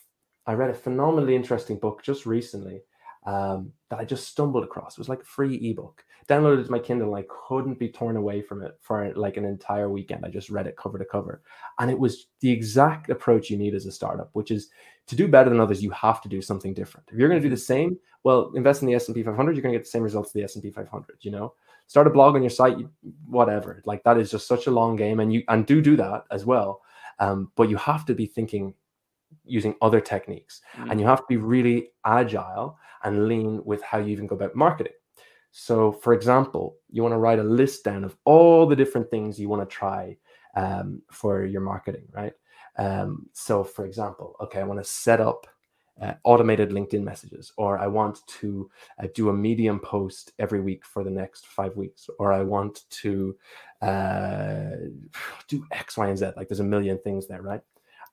I 0.45 0.53
read 0.53 0.69
a 0.69 0.73
phenomenally 0.73 1.35
interesting 1.35 1.77
book 1.77 2.03
just 2.03 2.25
recently 2.25 2.81
um, 3.25 3.71
that 3.89 3.99
I 3.99 4.05
just 4.05 4.27
stumbled 4.27 4.63
across. 4.63 4.93
It 4.93 4.99
was 4.99 5.09
like 5.09 5.21
a 5.21 5.25
free 5.25 5.55
ebook. 5.55 6.03
Downloaded 6.27 6.61
it 6.61 6.65
to 6.65 6.71
my 6.71 6.79
Kindle 6.79 7.15
and 7.15 7.23
I 7.23 7.27
couldn't 7.47 7.79
be 7.79 7.89
torn 7.89 8.15
away 8.15 8.41
from 8.41 8.61
it 8.61 8.77
for 8.81 9.13
like 9.15 9.37
an 9.37 9.45
entire 9.45 9.89
weekend. 9.89 10.25
I 10.25 10.29
just 10.29 10.49
read 10.49 10.67
it 10.67 10.77
cover 10.77 10.97
to 10.97 11.05
cover. 11.05 11.41
And 11.79 11.91
it 11.91 11.99
was 11.99 12.27
the 12.39 12.51
exact 12.51 13.09
approach 13.09 13.49
you 13.49 13.57
need 13.57 13.75
as 13.75 13.85
a 13.85 13.91
startup, 13.91 14.29
which 14.33 14.51
is 14.51 14.69
to 15.07 15.15
do 15.15 15.27
better 15.27 15.49
than 15.49 15.59
others, 15.59 15.83
you 15.83 15.91
have 15.91 16.21
to 16.21 16.29
do 16.29 16.41
something 16.41 16.73
different. 16.73 17.07
If 17.11 17.17
you're 17.17 17.27
going 17.27 17.41
to 17.41 17.45
do 17.45 17.53
the 17.53 17.61
same, 17.61 17.97
well, 18.23 18.51
invest 18.55 18.81
in 18.81 18.87
the 18.87 18.95
S&P 18.95 19.21
500, 19.21 19.53
you're 19.53 19.61
going 19.61 19.73
to 19.73 19.79
get 19.79 19.85
the 19.85 19.91
same 19.91 20.03
results 20.03 20.29
as 20.29 20.33
the 20.33 20.43
S&P 20.43 20.71
500, 20.71 21.17
you 21.21 21.31
know? 21.31 21.53
Start 21.87 22.07
a 22.07 22.09
blog 22.09 22.35
on 22.35 22.41
your 22.41 22.49
site, 22.49 22.77
whatever. 23.27 23.81
Like 23.85 24.03
that 24.03 24.17
is 24.17 24.31
just 24.31 24.47
such 24.47 24.67
a 24.67 24.71
long 24.71 24.95
game 24.95 25.19
and 25.19 25.33
you 25.33 25.43
and 25.49 25.65
do 25.65 25.81
do 25.81 25.97
that 25.97 26.23
as 26.31 26.45
well. 26.45 26.81
Um, 27.19 27.51
but 27.55 27.69
you 27.69 27.75
have 27.75 28.05
to 28.05 28.15
be 28.15 28.25
thinking 28.25 28.73
using 29.45 29.75
other 29.81 29.99
techniques 29.99 30.61
mm. 30.75 30.89
and 30.89 30.99
you 30.99 31.05
have 31.05 31.19
to 31.19 31.25
be 31.27 31.37
really 31.37 31.89
agile 32.05 32.77
and 33.03 33.27
lean 33.27 33.61
with 33.65 33.81
how 33.83 33.97
you 33.97 34.07
even 34.07 34.27
go 34.27 34.35
about 34.35 34.55
marketing. 34.55 34.93
So, 35.51 35.91
for 35.91 36.13
example, 36.13 36.77
you 36.89 37.03
want 37.03 37.13
to 37.13 37.19
write 37.19 37.39
a 37.39 37.43
list 37.43 37.83
down 37.83 38.03
of 38.03 38.17
all 38.25 38.65
the 38.65 38.75
different 38.75 39.11
things 39.11 39.39
you 39.39 39.49
want 39.49 39.61
to 39.61 39.75
try 39.75 40.17
um, 40.55 41.01
for 41.11 41.45
your 41.45 41.61
marketing, 41.61 42.07
right? 42.11 42.33
Um, 42.77 43.27
so, 43.33 43.63
for 43.63 43.85
example, 43.85 44.35
okay, 44.41 44.59
I 44.59 44.63
want 44.63 44.79
to 44.79 44.89
set 44.89 45.21
up 45.21 45.45
uh, 46.01 46.13
automated 46.23 46.71
LinkedIn 46.71 47.03
messages, 47.03 47.53
or 47.55 47.77
I 47.77 47.85
want 47.85 48.25
to 48.39 48.69
uh, 49.01 49.07
do 49.13 49.29
a 49.29 49.33
Medium 49.33 49.79
post 49.79 50.31
every 50.39 50.59
week 50.59 50.85
for 50.85 51.03
the 51.03 51.11
next 51.11 51.45
five 51.45 51.75
weeks, 51.75 52.09
or 52.17 52.33
I 52.33 52.41
want 52.41 52.89
to 52.89 53.37
uh, 53.81 54.71
do 55.47 55.65
X, 55.71 55.97
Y, 55.97 56.07
and 56.07 56.17
Z. 56.17 56.31
Like 56.35 56.47
there's 56.47 56.61
a 56.61 56.63
million 56.63 56.97
things 56.99 57.27
there, 57.27 57.41
right? 57.41 57.61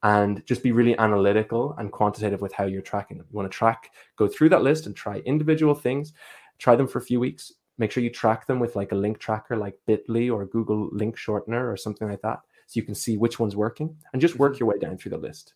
And 0.03 0.45
just 0.47 0.63
be 0.63 0.73
really 0.73 0.97
analytical 0.99 1.75
and 1.79 1.93
quantitative 1.93 2.41
with 2.41 2.53
how 2.53 2.65
you're 2.65 2.83
tracking 2.83 3.19
them. 3.19 3.27
You 3.31 3.37
want 3.37 3.51
to 3.51 3.57
track, 3.57 3.91
go 4.17 4.27
through 4.27 4.49
that 4.51 4.63
list 4.63 4.87
and 4.87 4.97
try 4.97 5.19
individual 5.19 5.75
things, 5.75 6.13
try 6.59 6.77
them 6.77 6.89
for 6.89 6.99
a 6.99 7.03
few 7.03 7.21
weeks. 7.21 7.53
Make 7.79 7.91
sure 7.91 8.03
you 8.03 8.11
track 8.11 8.47
them 8.47 8.61
with 8.61 8.77
like 8.77 8.93
a 8.93 8.97
link 8.97 9.19
tracker 9.19 9.57
like 9.57 9.79
Bitly 9.89 10.33
or 10.33 10.45
Google 10.47 10.89
Link 10.93 11.17
Shortener 11.17 11.73
or 11.73 11.77
something 11.77 12.09
like 12.09 12.23
that. 12.23 12.41
So 12.67 12.79
you 12.79 12.85
can 12.85 12.95
see 12.95 13.17
which 13.17 13.39
one's 13.39 13.57
working 13.57 13.97
and 14.13 14.23
just 14.23 14.39
work 14.39 14.53
mm-hmm. 14.53 14.65
your 14.65 14.69
way 14.69 14.79
down 14.79 14.97
through 14.97 15.11
the 15.11 15.19
list. 15.19 15.55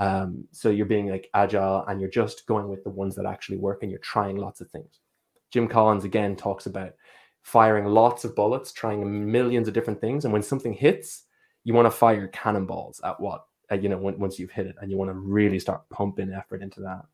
Um, 0.00 0.44
so 0.52 0.68
you're 0.68 0.86
being 0.86 1.08
like 1.08 1.30
agile 1.32 1.84
and 1.86 2.00
you're 2.00 2.10
just 2.10 2.46
going 2.46 2.68
with 2.68 2.84
the 2.84 2.90
ones 2.90 3.14
that 3.16 3.26
actually 3.26 3.58
work 3.58 3.82
and 3.82 3.90
you're 3.90 4.00
trying 4.00 4.36
lots 4.36 4.60
of 4.60 4.70
things. 4.70 5.00
Jim 5.50 5.68
Collins 5.68 6.04
again 6.04 6.36
talks 6.36 6.66
about 6.66 6.92
firing 7.42 7.86
lots 7.86 8.24
of 8.24 8.34
bullets, 8.34 8.72
trying 8.72 9.30
millions 9.30 9.68
of 9.68 9.74
different 9.74 10.00
things. 10.00 10.24
And 10.24 10.32
when 10.32 10.42
something 10.42 10.72
hits, 10.72 11.24
you 11.64 11.72
want 11.72 11.86
to 11.86 11.90
fire 11.90 12.28
cannonballs 12.28 13.00
at 13.04 13.20
what 13.20 13.45
you 13.72 13.88
know 13.88 13.98
when, 13.98 14.18
once 14.18 14.38
you've 14.38 14.50
hit 14.50 14.66
it 14.66 14.76
and 14.80 14.90
you 14.90 14.96
want 14.96 15.10
to 15.10 15.14
really 15.14 15.58
start 15.58 15.88
pumping 15.90 16.32
effort 16.32 16.62
into 16.62 16.80
that. 16.80 17.04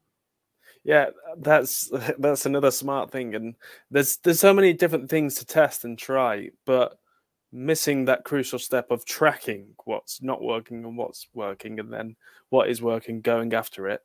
Yeah 0.84 1.10
that's 1.38 1.90
that's 2.18 2.46
another 2.46 2.70
smart 2.70 3.10
thing 3.10 3.34
and 3.34 3.54
there's 3.90 4.16
there's 4.18 4.40
so 4.40 4.52
many 4.52 4.72
different 4.72 5.08
things 5.08 5.36
to 5.36 5.46
test 5.46 5.84
and 5.84 5.98
try 5.98 6.50
but 6.66 6.98
missing 7.52 8.06
that 8.06 8.24
crucial 8.24 8.58
step 8.58 8.90
of 8.90 9.04
tracking 9.04 9.66
what's 9.84 10.22
not 10.22 10.42
working 10.42 10.84
and 10.84 10.96
what's 10.96 11.28
working 11.34 11.78
and 11.78 11.92
then 11.92 12.16
what 12.48 12.68
is 12.70 12.80
working 12.80 13.20
going 13.20 13.52
after 13.52 13.88
it 13.88 14.00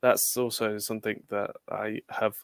that's 0.00 0.36
also 0.36 0.78
something 0.78 1.20
that 1.28 1.50
i 1.70 2.00
have 2.08 2.36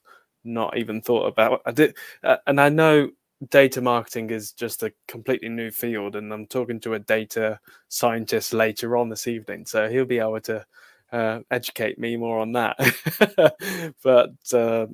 not 0.45 0.79
even 0.79 1.03
thought 1.03 1.27
about. 1.27 1.61
I 1.67 1.73
did 1.73 1.97
uh, 2.25 2.39
and 2.47 2.61
i 2.61 2.69
know 2.69 3.11
data 3.51 3.81
marketing 3.81 4.31
is 4.31 4.53
just 4.53 4.83
a 4.83 4.93
completely 5.07 5.49
new 5.49 5.71
field 5.71 6.17
and 6.17 6.33
i'm 6.33 6.45
talking 6.45 6.81
to 6.81 6.95
a 6.95 6.99
data 6.99 7.59
scientist 7.89 8.53
later 8.53 8.97
on 8.97 9.09
this 9.09 9.29
evening 9.29 9.65
so 9.65 9.89
he'll 9.89 10.05
be 10.05 10.19
able 10.19 10.41
to 10.41 10.65
uh, 11.13 11.41
educate 11.51 11.99
me 11.99 12.17
more 12.17 12.41
on 12.41 12.53
that. 12.53 12.77
But 14.03 14.53
uh, 14.53 14.87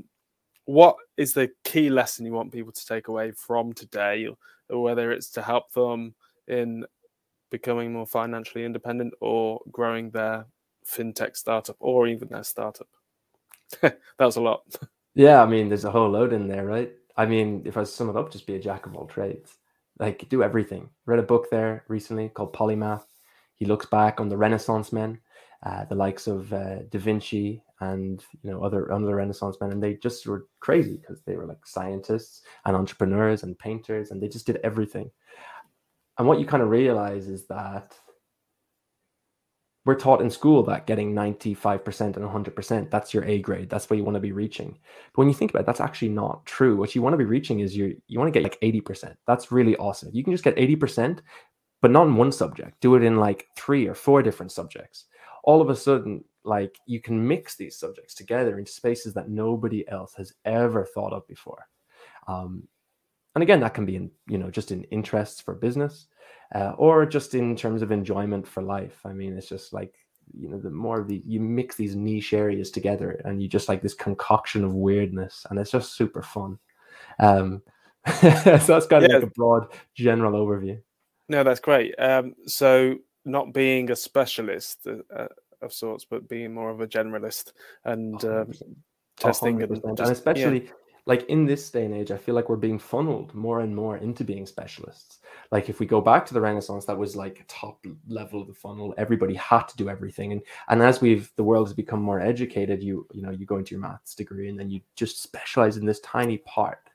what 0.65 0.97
is 1.17 1.35
the 1.35 1.51
key 1.65 1.91
lesson 1.91 2.27
you 2.27 2.33
want 2.33 2.53
people 2.53 2.73
to 2.73 2.87
take 2.87 3.09
away 3.09 3.33
from 3.33 3.73
today 3.73 4.29
whether 4.71 5.13
it's 5.13 5.29
to 5.31 5.43
help 5.43 5.71
them 5.73 6.15
in 6.49 6.87
becoming 7.51 7.93
more 7.93 8.07
financially 8.07 8.65
independent 8.65 9.13
or 9.21 9.61
growing 9.71 10.11
their 10.11 10.47
fintech 10.87 11.37
startup 11.37 11.77
or 11.81 12.07
even 12.07 12.29
their 12.29 12.45
startup? 12.45 12.89
That 13.81 14.01
was 14.19 14.37
a 14.37 14.41
lot. 14.41 14.63
Yeah 15.15 15.43
i 15.43 15.47
mean 15.47 15.69
there's 15.69 15.85
a 15.85 15.91
whole 15.91 16.11
load 16.11 16.33
in 16.33 16.49
there 16.49 16.65
right 16.65 16.93
I 17.17 17.27
mean, 17.27 17.63
if 17.65 17.77
I 17.77 17.85
sum 17.85 18.11
it 18.11 18.17
up, 18.17 18.33
just 18.33 18.47
be 18.47 18.57
a 18.57 18.61
jack 18.61 18.87
of 18.87 18.95
all 18.95 19.07
trades. 19.07 19.57
Like 19.99 20.29
do 20.29 20.43
everything. 20.43 20.91
Read 21.07 21.21
a 21.21 21.23
book 21.23 21.49
there 21.51 21.85
recently 21.89 22.29
called 22.29 22.53
Polymath. 22.53 23.05
He 23.55 23.65
looks 23.65 23.87
back 23.87 24.21
on 24.21 24.29
the 24.29 24.37
Renaissance 24.37 24.93
men, 24.93 25.21
uh, 25.63 25.85
the 25.85 25.95
likes 25.95 26.27
of 26.27 26.53
uh, 26.53 26.83
Da 26.91 26.99
Vinci 26.99 27.63
and 27.81 28.25
you 28.43 28.51
know 28.51 28.63
other 28.63 28.91
other 28.93 29.15
Renaissance 29.15 29.57
men, 29.61 29.71
and 29.71 29.83
they 29.83 29.95
just 29.95 30.27
were 30.27 30.47
crazy 30.61 30.97
because 30.97 31.23
they 31.23 31.37
were 31.37 31.47
like 31.47 31.65
scientists 31.65 32.43
and 32.65 32.77
entrepreneurs 32.77 33.45
and 33.45 33.59
painters, 33.59 34.11
and 34.11 34.21
they 34.21 34.29
just 34.29 34.47
did 34.47 34.59
everything. 34.65 35.11
And 36.19 36.27
what 36.27 36.39
you 36.41 36.47
kind 36.47 36.63
of 36.63 36.71
realize 36.71 37.29
is 37.29 37.47
that 37.47 37.97
we're 39.85 39.95
taught 39.95 40.23
in 40.23 40.31
school 40.31 40.63
that 40.63 40.87
getting 40.87 41.15
95% 41.15 42.17
and 42.17 42.17
100% 42.17 42.91
that's 42.91 43.13
your 43.13 43.25
a 43.25 43.39
grade. 43.41 43.69
That's 43.69 43.89
what 43.91 43.99
you 43.99 44.05
want 44.05 44.15
to 44.15 44.21
be 44.21 44.33
reaching. 44.33 44.79
But 45.13 45.19
when 45.19 45.29
you 45.29 45.35
think 45.35 45.51
about 45.51 45.61
it 45.61 45.67
that's 45.67 45.81
actually 45.81 46.09
not 46.09 46.45
true. 46.47 46.77
What 46.77 46.95
you 46.95 47.03
want 47.03 47.13
to 47.13 47.19
be 47.19 47.25
reaching 47.25 47.61
is 47.61 47.77
you 47.77 48.01
you 48.07 48.19
want 48.19 48.33
to 48.33 48.39
get 48.39 48.43
like 48.43 48.61
80% 48.61 49.15
that's 49.27 49.53
really 49.53 49.77
awesome. 49.77 50.11
You 50.13 50.25
can 50.25 50.33
just 50.33 50.45
get 50.45 50.57
80% 50.57 51.21
but 51.83 51.91
not 51.91 52.07
in 52.07 52.17
one 52.17 52.33
subject. 52.33 52.81
Do 52.81 52.95
it 52.95 53.03
in 53.03 53.17
like 53.17 53.47
three 53.57 53.87
or 53.87 53.95
four 53.95 54.23
different 54.23 54.53
subjects. 54.53 55.05
All 55.45 55.61
of 55.61 55.69
a 55.69 55.77
sudden 55.77 56.25
like 56.45 56.77
you 56.87 57.01
can 57.01 57.27
mix 57.27 57.57
these 57.57 57.77
subjects 57.77 58.15
together 58.15 58.59
into 58.59 58.73
spaces 58.73 59.13
that 59.15 59.29
nobody 59.29 59.87
else 59.89 60.15
has 60.15 60.33
ever 60.45 60.87
thought 60.87 61.13
of 61.13 61.27
before. 61.29 61.67
Um, 62.27 62.69
and 63.35 63.43
again 63.43 63.61
that 63.61 63.75
can 63.75 63.85
be 63.85 63.97
in 63.97 64.11
you 64.27 64.39
know 64.39 64.51
just 64.51 64.71
in 64.71 64.85
interests 64.85 65.41
for 65.41 65.55
business 65.55 66.07
uh, 66.55 66.73
or 66.79 67.05
just 67.05 67.35
in 67.35 67.57
terms 67.57 67.83
of 67.83 67.91
enjoyment 67.91 68.47
for 68.47 68.63
life. 68.63 69.01
I 69.05 69.13
mean, 69.13 69.37
it's 69.37 69.49
just 69.49 69.73
like 69.73 69.95
you 70.33 70.49
know, 70.49 70.59
the 70.59 70.71
more 70.71 71.01
of 71.01 71.09
the 71.09 71.23
you 71.27 71.41
mix 71.41 71.77
these 71.77 71.97
niche 71.97 72.33
areas 72.33 72.71
together, 72.71 73.21
and 73.25 73.43
you 73.43 73.49
just 73.49 73.69
like 73.69 73.83
this 73.83 73.95
concoction 73.95 74.65
of 74.65 74.73
weirdness, 74.73 75.47
and 75.51 75.59
it's 75.59 75.71
just 75.71 75.95
super 75.95 76.23
fun. 76.23 76.59
Um, 77.19 77.63
so 78.21 78.21
that's 78.43 78.87
kind 78.87 79.05
of 79.05 79.11
yeah. 79.11 79.17
like 79.17 79.27
a 79.27 79.31
broad 79.35 79.67
general 79.95 80.33
overview. 80.33 80.81
No, 81.29 81.43
that's 81.43 81.61
great. 81.61 81.95
Um, 81.99 82.35
so 82.47 82.97
not 83.25 83.53
being 83.53 83.91
a 83.91 83.97
specialist 83.97 84.87
uh, 84.87 85.27
of 85.63 85.73
sorts, 85.73 86.05
but 86.05 86.29
being 86.29 86.53
more 86.53 86.71
of 86.71 86.81
a 86.81 86.87
generalist 86.87 87.53
and 87.85 88.23
um, 88.25 88.53
testing 89.17 89.63
and, 89.63 89.75
just, 89.75 89.85
and 89.85 90.01
especially. 90.01 90.65
Yeah 90.65 90.71
like 91.07 91.25
in 91.29 91.45
this 91.45 91.71
day 91.71 91.85
and 91.85 91.95
age, 91.95 92.11
I 92.11 92.17
feel 92.17 92.35
like 92.35 92.49
we're 92.49 92.57
being 92.57 92.79
funneled 92.79 93.35
more 93.35 93.61
and 93.61 93.75
more 93.75 93.99
into 93.99 94.25
being 94.25 94.47
specialists. 94.47 95.19
Like 95.51 95.69
if 95.69 95.79
we 95.79 95.87
go 95.87 96.01
back 96.01 96.25
to 96.27 96.35
the 96.35 96.41
Renaissance, 96.41 96.87
that 96.87 96.97
was 96.97 97.15
like 97.15 97.45
top 97.47 97.85
level 98.09 98.41
of 98.41 98.49
the 98.49 98.55
funnel. 98.55 98.95
Everybody 98.97 99.35
had 99.35 99.65
to 99.65 99.77
do 99.77 99.91
everything, 99.91 100.33
and 100.33 100.41
and 100.69 100.83
as 100.83 101.01
we've 101.03 101.31
the 101.37 101.45
world 101.45 101.69
has 101.69 101.75
become 101.75 102.01
more 102.01 102.21
educated, 102.21 102.83
you 102.83 103.07
you 103.13 103.23
know 103.23 103.31
you 103.31 103.45
go 103.45 103.59
into 103.59 103.75
your 103.75 103.83
maths 103.83 104.15
degree 104.15 104.49
and 104.49 104.59
then 104.59 104.71
you 104.71 104.81
just 104.97 105.23
specialize 105.23 105.77
in 105.77 105.85
this 105.85 106.01
tiny 106.01 106.39
part. 106.39 106.89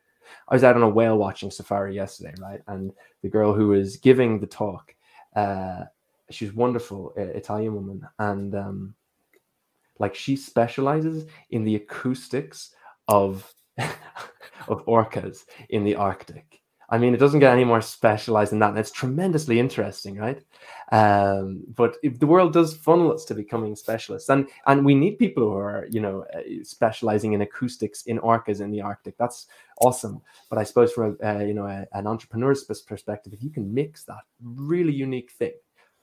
I 0.48 0.56
was 0.56 0.64
out 0.64 0.76
on 0.76 0.84
a 0.84 0.90
whale 0.90 1.18
watching 1.18 1.52
safari 1.52 1.96
yesterday, 1.96 2.34
right? 2.40 2.62
And 2.68 2.92
the 3.22 3.30
girl 3.30 3.54
who 3.54 3.70
was 3.70 3.98
giving 3.98 4.40
the 4.40 4.48
talk, 4.48 4.94
uh, 5.36 5.86
she's 6.30 6.54
wonderful, 6.54 7.14
uh, 7.18 7.22
Italian 7.22 7.76
woman, 7.76 8.08
and 8.20 8.56
um, 8.56 8.96
like 10.00 10.16
she 10.16 10.36
specializes 10.36 11.26
in 11.52 11.64
the 11.64 11.76
acoustics 11.76 12.76
of 13.08 13.52
of 14.68 14.86
orcas 14.86 15.46
in 15.70 15.84
the 15.84 15.96
Arctic. 15.96 16.60
I 16.92 16.98
mean, 16.98 17.14
it 17.14 17.18
doesn't 17.18 17.40
get 17.40 17.54
any 17.54 17.66
more 17.66 17.82
specialized 17.82 18.52
than 18.52 18.60
that, 18.60 18.70
and 18.70 18.80
it's 18.80 18.92
tremendously 18.92 19.60
interesting, 19.60 20.18
right? 20.18 20.42
Um, 20.92 21.64
but 21.76 21.98
the 22.04 22.26
world 22.26 22.52
does 22.52 22.76
funnel 22.76 23.14
us 23.14 23.26
to 23.26 23.36
becoming 23.36 23.76
specialists, 23.76 24.30
and 24.30 24.48
and 24.66 24.84
we 24.84 24.96
need 24.96 25.20
people 25.20 25.44
who 25.44 25.58
are, 25.58 25.88
you 25.92 26.02
know, 26.02 26.26
uh, 26.34 26.42
specializing 26.64 27.34
in 27.34 27.42
acoustics 27.42 28.04
in 28.04 28.18
orcas 28.20 28.60
in 28.60 28.72
the 28.72 28.82
Arctic. 28.82 29.18
That's 29.18 29.46
awesome. 29.82 30.22
But 30.50 30.58
I 30.58 30.64
suppose 30.64 30.92
from 30.92 31.16
a, 31.22 31.38
uh, 31.38 31.40
you 31.42 31.54
know 31.54 31.66
a, 31.66 31.86
an 31.94 32.08
entrepreneur's 32.08 32.64
perspective, 32.64 33.34
if 33.34 33.44
you 33.44 33.52
can 33.52 33.72
mix 33.72 34.04
that 34.06 34.24
really 34.42 34.94
unique 34.94 35.32
thing 35.32 35.54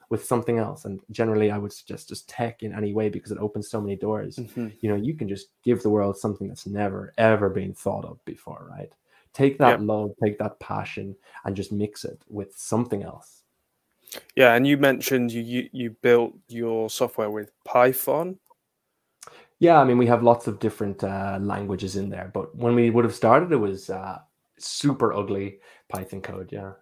with 0.09 0.25
something 0.25 0.59
else. 0.59 0.85
And 0.85 1.01
generally 1.11 1.51
i 1.51 1.59
would 1.59 1.73
suggest 1.73 2.09
just 2.09 2.29
tech 2.29 2.63
in 2.63 2.73
any 2.75 2.93
way 2.93 3.09
because 3.09 3.33
it 3.33 3.39
opens 3.39 3.69
so 3.71 3.81
many 3.81 3.97
doors. 3.97 4.37
Mm-hmm. 4.37 4.69
you 4.81 4.89
know 4.91 4.97
you 4.97 5.15
can 5.15 5.29
just 5.29 5.49
give 5.63 5.83
the 5.83 5.91
world 5.91 6.17
something 6.17 6.49
that's 6.49 6.67
never 6.67 7.13
ever 7.19 7.49
been 7.51 7.75
thought 7.75 8.05
of 8.05 8.25
before 8.25 8.67
right? 8.71 8.93
Take 9.33 9.59
that 9.59 9.83
love 9.83 10.11
take 10.23 10.39
that 10.39 10.59
passion 10.61 11.15
and 11.45 11.55
just 11.57 11.73
mix 11.73 12.05
it 12.05 12.23
with 12.29 12.57
something 12.57 13.03
else. 13.03 13.43
Yeah 14.35 14.55
and 14.55 14.67
you 14.67 14.77
mentioned 14.79 15.33
you 15.33 15.43
you, 15.43 15.69
you 15.73 15.91
built 15.91 16.35
your 16.49 16.89
software 16.89 17.31
with 17.31 17.51
python. 17.65 18.39
Yeah 19.59 19.81
i 19.81 19.85
mean 19.85 19.99
we 19.99 20.07
have 20.07 20.23
lots 20.23 20.47
of 20.47 20.59
different 20.59 21.03
uh, 21.03 21.39
languages 21.41 21.97
in 21.97 22.09
there 22.11 22.31
but 22.33 22.55
when 22.57 22.75
we 22.75 22.91
would 22.91 23.05
have 23.05 23.15
started 23.15 23.53
it 23.53 23.57
was 23.57 23.91
uh, 23.91 24.19
super 24.59 25.13
ugly 25.13 25.59
python 25.89 26.21
code 26.21 26.51
yeah 26.53 26.73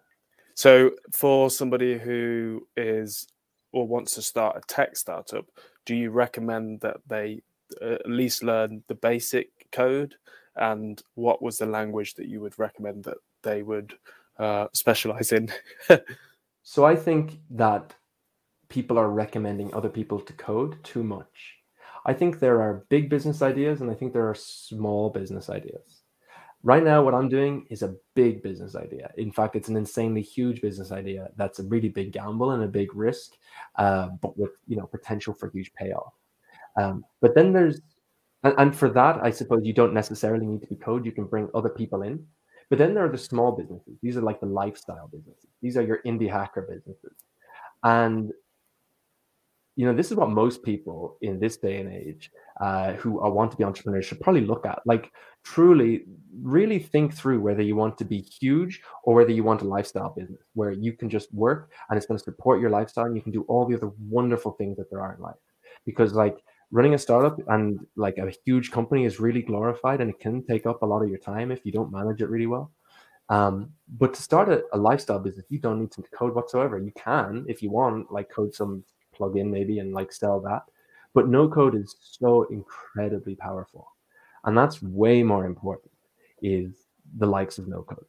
so 0.55 0.91
for 1.11 1.49
somebody 1.49 1.97
who 1.97 2.67
is 2.75 3.27
or 3.71 3.87
wants 3.87 4.15
to 4.15 4.21
start 4.21 4.57
a 4.57 4.61
tech 4.67 4.97
startup 4.97 5.45
do 5.85 5.95
you 5.95 6.09
recommend 6.09 6.81
that 6.81 6.97
they 7.07 7.41
uh, 7.81 7.93
at 7.93 8.09
least 8.09 8.43
learn 8.43 8.83
the 8.87 8.95
basic 8.95 9.49
code 9.71 10.15
and 10.55 11.01
what 11.15 11.41
was 11.41 11.57
the 11.57 11.65
language 11.65 12.15
that 12.15 12.27
you 12.27 12.39
would 12.41 12.57
recommend 12.57 13.03
that 13.03 13.17
they 13.43 13.61
would 13.61 13.93
uh, 14.39 14.67
specialize 14.73 15.31
in? 15.31 15.51
so 16.63 16.85
I 16.85 16.95
think 16.95 17.39
that 17.51 17.93
people 18.69 18.97
are 18.97 19.09
recommending 19.09 19.73
other 19.73 19.89
people 19.89 20.19
to 20.19 20.33
code 20.33 20.81
too 20.83 21.03
much. 21.03 21.55
I 22.05 22.13
think 22.13 22.39
there 22.39 22.61
are 22.61 22.85
big 22.89 23.09
business 23.09 23.41
ideas 23.41 23.81
and 23.81 23.89
I 23.89 23.95
think 23.95 24.13
there 24.13 24.29
are 24.29 24.35
small 24.35 25.09
business 25.09 25.49
ideas. 25.49 25.94
Right 26.65 26.83
now, 26.83 27.03
what 27.03 27.13
I'm 27.13 27.29
doing 27.29 27.67
is 27.69 27.83
a 27.83 27.93
big 28.15 28.41
business 28.41 28.75
idea. 28.75 29.11
In 29.17 29.31
fact, 29.31 29.55
it's 29.55 29.69
an 29.69 29.77
insanely 29.77 30.23
huge 30.23 30.61
business 30.61 30.91
idea 30.91 31.29
that's 31.37 31.59
a 31.59 31.63
really 31.63 31.89
big 31.89 32.11
gamble 32.11 32.51
and 32.51 32.63
a 32.63 32.67
big 32.67 32.95
risk, 32.95 33.33
uh, 33.75 34.07
but 34.19 34.35
with 34.35 34.49
you 34.67 34.75
know 34.75 34.87
potential 34.87 35.31
for 35.35 35.51
huge 35.51 35.71
payoff. 35.75 36.13
Um, 36.75 37.05
but 37.21 37.35
then 37.35 37.53
there's 37.53 37.81
and, 38.41 38.55
and 38.57 38.75
for 38.75 38.89
that, 38.89 39.19
I 39.21 39.29
suppose 39.29 39.61
you 39.63 39.73
don't 39.73 39.93
necessarily 39.93 40.47
need 40.47 40.61
to 40.61 40.67
be 40.67 40.75
code. 40.75 41.05
You 41.05 41.11
can 41.11 41.25
bring 41.25 41.49
other 41.53 41.69
people 41.69 42.01
in. 42.01 42.25
But 42.71 42.79
then 42.79 42.95
there 42.95 43.05
are 43.05 43.11
the 43.11 43.17
small 43.19 43.51
businesses. 43.51 43.99
These 44.01 44.17
are 44.17 44.21
like 44.21 44.39
the 44.39 44.47
lifestyle 44.47 45.07
businesses. 45.07 45.51
These 45.61 45.77
are 45.77 45.83
your 45.83 46.01
indie 46.03 46.31
hacker 46.31 46.63
businesses. 46.63 47.13
And 47.83 48.33
you 49.75 49.85
know, 49.85 49.93
this 49.93 50.09
is 50.09 50.17
what 50.17 50.29
most 50.29 50.63
people 50.63 51.17
in 51.21 51.39
this 51.39 51.57
day 51.57 51.79
and 51.79 51.93
age 51.93 52.31
uh, 52.61 52.93
who 52.93 53.19
are, 53.19 53.29
want 53.29 53.51
to 53.51 53.57
be 53.57 53.63
entrepreneurs 53.63 54.05
should 54.05 54.21
probably 54.21 54.41
look 54.41 54.65
at. 54.65 54.79
Like, 54.85 55.11
truly, 55.45 56.03
really 56.41 56.79
think 56.79 57.13
through 57.13 57.39
whether 57.39 57.61
you 57.61 57.75
want 57.75 57.97
to 57.99 58.03
be 58.03 58.19
huge 58.19 58.81
or 59.03 59.13
whether 59.13 59.31
you 59.31 59.43
want 59.43 59.61
a 59.61 59.65
lifestyle 59.65 60.09
business 60.09 60.41
where 60.55 60.71
you 60.71 60.91
can 60.91 61.09
just 61.09 61.33
work 61.33 61.71
and 61.89 61.97
it's 61.97 62.07
going 62.07 62.17
to 62.17 62.23
support 62.23 62.59
your 62.59 62.71
lifestyle 62.71 63.05
and 63.05 63.15
you 63.15 63.21
can 63.21 63.31
do 63.31 63.43
all 63.47 63.65
the 63.65 63.75
other 63.75 63.91
wonderful 64.09 64.51
things 64.53 64.75
that 64.75 64.89
there 64.89 65.01
are 65.01 65.13
in 65.13 65.21
life. 65.21 65.35
Because, 65.85 66.13
like, 66.13 66.43
running 66.71 66.95
a 66.95 66.97
startup 66.97 67.39
and 67.49 67.79
like 67.95 68.17
a 68.17 68.33
huge 68.43 68.71
company 68.71 69.05
is 69.05 69.19
really 69.19 69.43
glorified 69.43 70.01
and 70.01 70.09
it 70.09 70.19
can 70.19 70.43
take 70.43 70.65
up 70.65 70.81
a 70.81 70.85
lot 70.85 71.03
of 71.03 71.09
your 71.09 71.19
time 71.19 71.51
if 71.51 71.63
you 71.63 71.71
don't 71.71 71.91
manage 71.91 72.21
it 72.21 72.29
really 72.29 72.47
well. 72.47 72.71
Um, 73.29 73.69
but 73.97 74.13
to 74.15 74.21
start 74.21 74.49
a, 74.49 74.63
a, 74.73 74.77
lifestyle 74.77 75.19
business, 75.19 75.45
you 75.49 75.59
don't 75.59 75.79
need 75.79 75.91
to 75.91 76.03
code 76.13 76.35
whatsoever. 76.35 76.77
You 76.77 76.91
can, 76.95 77.45
if 77.47 77.61
you 77.63 77.71
want, 77.71 78.11
like 78.11 78.29
code 78.29 78.53
some 78.53 78.83
plugin 79.17 79.49
maybe 79.49 79.79
and 79.79 79.93
like 79.93 80.11
sell 80.11 80.39
that. 80.41 80.63
But 81.13 81.27
no 81.27 81.47
code 81.47 81.75
is 81.75 81.95
so 82.01 82.43
incredibly 82.51 83.35
powerful. 83.35 83.94
And 84.45 84.57
that's 84.57 84.81
way 84.81 85.23
more 85.23 85.45
important 85.45 85.91
is 86.41 86.71
the 87.17 87.25
likes 87.25 87.57
of 87.57 87.67
no 87.67 87.81
code. 87.83 88.05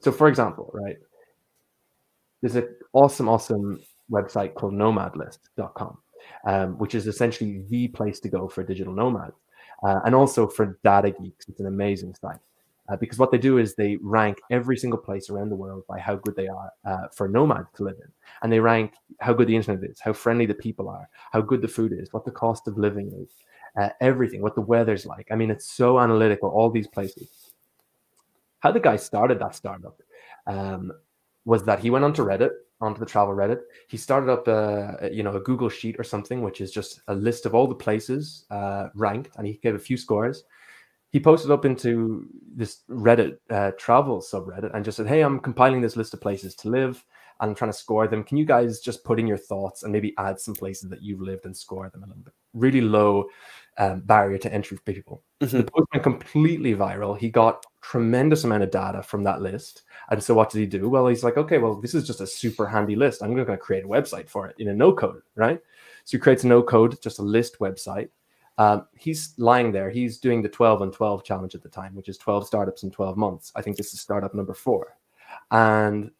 So 0.00 0.12
for 0.12 0.28
example, 0.28 0.70
right, 0.72 0.96
there's 2.40 2.56
an 2.56 2.68
awesome, 2.92 3.28
awesome 3.28 3.80
website 4.10 4.54
called 4.54 4.72
nomadlist.com 4.72 5.98
um, 6.44 6.78
which 6.78 6.94
is 6.94 7.06
essentially 7.06 7.62
the 7.68 7.88
place 7.88 8.20
to 8.20 8.28
go 8.28 8.48
for 8.48 8.62
digital 8.62 8.92
nomads. 8.92 9.36
Uh, 9.82 10.00
and 10.04 10.14
also 10.14 10.46
for 10.46 10.78
data 10.84 11.10
geeks, 11.10 11.48
it's 11.48 11.60
an 11.60 11.66
amazing 11.66 12.14
site. 12.14 12.38
Uh, 12.88 12.96
because 12.96 13.18
what 13.18 13.30
they 13.30 13.38
do 13.38 13.58
is 13.58 13.74
they 13.74 13.96
rank 14.02 14.38
every 14.50 14.76
single 14.76 14.98
place 14.98 15.30
around 15.30 15.48
the 15.48 15.56
world 15.56 15.84
by 15.88 15.98
how 15.98 16.16
good 16.16 16.34
they 16.34 16.48
are 16.48 16.72
uh, 16.84 17.06
for 17.14 17.28
nomads 17.28 17.68
to 17.76 17.84
live 17.84 17.96
in. 18.02 18.10
And 18.42 18.52
they 18.52 18.58
rank 18.58 18.94
how 19.20 19.32
good 19.32 19.46
the 19.46 19.54
internet 19.54 19.88
is, 19.88 20.00
how 20.00 20.12
friendly 20.12 20.44
the 20.44 20.54
people 20.54 20.88
are, 20.88 21.08
how 21.30 21.40
good 21.40 21.62
the 21.62 21.68
food 21.68 21.92
is, 21.92 22.12
what 22.12 22.24
the 22.24 22.32
cost 22.32 22.66
of 22.66 22.76
living 22.76 23.12
is, 23.14 23.30
uh, 23.78 23.90
everything, 24.00 24.42
what 24.42 24.54
the 24.54 24.60
weather's 24.60 25.06
like. 25.06 25.28
I 25.30 25.36
mean, 25.36 25.50
it's 25.50 25.70
so 25.70 25.98
analytical, 25.98 26.48
all 26.48 26.70
these 26.70 26.88
places. 26.88 27.52
How 28.60 28.72
the 28.72 28.80
guy 28.80 28.96
started 28.96 29.38
that 29.38 29.54
startup 29.54 30.00
um, 30.46 30.92
was 31.44 31.64
that 31.64 31.80
he 31.80 31.90
went 31.90 32.04
onto 32.04 32.24
Reddit 32.24 32.50
onto 32.80 33.00
the 33.00 33.06
travel 33.06 33.34
Reddit. 33.34 33.60
He 33.88 33.96
started 33.96 34.30
up 34.30 34.48
a 34.48 35.10
you 35.12 35.22
know 35.22 35.36
a 35.36 35.40
Google 35.40 35.68
sheet 35.68 35.96
or 35.98 36.04
something, 36.04 36.42
which 36.42 36.60
is 36.60 36.70
just 36.70 37.00
a 37.08 37.14
list 37.14 37.46
of 37.46 37.54
all 37.54 37.66
the 37.66 37.74
places 37.74 38.46
uh, 38.50 38.88
ranked, 38.94 39.30
and 39.36 39.46
he 39.46 39.54
gave 39.62 39.74
a 39.74 39.78
few 39.78 39.96
scores. 39.96 40.44
He 41.10 41.18
posted 41.18 41.50
up 41.50 41.64
into 41.64 42.26
this 42.54 42.82
Reddit 42.88 43.38
uh, 43.50 43.72
travel 43.78 44.20
subreddit 44.20 44.74
and 44.74 44.84
just 44.84 44.96
said, 44.96 45.08
"Hey, 45.08 45.22
I'm 45.22 45.40
compiling 45.40 45.80
this 45.80 45.96
list 45.96 46.14
of 46.14 46.20
places 46.20 46.54
to 46.56 46.68
live, 46.68 47.04
and 47.40 47.50
I'm 47.50 47.54
trying 47.54 47.72
to 47.72 47.76
score 47.76 48.06
them. 48.06 48.22
Can 48.22 48.36
you 48.36 48.44
guys 48.44 48.80
just 48.80 49.04
put 49.04 49.18
in 49.18 49.26
your 49.26 49.38
thoughts 49.38 49.82
and 49.82 49.92
maybe 49.92 50.14
add 50.18 50.38
some 50.38 50.54
places 50.54 50.90
that 50.90 51.02
you've 51.02 51.20
lived 51.20 51.46
and 51.46 51.56
score 51.56 51.88
them 51.88 52.02
a 52.02 52.06
little 52.06 52.22
bit?" 52.22 52.34
Really 52.54 52.80
low 52.80 53.28
um, 53.78 54.00
barrier 54.00 54.38
to 54.38 54.52
entry 54.52 54.76
for 54.76 54.82
people. 54.82 55.22
Mm-hmm. 55.40 55.56
The 55.56 55.64
post 55.64 55.88
went 55.92 56.02
completely 56.02 56.74
viral. 56.74 57.18
He 57.18 57.30
got 57.30 57.64
tremendous 57.80 58.44
amount 58.44 58.62
of 58.62 58.70
data 58.70 59.02
from 59.02 59.24
that 59.24 59.40
list. 59.40 59.82
And 60.10 60.22
so 60.22 60.34
what 60.34 60.50
did 60.50 60.60
he 60.60 60.66
do? 60.66 60.88
Well, 60.88 61.06
he's 61.06 61.24
like, 61.24 61.38
okay, 61.38 61.58
well, 61.58 61.80
this 61.80 61.94
is 61.94 62.06
just 62.06 62.20
a 62.20 62.26
super 62.26 62.66
handy 62.66 62.94
list. 62.94 63.22
I'm 63.22 63.34
going 63.34 63.46
to 63.46 63.56
create 63.56 63.84
a 63.84 63.88
website 63.88 64.28
for 64.28 64.46
it 64.48 64.56
in 64.58 64.68
a 64.68 64.74
no 64.74 64.92
code, 64.92 65.22
right? 65.34 65.60
So 66.04 66.16
he 66.16 66.20
creates 66.20 66.44
a 66.44 66.48
no 66.48 66.62
code, 66.62 67.00
just 67.00 67.20
a 67.20 67.22
list 67.22 67.58
website. 67.58 68.10
Um, 68.58 68.86
he's 68.94 69.32
lying 69.38 69.72
there. 69.72 69.88
He's 69.88 70.18
doing 70.18 70.42
the 70.42 70.48
12 70.48 70.82
and 70.82 70.92
12 70.92 71.24
challenge 71.24 71.54
at 71.54 71.62
the 71.62 71.68
time, 71.70 71.94
which 71.94 72.10
is 72.10 72.18
12 72.18 72.46
startups 72.46 72.82
in 72.82 72.90
12 72.90 73.16
months. 73.16 73.52
I 73.56 73.62
think 73.62 73.76
this 73.76 73.94
is 73.94 74.00
startup 74.00 74.34
number 74.34 74.52
four. 74.52 74.98
And 75.50 76.10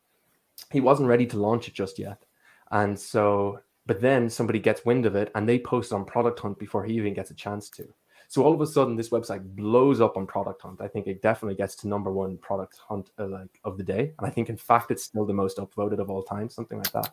he 0.71 0.81
wasn't 0.81 1.09
ready 1.09 1.27
to 1.27 1.39
launch 1.39 1.69
it 1.69 1.75
just 1.75 1.99
yet. 1.99 2.25
And 2.71 2.99
so 2.99 3.61
but 3.87 4.01
then 4.01 4.31
somebody 4.31 4.61
gets 4.61 4.85
wind 4.85 5.05
of 5.05 5.17
it 5.17 5.33
and 5.35 5.49
they 5.49 5.59
post 5.59 5.93
on 5.93 6.05
Product 6.05 6.39
Hunt 6.39 6.59
before 6.61 6.85
he 6.85 6.95
even 6.95 7.13
gets 7.13 7.33
a 7.33 7.35
chance 7.35 7.69
to. 7.71 7.93
So 8.29 8.45
all 8.45 8.55
of 8.55 8.61
a 8.61 8.67
sudden, 8.69 8.95
this 8.95 9.09
website 9.09 9.43
blows 9.57 10.01
up 10.01 10.17
on 10.17 10.29
Product 10.29 10.63
Hunt. 10.63 10.81
I 10.81 10.87
think 10.87 11.09
it 11.09 11.21
definitely 11.21 11.57
gets 11.57 11.75
to 11.77 11.89
number 11.89 12.13
one 12.13 12.39
Product 12.39 12.79
Hunt 12.89 13.11
uh, 13.19 13.27
like 13.27 13.59
of 13.65 13.77
the 13.77 13.83
day, 13.83 14.13
and 14.17 14.25
I 14.25 14.31
think 14.31 14.49
in 14.49 14.57
fact 14.57 14.93
it's 14.93 15.03
still 15.03 15.27
the 15.27 15.33
most 15.33 15.57
upvoted 15.57 15.99
of 15.99 16.09
all 16.09 16.23
time, 16.23 16.49
something 16.49 16.79
like 16.79 16.93
that. 16.93 17.11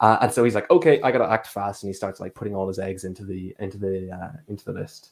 Uh, 0.00 0.18
and 0.22 0.32
so 0.32 0.42
he's 0.42 0.56
like, 0.56 0.68
okay, 0.68 1.00
I 1.02 1.12
gotta 1.12 1.30
act 1.30 1.46
fast, 1.46 1.84
and 1.84 1.88
he 1.90 1.94
starts 1.94 2.18
like 2.18 2.34
putting 2.34 2.56
all 2.56 2.66
his 2.66 2.80
eggs 2.80 3.04
into 3.04 3.24
the 3.24 3.54
into 3.60 3.78
the 3.78 4.10
uh, 4.10 4.32
into 4.48 4.64
the 4.64 4.72
list. 4.72 5.10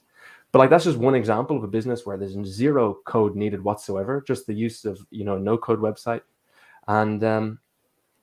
But 0.51 0.59
like 0.59 0.71
that's 0.71 0.85
just 0.85 0.99
one 0.99 1.15
example 1.15 1.57
of 1.57 1.63
a 1.63 1.69
business 1.69 2.05
where 2.05 2.17
there's 2.17 2.35
zero 2.45 2.99
code 3.05 3.37
needed 3.37 3.63
whatsoever, 3.63 4.25
just 4.27 4.49
the 4.49 4.55
use 4.55 4.85
of 4.85 4.99
you 5.11 5.25
know 5.25 5.39
no 5.39 5.57
code 5.57 5.81
website, 5.81 6.23
and 6.89 7.23
um, 7.23 7.59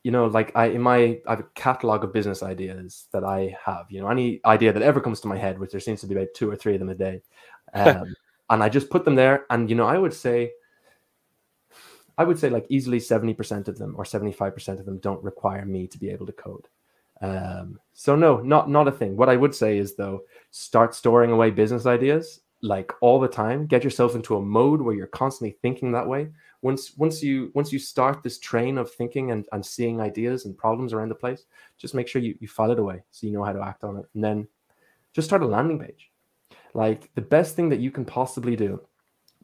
you 0.04 0.12
know, 0.12 0.26
like 0.26 0.52
I 0.56 0.66
in 0.66 0.82
my 0.82 1.20
I 1.26 1.30
have 1.30 1.40
a 1.40 1.48
catalog 1.56 2.04
of 2.04 2.12
business 2.12 2.44
ideas 2.44 3.08
that 3.14 3.24
I 3.24 3.56
have. 3.64 3.86
You 3.90 4.02
know, 4.02 4.10
any 4.10 4.42
idea 4.44 4.74
that 4.74 4.84
ever 4.84 5.00
comes 5.00 5.22
to 5.22 5.28
my 5.28 5.38
head, 5.38 5.58
which 5.58 5.72
there 5.72 5.80
seems 5.80 6.02
to 6.02 6.08
be 6.08 6.16
about 6.16 6.34
two 6.36 6.50
or 6.50 6.56
three 6.56 6.74
of 6.74 6.80
them 6.80 6.90
a 6.90 6.96
day, 6.96 7.22
um, 7.74 8.14
and 8.50 8.62
I 8.62 8.68
just 8.68 8.90
put 8.90 9.06
them 9.06 9.16
there. 9.16 9.46
And 9.50 9.70
you 9.70 9.76
know, 9.76 9.86
I 9.86 9.98
would 9.98 10.14
say, 10.14 10.52
I 12.18 12.24
would 12.24 12.40
say 12.40 12.50
like 12.50 12.66
easily 12.70 13.00
seventy 13.00 13.34
percent 13.34 13.68
of 13.68 13.78
them 13.78 13.96
or 13.98 14.04
seventy 14.04 14.34
five 14.34 14.54
percent 14.54 14.80
of 14.80 14.86
them 14.86 14.98
don't 14.98 15.24
require 15.24 15.66
me 15.66 15.88
to 15.88 15.98
be 15.98 16.10
able 16.10 16.26
to 16.26 16.34
code. 16.34 16.68
Um, 17.22 17.80
so 17.94 18.16
no, 18.16 18.42
not 18.42 18.70
not 18.70 18.88
a 18.88 18.92
thing. 18.92 19.16
What 19.16 19.30
I 19.30 19.38
would 19.38 19.56
say 19.56 19.78
is 19.78 19.96
though, 19.96 20.24
start 20.50 20.96
storing 20.96 21.32
away 21.32 21.52
business 21.52 21.86
ideas 21.86 22.42
like 22.62 22.92
all 23.02 23.20
the 23.20 23.28
time. 23.28 23.68
Get 23.68 23.84
yourself 23.84 24.16
into 24.16 24.36
a 24.36 24.42
mode 24.42 24.82
where 24.82 24.96
you're 24.96 25.08
constantly 25.08 25.58
thinking 25.62 25.92
that 25.92 26.08
way 26.08 26.30
once 26.66 26.98
once 26.98 27.22
you 27.22 27.52
once 27.54 27.72
you 27.72 27.78
start 27.78 28.24
this 28.24 28.40
train 28.40 28.80
of 28.80 28.92
thinking 28.92 29.30
and, 29.30 29.46
and 29.52 29.64
seeing 29.64 30.02
ideas 30.02 30.46
and 30.46 30.58
problems 30.58 30.94
around 30.94 31.10
the 31.10 31.22
place 31.24 31.46
just 31.78 31.94
make 31.94 32.08
sure 32.08 32.24
you, 32.24 32.36
you 32.40 32.48
file 32.48 32.72
it 32.72 32.80
away 32.80 33.04
so 33.12 33.28
you 33.28 33.32
know 33.32 33.44
how 33.44 33.54
to 33.54 33.62
act 33.62 33.84
on 33.84 33.98
it. 33.98 34.06
And 34.16 34.24
then 34.24 34.48
just 35.14 35.28
start 35.28 35.44
a 35.44 35.46
landing 35.46 35.78
page. 35.78 36.10
Like 36.74 37.14
the 37.14 37.22
best 37.22 37.56
thing 37.56 37.70
that 37.70 37.80
you 37.80 37.92
can 37.92 38.04
possibly 38.04 38.56
do 38.56 38.82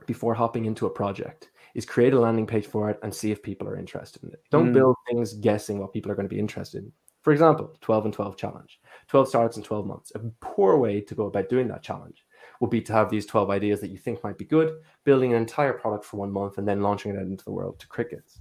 before 0.07 0.33
hopping 0.33 0.65
into 0.65 0.87
a 0.87 0.89
project 0.89 1.51
is 1.75 1.85
create 1.85 2.13
a 2.13 2.19
landing 2.19 2.47
page 2.47 2.65
for 2.65 2.89
it 2.89 2.99
and 3.03 3.13
see 3.13 3.31
if 3.31 3.43
people 3.43 3.67
are 3.67 3.77
interested 3.77 4.23
in 4.23 4.31
it. 4.31 4.41
Don't 4.49 4.71
mm. 4.71 4.73
build 4.73 4.95
things 5.07 5.35
guessing 5.35 5.77
what 5.77 5.93
people 5.93 6.11
are 6.11 6.15
going 6.15 6.27
to 6.27 6.35
be 6.35 6.39
interested 6.39 6.83
in. 6.83 6.91
For 7.21 7.33
example 7.33 7.77
12 7.81 8.05
and 8.05 8.13
12 8.15 8.35
challenge. 8.35 8.79
12 9.09 9.29
starts 9.29 9.57
in 9.57 9.63
12 9.63 9.85
months. 9.85 10.11
A 10.15 10.19
poor 10.39 10.77
way 10.77 11.01
to 11.01 11.13
go 11.13 11.27
about 11.27 11.49
doing 11.49 11.67
that 11.67 11.83
challenge 11.83 12.25
would 12.61 12.69
be 12.69 12.79
to 12.79 12.93
have 12.93 13.09
these 13.09 13.25
12 13.25 13.49
ideas 13.49 13.81
that 13.81 13.89
you 13.89 13.97
think 13.97 14.23
might 14.23 14.37
be 14.37 14.45
good, 14.45 14.79
building 15.03 15.33
an 15.33 15.41
entire 15.41 15.73
product 15.73 16.05
for 16.05 16.17
one 16.17 16.31
month 16.31 16.59
and 16.59 16.67
then 16.67 16.81
launching 16.81 17.11
it 17.11 17.17
out 17.17 17.25
into 17.25 17.43
the 17.43 17.51
world 17.51 17.79
to 17.79 17.87
crickets. 17.87 18.39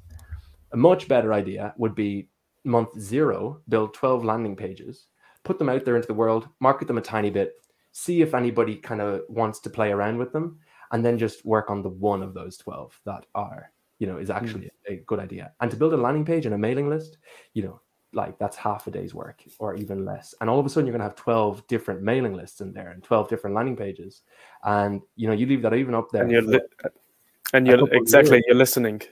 A 0.72 0.76
much 0.76 1.08
better 1.08 1.32
idea 1.32 1.74
would 1.78 1.94
be 1.94 2.28
month 2.62 3.00
zero, 3.00 3.62
build 3.70 3.94
12 3.94 4.22
landing 4.22 4.54
pages, 4.54 5.06
put 5.42 5.58
them 5.58 5.70
out 5.70 5.86
there 5.86 5.96
into 5.96 6.06
the 6.06 6.14
world, 6.14 6.48
market 6.60 6.86
them 6.86 6.98
a 6.98 7.02
tiny 7.02 7.30
bit, 7.30 7.54
see 7.92 8.20
if 8.20 8.34
anybody 8.34 8.76
kind 8.76 9.00
of 9.00 9.22
wants 9.30 9.58
to 9.60 9.70
play 9.70 9.90
around 9.90 10.18
with 10.18 10.32
them, 10.32 10.58
and 10.92 11.02
then 11.02 11.16
just 11.16 11.44
work 11.46 11.70
on 11.70 11.82
the 11.82 11.88
one 11.88 12.22
of 12.22 12.34
those 12.34 12.58
12 12.58 13.00
that 13.06 13.24
are, 13.34 13.72
you 13.98 14.06
know, 14.06 14.18
is 14.18 14.28
actually 14.28 14.66
mm. 14.88 14.92
a 14.92 14.96
good 15.06 15.18
idea. 15.18 15.52
And 15.60 15.70
to 15.70 15.78
build 15.78 15.94
a 15.94 15.96
landing 15.96 16.26
page 16.26 16.44
and 16.44 16.54
a 16.54 16.58
mailing 16.58 16.90
list, 16.90 17.16
you 17.54 17.62
know, 17.62 17.80
like 18.12 18.38
that's 18.38 18.56
half 18.56 18.86
a 18.86 18.90
day's 18.90 19.14
work 19.14 19.42
or 19.58 19.76
even 19.76 20.04
less 20.04 20.34
and 20.40 20.50
all 20.50 20.58
of 20.58 20.66
a 20.66 20.68
sudden 20.68 20.86
you're 20.86 20.92
going 20.92 21.00
to 21.00 21.04
have 21.04 21.14
12 21.14 21.66
different 21.68 22.02
mailing 22.02 22.34
lists 22.34 22.60
in 22.60 22.72
there 22.72 22.90
and 22.90 23.02
12 23.04 23.28
different 23.28 23.54
landing 23.54 23.76
pages 23.76 24.22
and 24.64 25.00
you 25.16 25.28
know 25.28 25.32
you 25.34 25.46
leave 25.46 25.62
that 25.62 25.74
even 25.74 25.94
up 25.94 26.10
there 26.10 26.22
and 26.22 26.32
you're, 26.32 26.42
li- 26.42 26.60
And 27.52 27.66
you're 27.66 27.88
exactly 27.92 28.42
you're 28.46 28.56
listening. 28.56 29.02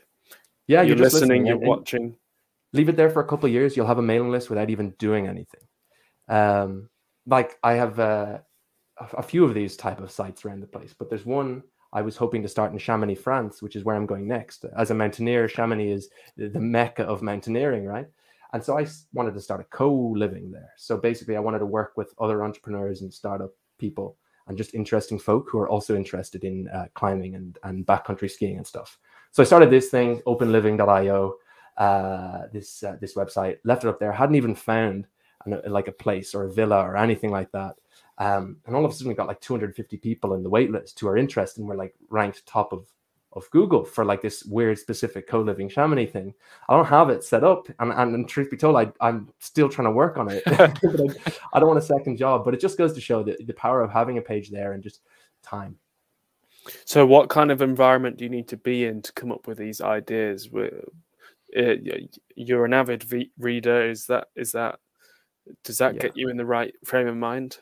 Yeah, 0.66 0.82
you're, 0.82 0.96
you're, 0.96 1.05
just 1.05 1.14
listening. 1.14 1.46
You're 1.46 1.57
watching. 1.57 2.16
leave 2.72 2.88
it 2.88 2.96
there 2.96 3.11
for 3.11 3.22
a 3.22 3.26
couple 3.26 3.46
of 3.46 3.53
years 3.53 3.76
you'll 3.76 3.86
have 3.86 3.99
a 3.99 4.03
mailing 4.03 4.30
list 4.30 4.51
without 4.51 4.70
even 4.70 4.90
doing 4.99 5.26
anything 5.26 5.61
um 6.28 6.88
like 7.26 7.57
i 7.62 7.72
have 7.72 7.99
uh, 7.99 8.38
a, 9.16 9.22
few 9.22 9.44
of 9.44 9.55
these 9.55 9.76
type 9.76 10.01
of 10.01 10.11
sites 10.11 10.44
around 10.44 10.61
the 10.61 10.66
place 10.66 10.94
but 10.99 11.09
there's 11.09 11.24
one 11.24 11.62
i 11.92 12.03
was 12.03 12.16
hoping 12.16 12.42
to 12.42 12.49
start 12.49 12.72
in 12.72 12.78
chamonix 12.78 13.18
france 13.18 13.62
which 13.62 13.76
is 13.76 13.84
where 13.84 13.96
i'm 13.96 14.07
going 14.07 14.28
next 14.28 14.66
as 14.76 14.90
a 14.90 14.94
mountaineer 14.94 15.49
chamonix 15.49 15.90
is 15.90 16.11
the 16.36 16.61
mecca 16.61 17.05
of 17.05 17.22
mountaineering 17.22 17.86
right 17.86 18.09
and 18.53 18.64
so 18.64 18.78
I 18.78 18.86
wanted 19.12 19.34
to 19.34 19.40
start 19.40 19.61
a 19.61 19.64
co-living 19.64 20.51
there 20.51 20.72
so 20.76 20.96
basically 20.96 21.36
i 21.36 21.40
wanted 21.40 21.61
to 21.61 21.66
work 21.66 21.92
with 21.96 22.14
other 22.18 22.42
entrepreneurs 22.42 23.03
and 23.03 23.12
startup 23.12 23.51
people 23.78 24.16
and 24.46 24.57
just 24.57 24.74
interesting 24.74 25.18
folk 25.18 25.49
who 25.51 25.59
are 25.59 25.68
also 25.68 25.94
interested 25.94 26.44
in 26.44 26.68
uh, 26.68 26.86
climbing 26.94 27.34
and, 27.34 27.59
and 27.64 27.86
backcountry 27.86 28.30
skiing 28.30 28.57
and 28.57 28.66
stuff 28.66 28.99
so 29.30 29.42
i 29.42 29.46
started 29.46 29.70
this 29.70 29.90
thing 29.90 30.20
openliving.io 30.26 31.34
uh, 31.78 32.49
this 32.53 32.82
uh, 32.82 32.96
this 33.01 33.14
website, 33.14 33.59
left 33.64 33.84
it 33.84 33.88
up 33.88 34.01
there, 34.01 34.12
hadn't 34.12 34.34
even 34.34 34.55
found 34.55 35.07
an, 35.46 35.61
like 35.68 35.86
a 35.86 35.92
place 35.92 36.34
or 36.34 36.44
a 36.44 36.53
villa 36.53 36.80
or 36.80 36.96
anything 36.96 37.30
like 37.30 37.51
that. 37.53 37.76
Um, 38.18 38.57
and 38.66 38.74
all 38.74 38.84
of 38.84 38.90
a 38.90 38.94
sudden, 38.94 39.09
we 39.09 39.14
got 39.14 39.28
like 39.28 39.40
250 39.40 39.96
people 39.99 40.34
in 40.34 40.42
the 40.42 40.51
wait 40.51 40.72
list 40.72 40.99
who 40.99 41.07
are 41.07 41.16
interested, 41.16 41.61
and 41.61 41.68
we're 41.68 41.76
like 41.76 41.94
ranked 42.11 42.44
top 42.46 42.72
of 42.72 42.86
of 43.33 43.51
Google 43.51 43.85
for 43.85 44.05
like 44.05 44.22
this 44.22 44.45
weird 44.45 44.79
specific 44.79 45.29
co-living 45.29 45.68
Chamonix 45.68 46.07
thing. 46.11 46.35
I 46.68 46.76
don't 46.76 46.87
have 46.87 47.11
it 47.11 47.24
set 47.24 47.45
up, 47.45 47.68
and 47.79 47.93
and, 47.93 48.14
and 48.14 48.29
truth 48.29 48.51
be 48.51 48.57
told, 48.57 48.76
I 48.76 48.91
I'm 49.01 49.29
still 49.39 49.68
trying 49.68 49.87
to 49.89 49.93
work 49.93 50.16
on 50.16 50.31
it. 50.31 50.43
I, 50.47 51.59
don't 51.59 51.68
want 51.68 51.79
a 51.79 51.83
second 51.83 52.16
job, 52.16 52.45
but 52.45 52.55
it 52.55 52.61
just 52.61 52.79
goes 52.79 52.93
to 52.95 53.01
show 53.01 53.22
the, 53.22 53.37
the 53.45 53.53
power 53.53 53.83
of 53.83 53.91
having 53.91 54.18
a 54.18 54.22
page 54.22 54.51
there 54.51 54.72
and 54.72 54.83
just 54.83 55.01
time. 55.43 55.76
So, 56.85 57.07
what 57.07 57.29
kind 57.29 57.51
of 57.51 57.62
environment 57.62 58.16
do 58.16 58.24
you 58.24 58.31
need 58.31 58.49
to 58.49 58.57
be 58.57 58.85
in 58.85 59.03
to 59.03 59.12
come 59.12 59.33
up 59.33 59.47
with 59.47 59.59
these 59.59 59.81
ideas? 59.81 60.49
Uh, 60.55 61.74
You're 62.35 62.64
an 62.64 62.74
avid 62.74 63.31
reader. 63.39 63.89
Is 63.89 64.07
that 64.07 64.29
is 64.37 64.53
that 64.53 64.79
does 65.64 65.79
that 65.79 65.95
Yeah. 65.95 66.01
get 66.01 66.16
you 66.16 66.29
in 66.29 66.37
the 66.37 66.47
right 66.47 66.74
frame 66.85 67.09
of 67.09 67.16
mind? 67.16 67.59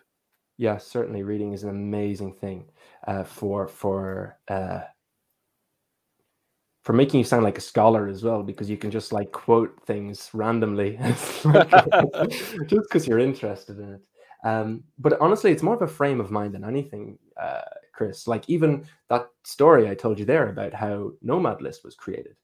yeah 0.59 0.79
certainly 0.79 1.23
reading 1.23 1.53
is 1.53 1.65
an 1.65 1.69
amazing 1.71 2.33
thing 2.33 2.65
uh, 3.07 3.23
for 3.25 3.69
for 3.69 4.39
uh, 4.49 4.81
for 6.87 6.93
making 6.93 7.19
you 7.19 7.25
sound 7.25 7.43
like 7.43 7.59
a 7.59 7.61
scholar 7.61 8.07
as 8.07 8.23
well 8.23 8.45
because 8.45 8.71
you 8.71 8.77
can 8.77 8.93
just 8.93 9.13
like 9.13 9.33
quote 9.33 9.77
things 9.87 10.31
randomly. 10.33 10.97
Just 11.03 12.87
because 12.89 13.09
you're 13.09 13.19
interested 13.19 13.81
in 13.81 13.95
it. 13.95 14.01
Um, 14.45 14.85
but 14.97 15.21
honestly 15.21 15.51
it's 15.51 15.65
more 15.65 15.75
of 15.75 15.83
a 15.83 15.89
frame 15.89 16.21
of 16.21 16.31
mind 16.31 16.55
than 16.55 16.63
anything 16.63 17.19
uh, 17.43 17.63
chris. 17.93 18.29
Like 18.29 18.49
even 18.49 18.87
that 19.09 19.27
story 19.43 19.91
i 19.91 19.97
told 19.97 20.17
you 20.21 20.25
there 20.25 20.49
about 20.49 20.73
how 20.73 21.11
nomad 21.23 21.61
list 21.61 21.83
was 21.83 21.97
created. 21.97 22.37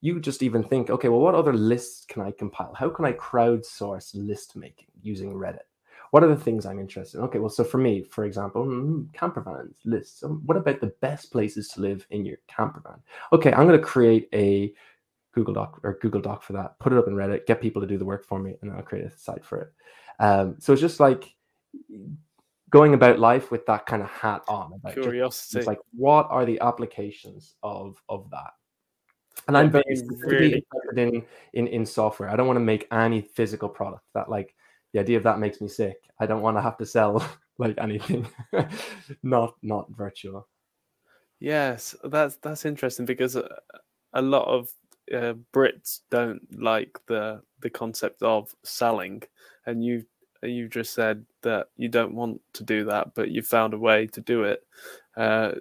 You 0.00 0.18
just 0.18 0.42
even 0.42 0.64
think 0.64 0.90
okay 0.90 1.08
well 1.08 1.20
what 1.20 1.36
other 1.36 1.52
lists 1.52 2.04
can 2.04 2.20
i 2.20 2.32
compile? 2.32 2.74
How 2.74 2.90
can 2.90 3.04
i 3.04 3.12
crowdsource 3.12 4.10
list 4.14 4.56
making 4.56 4.88
using 5.02 5.34
reddit 5.34 5.68
what 6.14 6.22
are 6.22 6.28
the 6.28 6.36
things 6.36 6.64
I'm 6.64 6.78
interested 6.78 7.18
in? 7.18 7.24
Okay, 7.24 7.40
well, 7.40 7.50
so 7.50 7.64
for 7.64 7.78
me, 7.78 8.04
for 8.04 8.24
example, 8.24 8.64
mm, 8.64 9.12
camper 9.12 9.40
vans 9.40 9.78
lists. 9.84 10.22
Um, 10.22 10.42
what 10.46 10.56
about 10.56 10.80
the 10.80 10.94
best 11.00 11.32
places 11.32 11.66
to 11.70 11.80
live 11.80 12.06
in 12.10 12.24
your 12.24 12.36
camper 12.46 12.80
van? 12.86 13.02
Okay, 13.32 13.52
I'm 13.52 13.66
going 13.66 13.76
to 13.76 13.84
create 13.84 14.28
a 14.32 14.72
Google 15.32 15.54
Doc 15.54 15.80
or 15.82 15.98
Google 16.00 16.20
Doc 16.20 16.44
for 16.44 16.52
that. 16.52 16.78
Put 16.78 16.92
it 16.92 17.00
up 17.00 17.08
in 17.08 17.14
Reddit. 17.14 17.46
Get 17.46 17.60
people 17.60 17.82
to 17.82 17.88
do 17.88 17.98
the 17.98 18.04
work 18.04 18.24
for 18.24 18.38
me, 18.38 18.54
and 18.62 18.70
I'll 18.70 18.82
create 18.82 19.06
a 19.06 19.10
site 19.10 19.44
for 19.44 19.62
it. 19.62 19.72
Um, 20.20 20.54
so 20.60 20.72
it's 20.72 20.80
just 20.80 21.00
like 21.00 21.34
going 22.70 22.94
about 22.94 23.18
life 23.18 23.50
with 23.50 23.66
that 23.66 23.84
kind 23.84 24.00
of 24.00 24.08
hat 24.08 24.42
on. 24.46 24.72
About 24.74 24.92
Curiosity. 24.92 25.58
it's 25.58 25.66
like 25.66 25.80
what 25.96 26.28
are 26.30 26.44
the 26.44 26.60
applications 26.60 27.56
of 27.64 28.00
of 28.08 28.30
that? 28.30 28.52
And 29.48 29.58
I'm 29.58 29.68
very 29.68 29.82
really- 30.26 30.64
interested 30.64 30.96
in, 30.96 31.24
in 31.54 31.66
in 31.66 31.84
software. 31.84 32.28
I 32.28 32.36
don't 32.36 32.46
want 32.46 32.58
to 32.58 32.64
make 32.64 32.86
any 32.92 33.20
physical 33.20 33.68
product. 33.68 34.04
That 34.14 34.30
like 34.30 34.54
the 34.94 35.00
idea 35.00 35.18
of 35.18 35.24
that 35.24 35.40
makes 35.40 35.60
me 35.60 35.68
sick. 35.68 35.96
I 36.20 36.26
don't 36.26 36.40
want 36.40 36.56
to 36.56 36.62
have 36.62 36.78
to 36.78 36.86
sell 36.86 37.26
like 37.58 37.76
anything, 37.78 38.26
not 39.22 39.56
not 39.60 39.90
virtual. 39.90 40.48
Yes, 41.40 41.94
that's 42.04 42.36
that's 42.36 42.64
interesting 42.64 43.04
because 43.04 43.36
a, 43.36 43.48
a 44.14 44.22
lot 44.22 44.46
of 44.46 44.70
uh, 45.12 45.34
Brits 45.52 46.00
don't 46.10 46.40
like 46.58 46.98
the 47.08 47.42
the 47.60 47.70
concept 47.70 48.22
of 48.22 48.54
selling, 48.62 49.22
and 49.66 49.84
you 49.84 50.06
you 50.42 50.68
just 50.68 50.94
said 50.94 51.26
that 51.42 51.66
you 51.76 51.88
don't 51.88 52.14
want 52.14 52.40
to 52.52 52.62
do 52.62 52.84
that, 52.84 53.14
but 53.14 53.30
you 53.30 53.42
found 53.42 53.74
a 53.74 53.78
way 53.78 54.06
to 54.06 54.20
do 54.20 54.44
it 54.44 54.62
uh, 55.16 55.52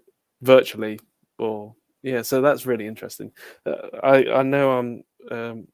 virtually, 0.44 1.00
or 1.40 1.74
yeah. 2.04 2.22
So 2.22 2.40
that's 2.40 2.68
really 2.68 2.86
interesting. 2.86 3.32
Uh, 3.66 3.88
I 4.04 4.32
I 4.32 4.44
know 4.44 4.78
I'm. 4.78 5.04
Um, 5.32 5.68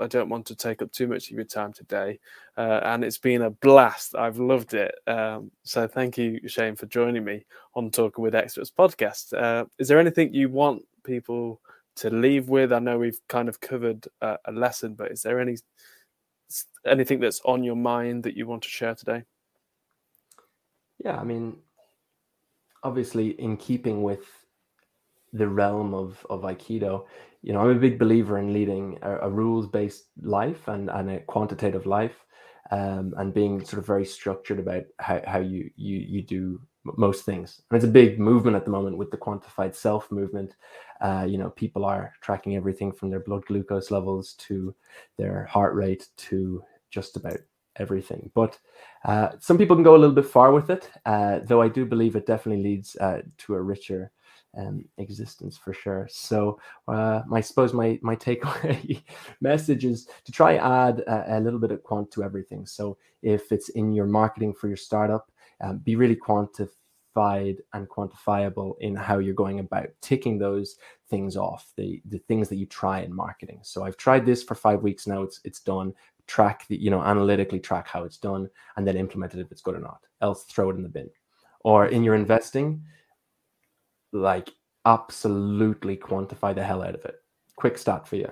I 0.00 0.06
don't 0.06 0.28
want 0.28 0.46
to 0.46 0.54
take 0.54 0.82
up 0.82 0.92
too 0.92 1.06
much 1.06 1.30
of 1.30 1.36
your 1.36 1.44
time 1.44 1.72
today, 1.72 2.18
uh, 2.56 2.80
and 2.84 3.04
it's 3.04 3.18
been 3.18 3.42
a 3.42 3.50
blast. 3.50 4.14
I've 4.14 4.38
loved 4.38 4.74
it. 4.74 4.94
Um, 5.06 5.50
so 5.64 5.86
thank 5.88 6.16
you, 6.16 6.40
Shane, 6.46 6.76
for 6.76 6.86
joining 6.86 7.24
me 7.24 7.44
on 7.74 7.90
Talking 7.90 8.22
with 8.22 8.34
Experts 8.34 8.70
podcast. 8.70 9.32
Uh, 9.32 9.66
is 9.78 9.88
there 9.88 9.98
anything 9.98 10.32
you 10.32 10.48
want 10.48 10.82
people 11.04 11.60
to 11.96 12.10
leave 12.10 12.48
with? 12.48 12.72
I 12.72 12.78
know 12.78 12.98
we've 12.98 13.20
kind 13.28 13.48
of 13.48 13.60
covered 13.60 14.06
uh, 14.22 14.36
a 14.44 14.52
lesson, 14.52 14.94
but 14.94 15.10
is 15.10 15.22
there 15.22 15.40
any 15.40 15.56
anything 16.86 17.20
that's 17.20 17.40
on 17.44 17.62
your 17.62 17.76
mind 17.76 18.22
that 18.24 18.36
you 18.36 18.46
want 18.46 18.62
to 18.62 18.68
share 18.68 18.94
today? 18.94 19.24
Yeah, 21.04 21.18
I 21.18 21.24
mean, 21.24 21.56
obviously, 22.82 23.30
in 23.40 23.56
keeping 23.56 24.02
with 24.02 24.24
the 25.32 25.48
realm 25.48 25.94
of 25.94 26.24
of 26.30 26.42
Aikido, 26.42 27.06
you 27.48 27.54
know, 27.54 27.60
I'm 27.60 27.70
a 27.70 27.80
big 27.80 27.98
believer 27.98 28.38
in 28.38 28.52
leading 28.52 28.98
a, 29.00 29.20
a 29.20 29.30
rules 29.30 29.66
based 29.66 30.08
life 30.20 30.68
and 30.68 30.90
and 30.90 31.10
a 31.10 31.20
quantitative 31.20 31.86
life, 31.86 32.26
um, 32.70 33.14
and 33.16 33.32
being 33.32 33.64
sort 33.64 33.78
of 33.78 33.86
very 33.86 34.04
structured 34.04 34.58
about 34.58 34.84
how 34.98 35.22
how 35.26 35.38
you 35.38 35.70
you 35.74 35.96
you 35.96 36.22
do 36.22 36.60
most 36.84 37.24
things. 37.24 37.62
And 37.70 37.76
it's 37.76 37.86
a 37.86 37.90
big 37.90 38.20
movement 38.20 38.54
at 38.54 38.66
the 38.66 38.70
moment 38.70 38.98
with 38.98 39.10
the 39.10 39.16
quantified 39.16 39.74
self 39.74 40.12
movement. 40.12 40.56
Uh, 41.00 41.24
you 41.26 41.38
know, 41.38 41.48
people 41.48 41.86
are 41.86 42.12
tracking 42.20 42.54
everything 42.54 42.92
from 42.92 43.08
their 43.08 43.20
blood 43.20 43.46
glucose 43.46 43.90
levels 43.90 44.34
to 44.34 44.74
their 45.16 45.46
heart 45.46 45.74
rate 45.74 46.06
to 46.28 46.62
just 46.90 47.16
about 47.16 47.38
everything. 47.76 48.30
But 48.34 48.58
uh, 49.06 49.30
some 49.40 49.56
people 49.56 49.74
can 49.74 49.84
go 49.84 49.96
a 49.96 50.02
little 50.02 50.14
bit 50.14 50.26
far 50.26 50.52
with 50.52 50.68
it, 50.68 50.90
uh, 51.06 51.40
though 51.44 51.62
I 51.62 51.68
do 51.68 51.86
believe 51.86 52.14
it 52.14 52.26
definitely 52.26 52.62
leads 52.62 52.94
uh, 52.96 53.22
to 53.38 53.54
a 53.54 53.62
richer 53.62 54.10
um, 54.58 54.84
existence 54.98 55.56
for 55.56 55.72
sure. 55.72 56.08
So 56.10 56.60
uh, 56.88 57.22
my, 57.26 57.38
I 57.38 57.40
suppose 57.40 57.72
my 57.72 57.98
my 58.02 58.16
takeaway 58.16 59.02
message 59.40 59.84
is 59.84 60.08
to 60.24 60.32
try 60.32 60.56
add 60.56 61.00
a, 61.00 61.38
a 61.38 61.40
little 61.40 61.60
bit 61.60 61.70
of 61.70 61.82
quant 61.82 62.10
to 62.12 62.24
everything. 62.24 62.66
So 62.66 62.98
if 63.22 63.52
it's 63.52 63.68
in 63.70 63.92
your 63.92 64.06
marketing 64.06 64.54
for 64.54 64.68
your 64.68 64.76
startup, 64.76 65.30
um, 65.60 65.78
be 65.78 65.96
really 65.96 66.16
quantified 66.16 67.58
and 67.72 67.88
quantifiable 67.88 68.74
in 68.80 68.96
how 68.96 69.18
you're 69.18 69.34
going 69.34 69.60
about 69.60 69.88
ticking 70.00 70.38
those 70.38 70.76
things 71.08 71.36
off 71.36 71.72
the 71.76 72.02
the 72.06 72.18
things 72.18 72.48
that 72.48 72.56
you 72.56 72.66
try 72.66 73.00
in 73.00 73.14
marketing. 73.14 73.60
So 73.62 73.84
I've 73.84 73.96
tried 73.96 74.26
this 74.26 74.42
for 74.42 74.56
five 74.56 74.82
weeks 74.82 75.06
now. 75.06 75.22
It's 75.22 75.40
it's 75.44 75.60
done 75.60 75.94
track 76.26 76.66
the 76.68 76.76
you 76.76 76.90
know 76.90 77.02
analytically 77.02 77.58
track 77.58 77.88
how 77.88 78.04
it's 78.04 78.18
done 78.18 78.50
and 78.76 78.86
then 78.86 78.98
implement 78.98 79.32
it 79.32 79.40
if 79.40 79.50
it's 79.50 79.62
good 79.62 79.74
or 79.74 79.80
not 79.80 80.00
else 80.20 80.44
throw 80.44 80.68
it 80.68 80.76
in 80.76 80.82
the 80.82 80.88
bin 80.88 81.08
or 81.60 81.86
in 81.86 82.04
your 82.04 82.14
investing 82.14 82.82
like 84.12 84.50
absolutely 84.84 85.96
quantify 85.96 86.54
the 86.54 86.64
hell 86.64 86.82
out 86.82 86.94
of 86.94 87.04
it 87.04 87.16
quick 87.56 87.76
stat 87.76 88.06
for 88.06 88.16
you 88.16 88.30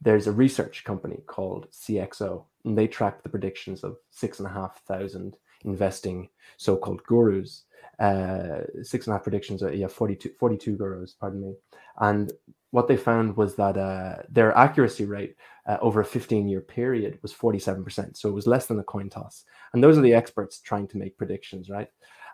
there's 0.00 0.26
a 0.26 0.32
research 0.32 0.84
company 0.84 1.18
called 1.26 1.70
cxo 1.70 2.44
and 2.64 2.76
they 2.76 2.86
track 2.86 3.22
the 3.22 3.28
predictions 3.28 3.84
of 3.84 3.96
six 4.10 4.38
and 4.38 4.48
a 4.48 4.52
half 4.52 4.82
thousand 4.84 5.36
investing 5.64 6.28
so-called 6.56 7.02
gurus 7.04 7.64
uh 7.98 8.60
six 8.82 9.06
and 9.06 9.14
a 9.14 9.16
half 9.16 9.22
predictions 9.22 9.62
yeah 9.72 9.86
42 9.86 10.30
42 10.38 10.76
gurus 10.76 11.14
pardon 11.18 11.40
me 11.40 11.54
and 11.98 12.32
what 12.76 12.88
they 12.88 12.96
found 12.96 13.36
was 13.36 13.56
that 13.56 13.78
uh, 13.78 14.16
their 14.28 14.54
accuracy 14.54 15.06
rate 15.06 15.36
uh, 15.66 15.78
over 15.80 16.00
a 16.00 16.04
15 16.04 16.46
year 16.46 16.60
period 16.60 17.18
was 17.22 17.32
47%. 17.32 18.16
So 18.16 18.28
it 18.28 18.32
was 18.32 18.46
less 18.46 18.66
than 18.66 18.78
a 18.78 18.84
coin 18.84 19.08
toss. 19.08 19.44
And 19.72 19.82
those 19.82 19.96
are 19.96 20.02
the 20.02 20.12
experts 20.12 20.60
trying 20.60 20.86
to 20.88 20.98
make 20.98 21.16
predictions, 21.16 21.70
right? 21.70 21.88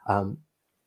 Um, 0.09 0.39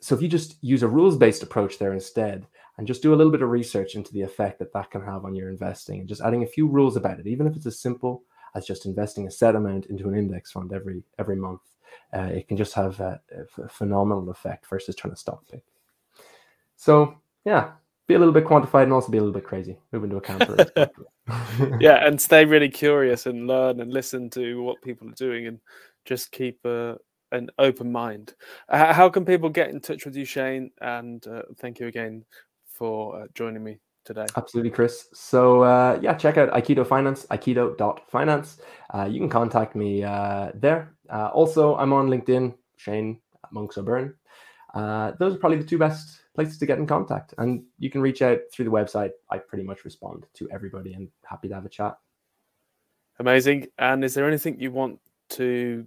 so 0.06 0.14
if 0.14 0.22
you 0.22 0.28
just 0.28 0.58
use 0.62 0.84
a 0.84 0.88
rules 0.88 1.18
based 1.18 1.42
approach 1.42 1.80
there 1.80 1.92
instead 1.92 2.46
and 2.78 2.86
just 2.86 3.02
do 3.02 3.12
a 3.12 3.16
little 3.16 3.32
bit 3.32 3.42
of 3.42 3.50
research 3.50 3.96
into 3.96 4.14
the 4.14 4.22
effect 4.22 4.60
that 4.60 4.72
that 4.72 4.92
can 4.92 5.02
have 5.02 5.26
on 5.26 5.34
your 5.34 5.50
investing 5.50 6.00
and 6.00 6.08
just 6.08 6.22
adding 6.22 6.44
a 6.44 6.48
few 6.48 6.68
rules 6.68 6.96
about 6.96 7.20
it, 7.20 7.26
even 7.26 7.48
if 7.48 7.56
it's 7.56 7.66
as 7.66 7.80
simple 7.80 8.22
as 8.54 8.68
just 8.68 8.86
investing 8.86 9.26
a 9.26 9.32
set 9.32 9.56
amount 9.56 9.88
into 9.88 10.08
an 10.08 10.16
index 10.16 10.52
fund 10.52 10.72
every 10.74 11.02
every 11.18 11.36
month, 11.36 11.62
uh, 12.16 12.30
it 12.32 12.48
can 12.48 12.56
just 12.56 12.76
have 12.76 13.00
a, 13.00 13.20
a 13.58 13.68
phenomenal 13.68 14.30
effect 14.30 14.70
versus 14.70 14.96
trying 14.96 15.12
to 15.12 15.20
stock 15.20 15.44
pick. 15.50 15.64
So 16.76 17.16
yeah, 17.44 17.72
be 18.06 18.14
a 18.14 18.20
little 18.20 18.32
bit 18.32 18.46
quantified 18.46 18.84
and 18.84 18.94
also 18.94 19.12
be 19.12 19.18
a 19.18 19.22
little 19.22 19.34
bit 19.34 19.44
crazy. 19.44 19.80
Move 19.92 20.04
into 20.04 20.18
a 20.18 20.22
camper. 20.22 20.68
yeah, 21.80 22.06
and 22.06 22.22
stay 22.22 22.46
really 22.46 22.70
curious 22.70 23.26
and 23.26 23.48
learn 23.48 23.82
and 23.82 23.92
listen 23.92 24.30
to 24.30 24.62
what 24.62 24.84
people 24.84 25.10
are 25.10 25.14
doing 25.14 25.48
and 25.48 25.60
just 26.06 26.32
keep 26.32 26.64
a, 26.64 26.96
an 27.36 27.50
open 27.60 27.92
mind. 27.92 28.34
Uh, 28.70 28.94
how 28.94 29.10
can 29.10 29.26
people 29.26 29.50
get 29.50 29.70
in 29.70 29.80
touch 29.80 30.06
with 30.06 30.16
you, 30.16 30.26
Shane? 30.26 30.72
And 30.82 31.26
uh, 31.28 31.44
thank 31.58 31.80
you 31.80 31.88
again 31.88 32.26
for 32.66 33.22
uh, 33.22 33.28
joining 33.34 33.64
me 33.64 33.80
today. 34.04 34.26
Absolutely, 34.38 34.72
Chris. 34.72 35.08
So 35.14 35.62
uh, 35.62 36.00
yeah, 36.02 36.14
check 36.14 36.38
out 36.38 36.52
Aikido 36.52 36.86
Finance, 36.86 37.26
aikido.finance. 37.28 38.60
Uh, 38.94 39.08
you 39.10 39.20
can 39.20 39.30
contact 39.30 39.76
me 39.76 40.04
uh, 40.04 40.52
there. 40.54 40.94
Uh, 41.10 41.30
also, 41.34 41.76
I'm 41.76 41.94
on 41.94 42.08
LinkedIn, 42.08 42.54
Shane 42.78 43.20
Monks 43.52 43.78
O'Byrne. 43.78 44.14
Uh, 44.74 45.14
those 45.20 45.36
are 45.36 45.38
probably 45.38 45.58
the 45.58 45.64
two 45.64 45.78
best 45.78 46.22
places 46.34 46.58
to 46.60 46.66
get 46.66 46.78
in 46.78 46.86
contact. 46.86 47.34
And 47.38 47.64
you 47.80 47.90
can 47.90 48.02
reach 48.02 48.22
out 48.22 48.40
through 48.52 48.66
the 48.66 48.72
website. 48.72 49.12
I 49.30 49.38
pretty 49.38 49.64
much 49.64 49.86
respond 49.86 50.26
to 50.36 50.50
everybody 50.52 50.94
and 50.94 51.08
happy 51.24 51.48
to 51.48 51.56
have 51.56 51.66
a 51.66 51.70
chat. 51.70 51.98
Amazing. 53.20 53.68
And 53.78 54.04
is 54.04 54.14
there 54.14 54.28
anything 54.28 54.60
you 54.60 54.72
want 54.72 55.00
to 55.30 55.86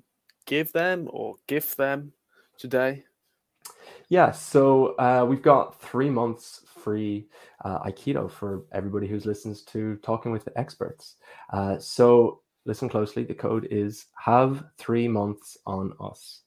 give 0.49 0.73
them 0.73 1.09
or 1.13 1.37
gift 1.47 1.77
them 1.77 2.13
today? 2.59 3.05
Yeah, 4.09 4.33
so 4.33 4.97
uh, 4.97 5.25
we've 5.29 5.43
got 5.43 5.81
three 5.81 6.11
months 6.11 6.63
free 6.83 7.29
uh, 7.65 7.81
Aikido 7.81 8.31
for 8.31 8.65
everybody 8.73 9.07
who's 9.07 9.27
listens 9.27 9.63
to 9.65 9.97
Talking 9.97 10.33
with 10.33 10.45
the 10.45 10.59
Experts. 10.59 11.17
Uh, 11.53 11.79
so 11.79 12.41
listen 12.65 12.89
closely. 12.89 13.23
The 13.23 13.35
code 13.35 13.69
is 13.71 14.07
have 14.17 14.65
three 14.79 15.07
months 15.07 15.59
on 15.67 15.93
us. 16.01 16.43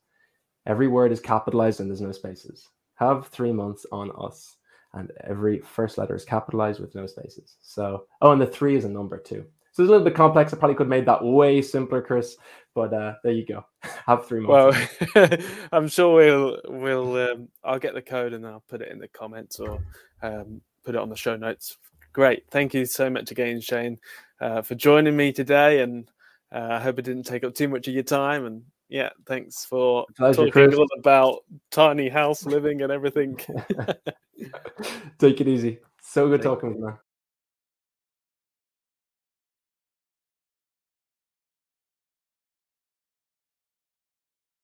Every 0.66 0.88
word 0.88 1.12
is 1.12 1.20
capitalized 1.20 1.80
and 1.80 1.90
there's 1.90 2.02
no 2.02 2.12
spaces. 2.12 2.68
Have 2.96 3.28
three 3.28 3.54
months 3.54 3.86
on 3.92 4.12
us. 4.18 4.56
And 4.94 5.12
every 5.24 5.60
first 5.60 5.98
letter 5.98 6.16
is 6.16 6.26
capitalized 6.26 6.82
with 6.82 6.96
no 6.96 7.06
spaces. 7.06 7.56
So, 7.62 8.06
oh, 8.22 8.32
and 8.32 8.42
the 8.42 8.48
three 8.48 8.76
is 8.76 8.84
a 8.84 8.90
number 8.90 9.18
too. 9.18 9.46
So 9.72 9.84
it's 9.84 9.90
a 9.90 9.92
little 9.92 10.06
bit 10.06 10.16
complex. 10.16 10.54
I 10.54 10.58
probably 10.58 10.76
could 10.76 10.86
have 10.86 10.90
made 10.90 11.06
that 11.06 11.24
way 11.24 11.62
simpler, 11.62 12.02
Chris. 12.02 12.36
But 12.74 12.94
uh, 12.94 13.16
there 13.24 13.34
you 13.34 13.46
go. 13.46 13.66
Have 14.06 14.26
three 14.26 14.42
months. 14.42 14.88
Well, 15.16 15.38
I'm 15.72 15.88
sure 15.88 16.16
we'll 16.16 16.62
we'll 16.68 17.32
um, 17.32 17.50
I'll 17.64 17.80
get 17.80 17.94
the 17.94 18.02
code 18.02 18.34
and 18.34 18.46
I'll 18.46 18.64
put 18.70 18.82
it 18.82 18.92
in 18.92 19.00
the 19.00 19.08
comments 19.10 19.60
or 19.60 19.82
um, 20.22 20.62
put 20.84 20.96
it 20.96 21.02
on 21.02 21.10
the 21.10 21.16
show 21.16 21.36
notes. 21.36 21.78
Great. 22.14 22.44
Thank 22.50 22.74
you 22.74 22.86
so 22.86 23.10
much 23.10 23.32
again, 23.32 23.62
Shane, 23.62 23.98
uh, 24.40 24.62
for 24.62 24.76
joining 24.76 25.16
me 25.16 25.32
today. 25.32 25.82
And 25.82 26.10
uh, 26.52 26.68
I 26.72 26.80
hope 26.80 27.00
it 27.00 27.06
didn't 27.06 27.24
take 27.24 27.44
up 27.44 27.54
too 27.54 27.68
much 27.68 27.88
of 27.88 27.94
your 27.94 28.04
time. 28.04 28.46
And 28.46 28.64
yeah, 28.90 29.10
thanks 29.26 29.66
for 29.66 30.06
Pleasure, 30.18 30.48
talking 30.48 30.52
Chris. 30.52 30.76
all 30.76 30.88
about 30.98 31.44
tiny 31.72 32.10
house 32.10 32.46
living 32.46 32.82
and 32.82 32.92
everything. 32.92 33.38
Take 35.20 35.40
it 35.40 35.48
easy. 35.48 35.80
So 36.02 36.28
good 36.28 36.42
Thank 36.42 36.56
talking 36.56 36.70
with 36.82 36.94
you, 36.94 37.00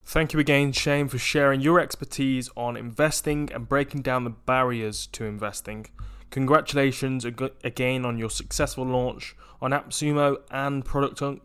Thank 0.10 0.32
you 0.32 0.40
again, 0.40 0.72
Shane, 0.72 1.10
for 1.10 1.18
sharing 1.18 1.60
your 1.60 1.82
expertise 1.82 2.50
on 2.56 2.78
investing 2.78 3.50
and 3.54 3.68
breaking 3.68 4.04
down 4.04 4.24
the 4.24 4.30
barriers 4.30 5.06
to 5.08 5.26
investing. 5.26 5.88
Congratulations 6.30 7.26
again 7.26 8.06
on 8.06 8.18
your 8.18 8.30
successful 8.30 8.86
launch 8.86 9.36
on 9.62 9.72
AppSumo 9.72 10.38
and 10.50 10.86
Product 10.86 11.20
Hunt, 11.20 11.42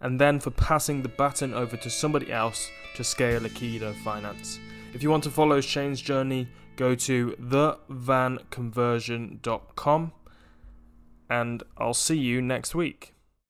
and 0.00 0.18
then 0.18 0.40
for 0.40 0.50
passing 0.50 1.02
the 1.02 1.10
baton 1.10 1.52
over 1.52 1.76
to 1.76 1.90
somebody 1.90 2.32
else 2.32 2.70
to 2.94 3.04
scale 3.04 3.42
Aikido 3.42 3.94
Finance. 4.02 4.60
If 4.94 5.02
you 5.02 5.10
want 5.10 5.24
to 5.24 5.30
follow 5.30 5.60
Shane's 5.60 6.00
journey, 6.00 6.48
go 6.76 6.94
to 6.94 7.36
thevanconversion.com 7.38 10.12
and 11.28 11.62
I'll 11.76 11.92
see 11.92 12.16
you 12.16 12.40
next 12.40 12.74
week. 12.74 13.15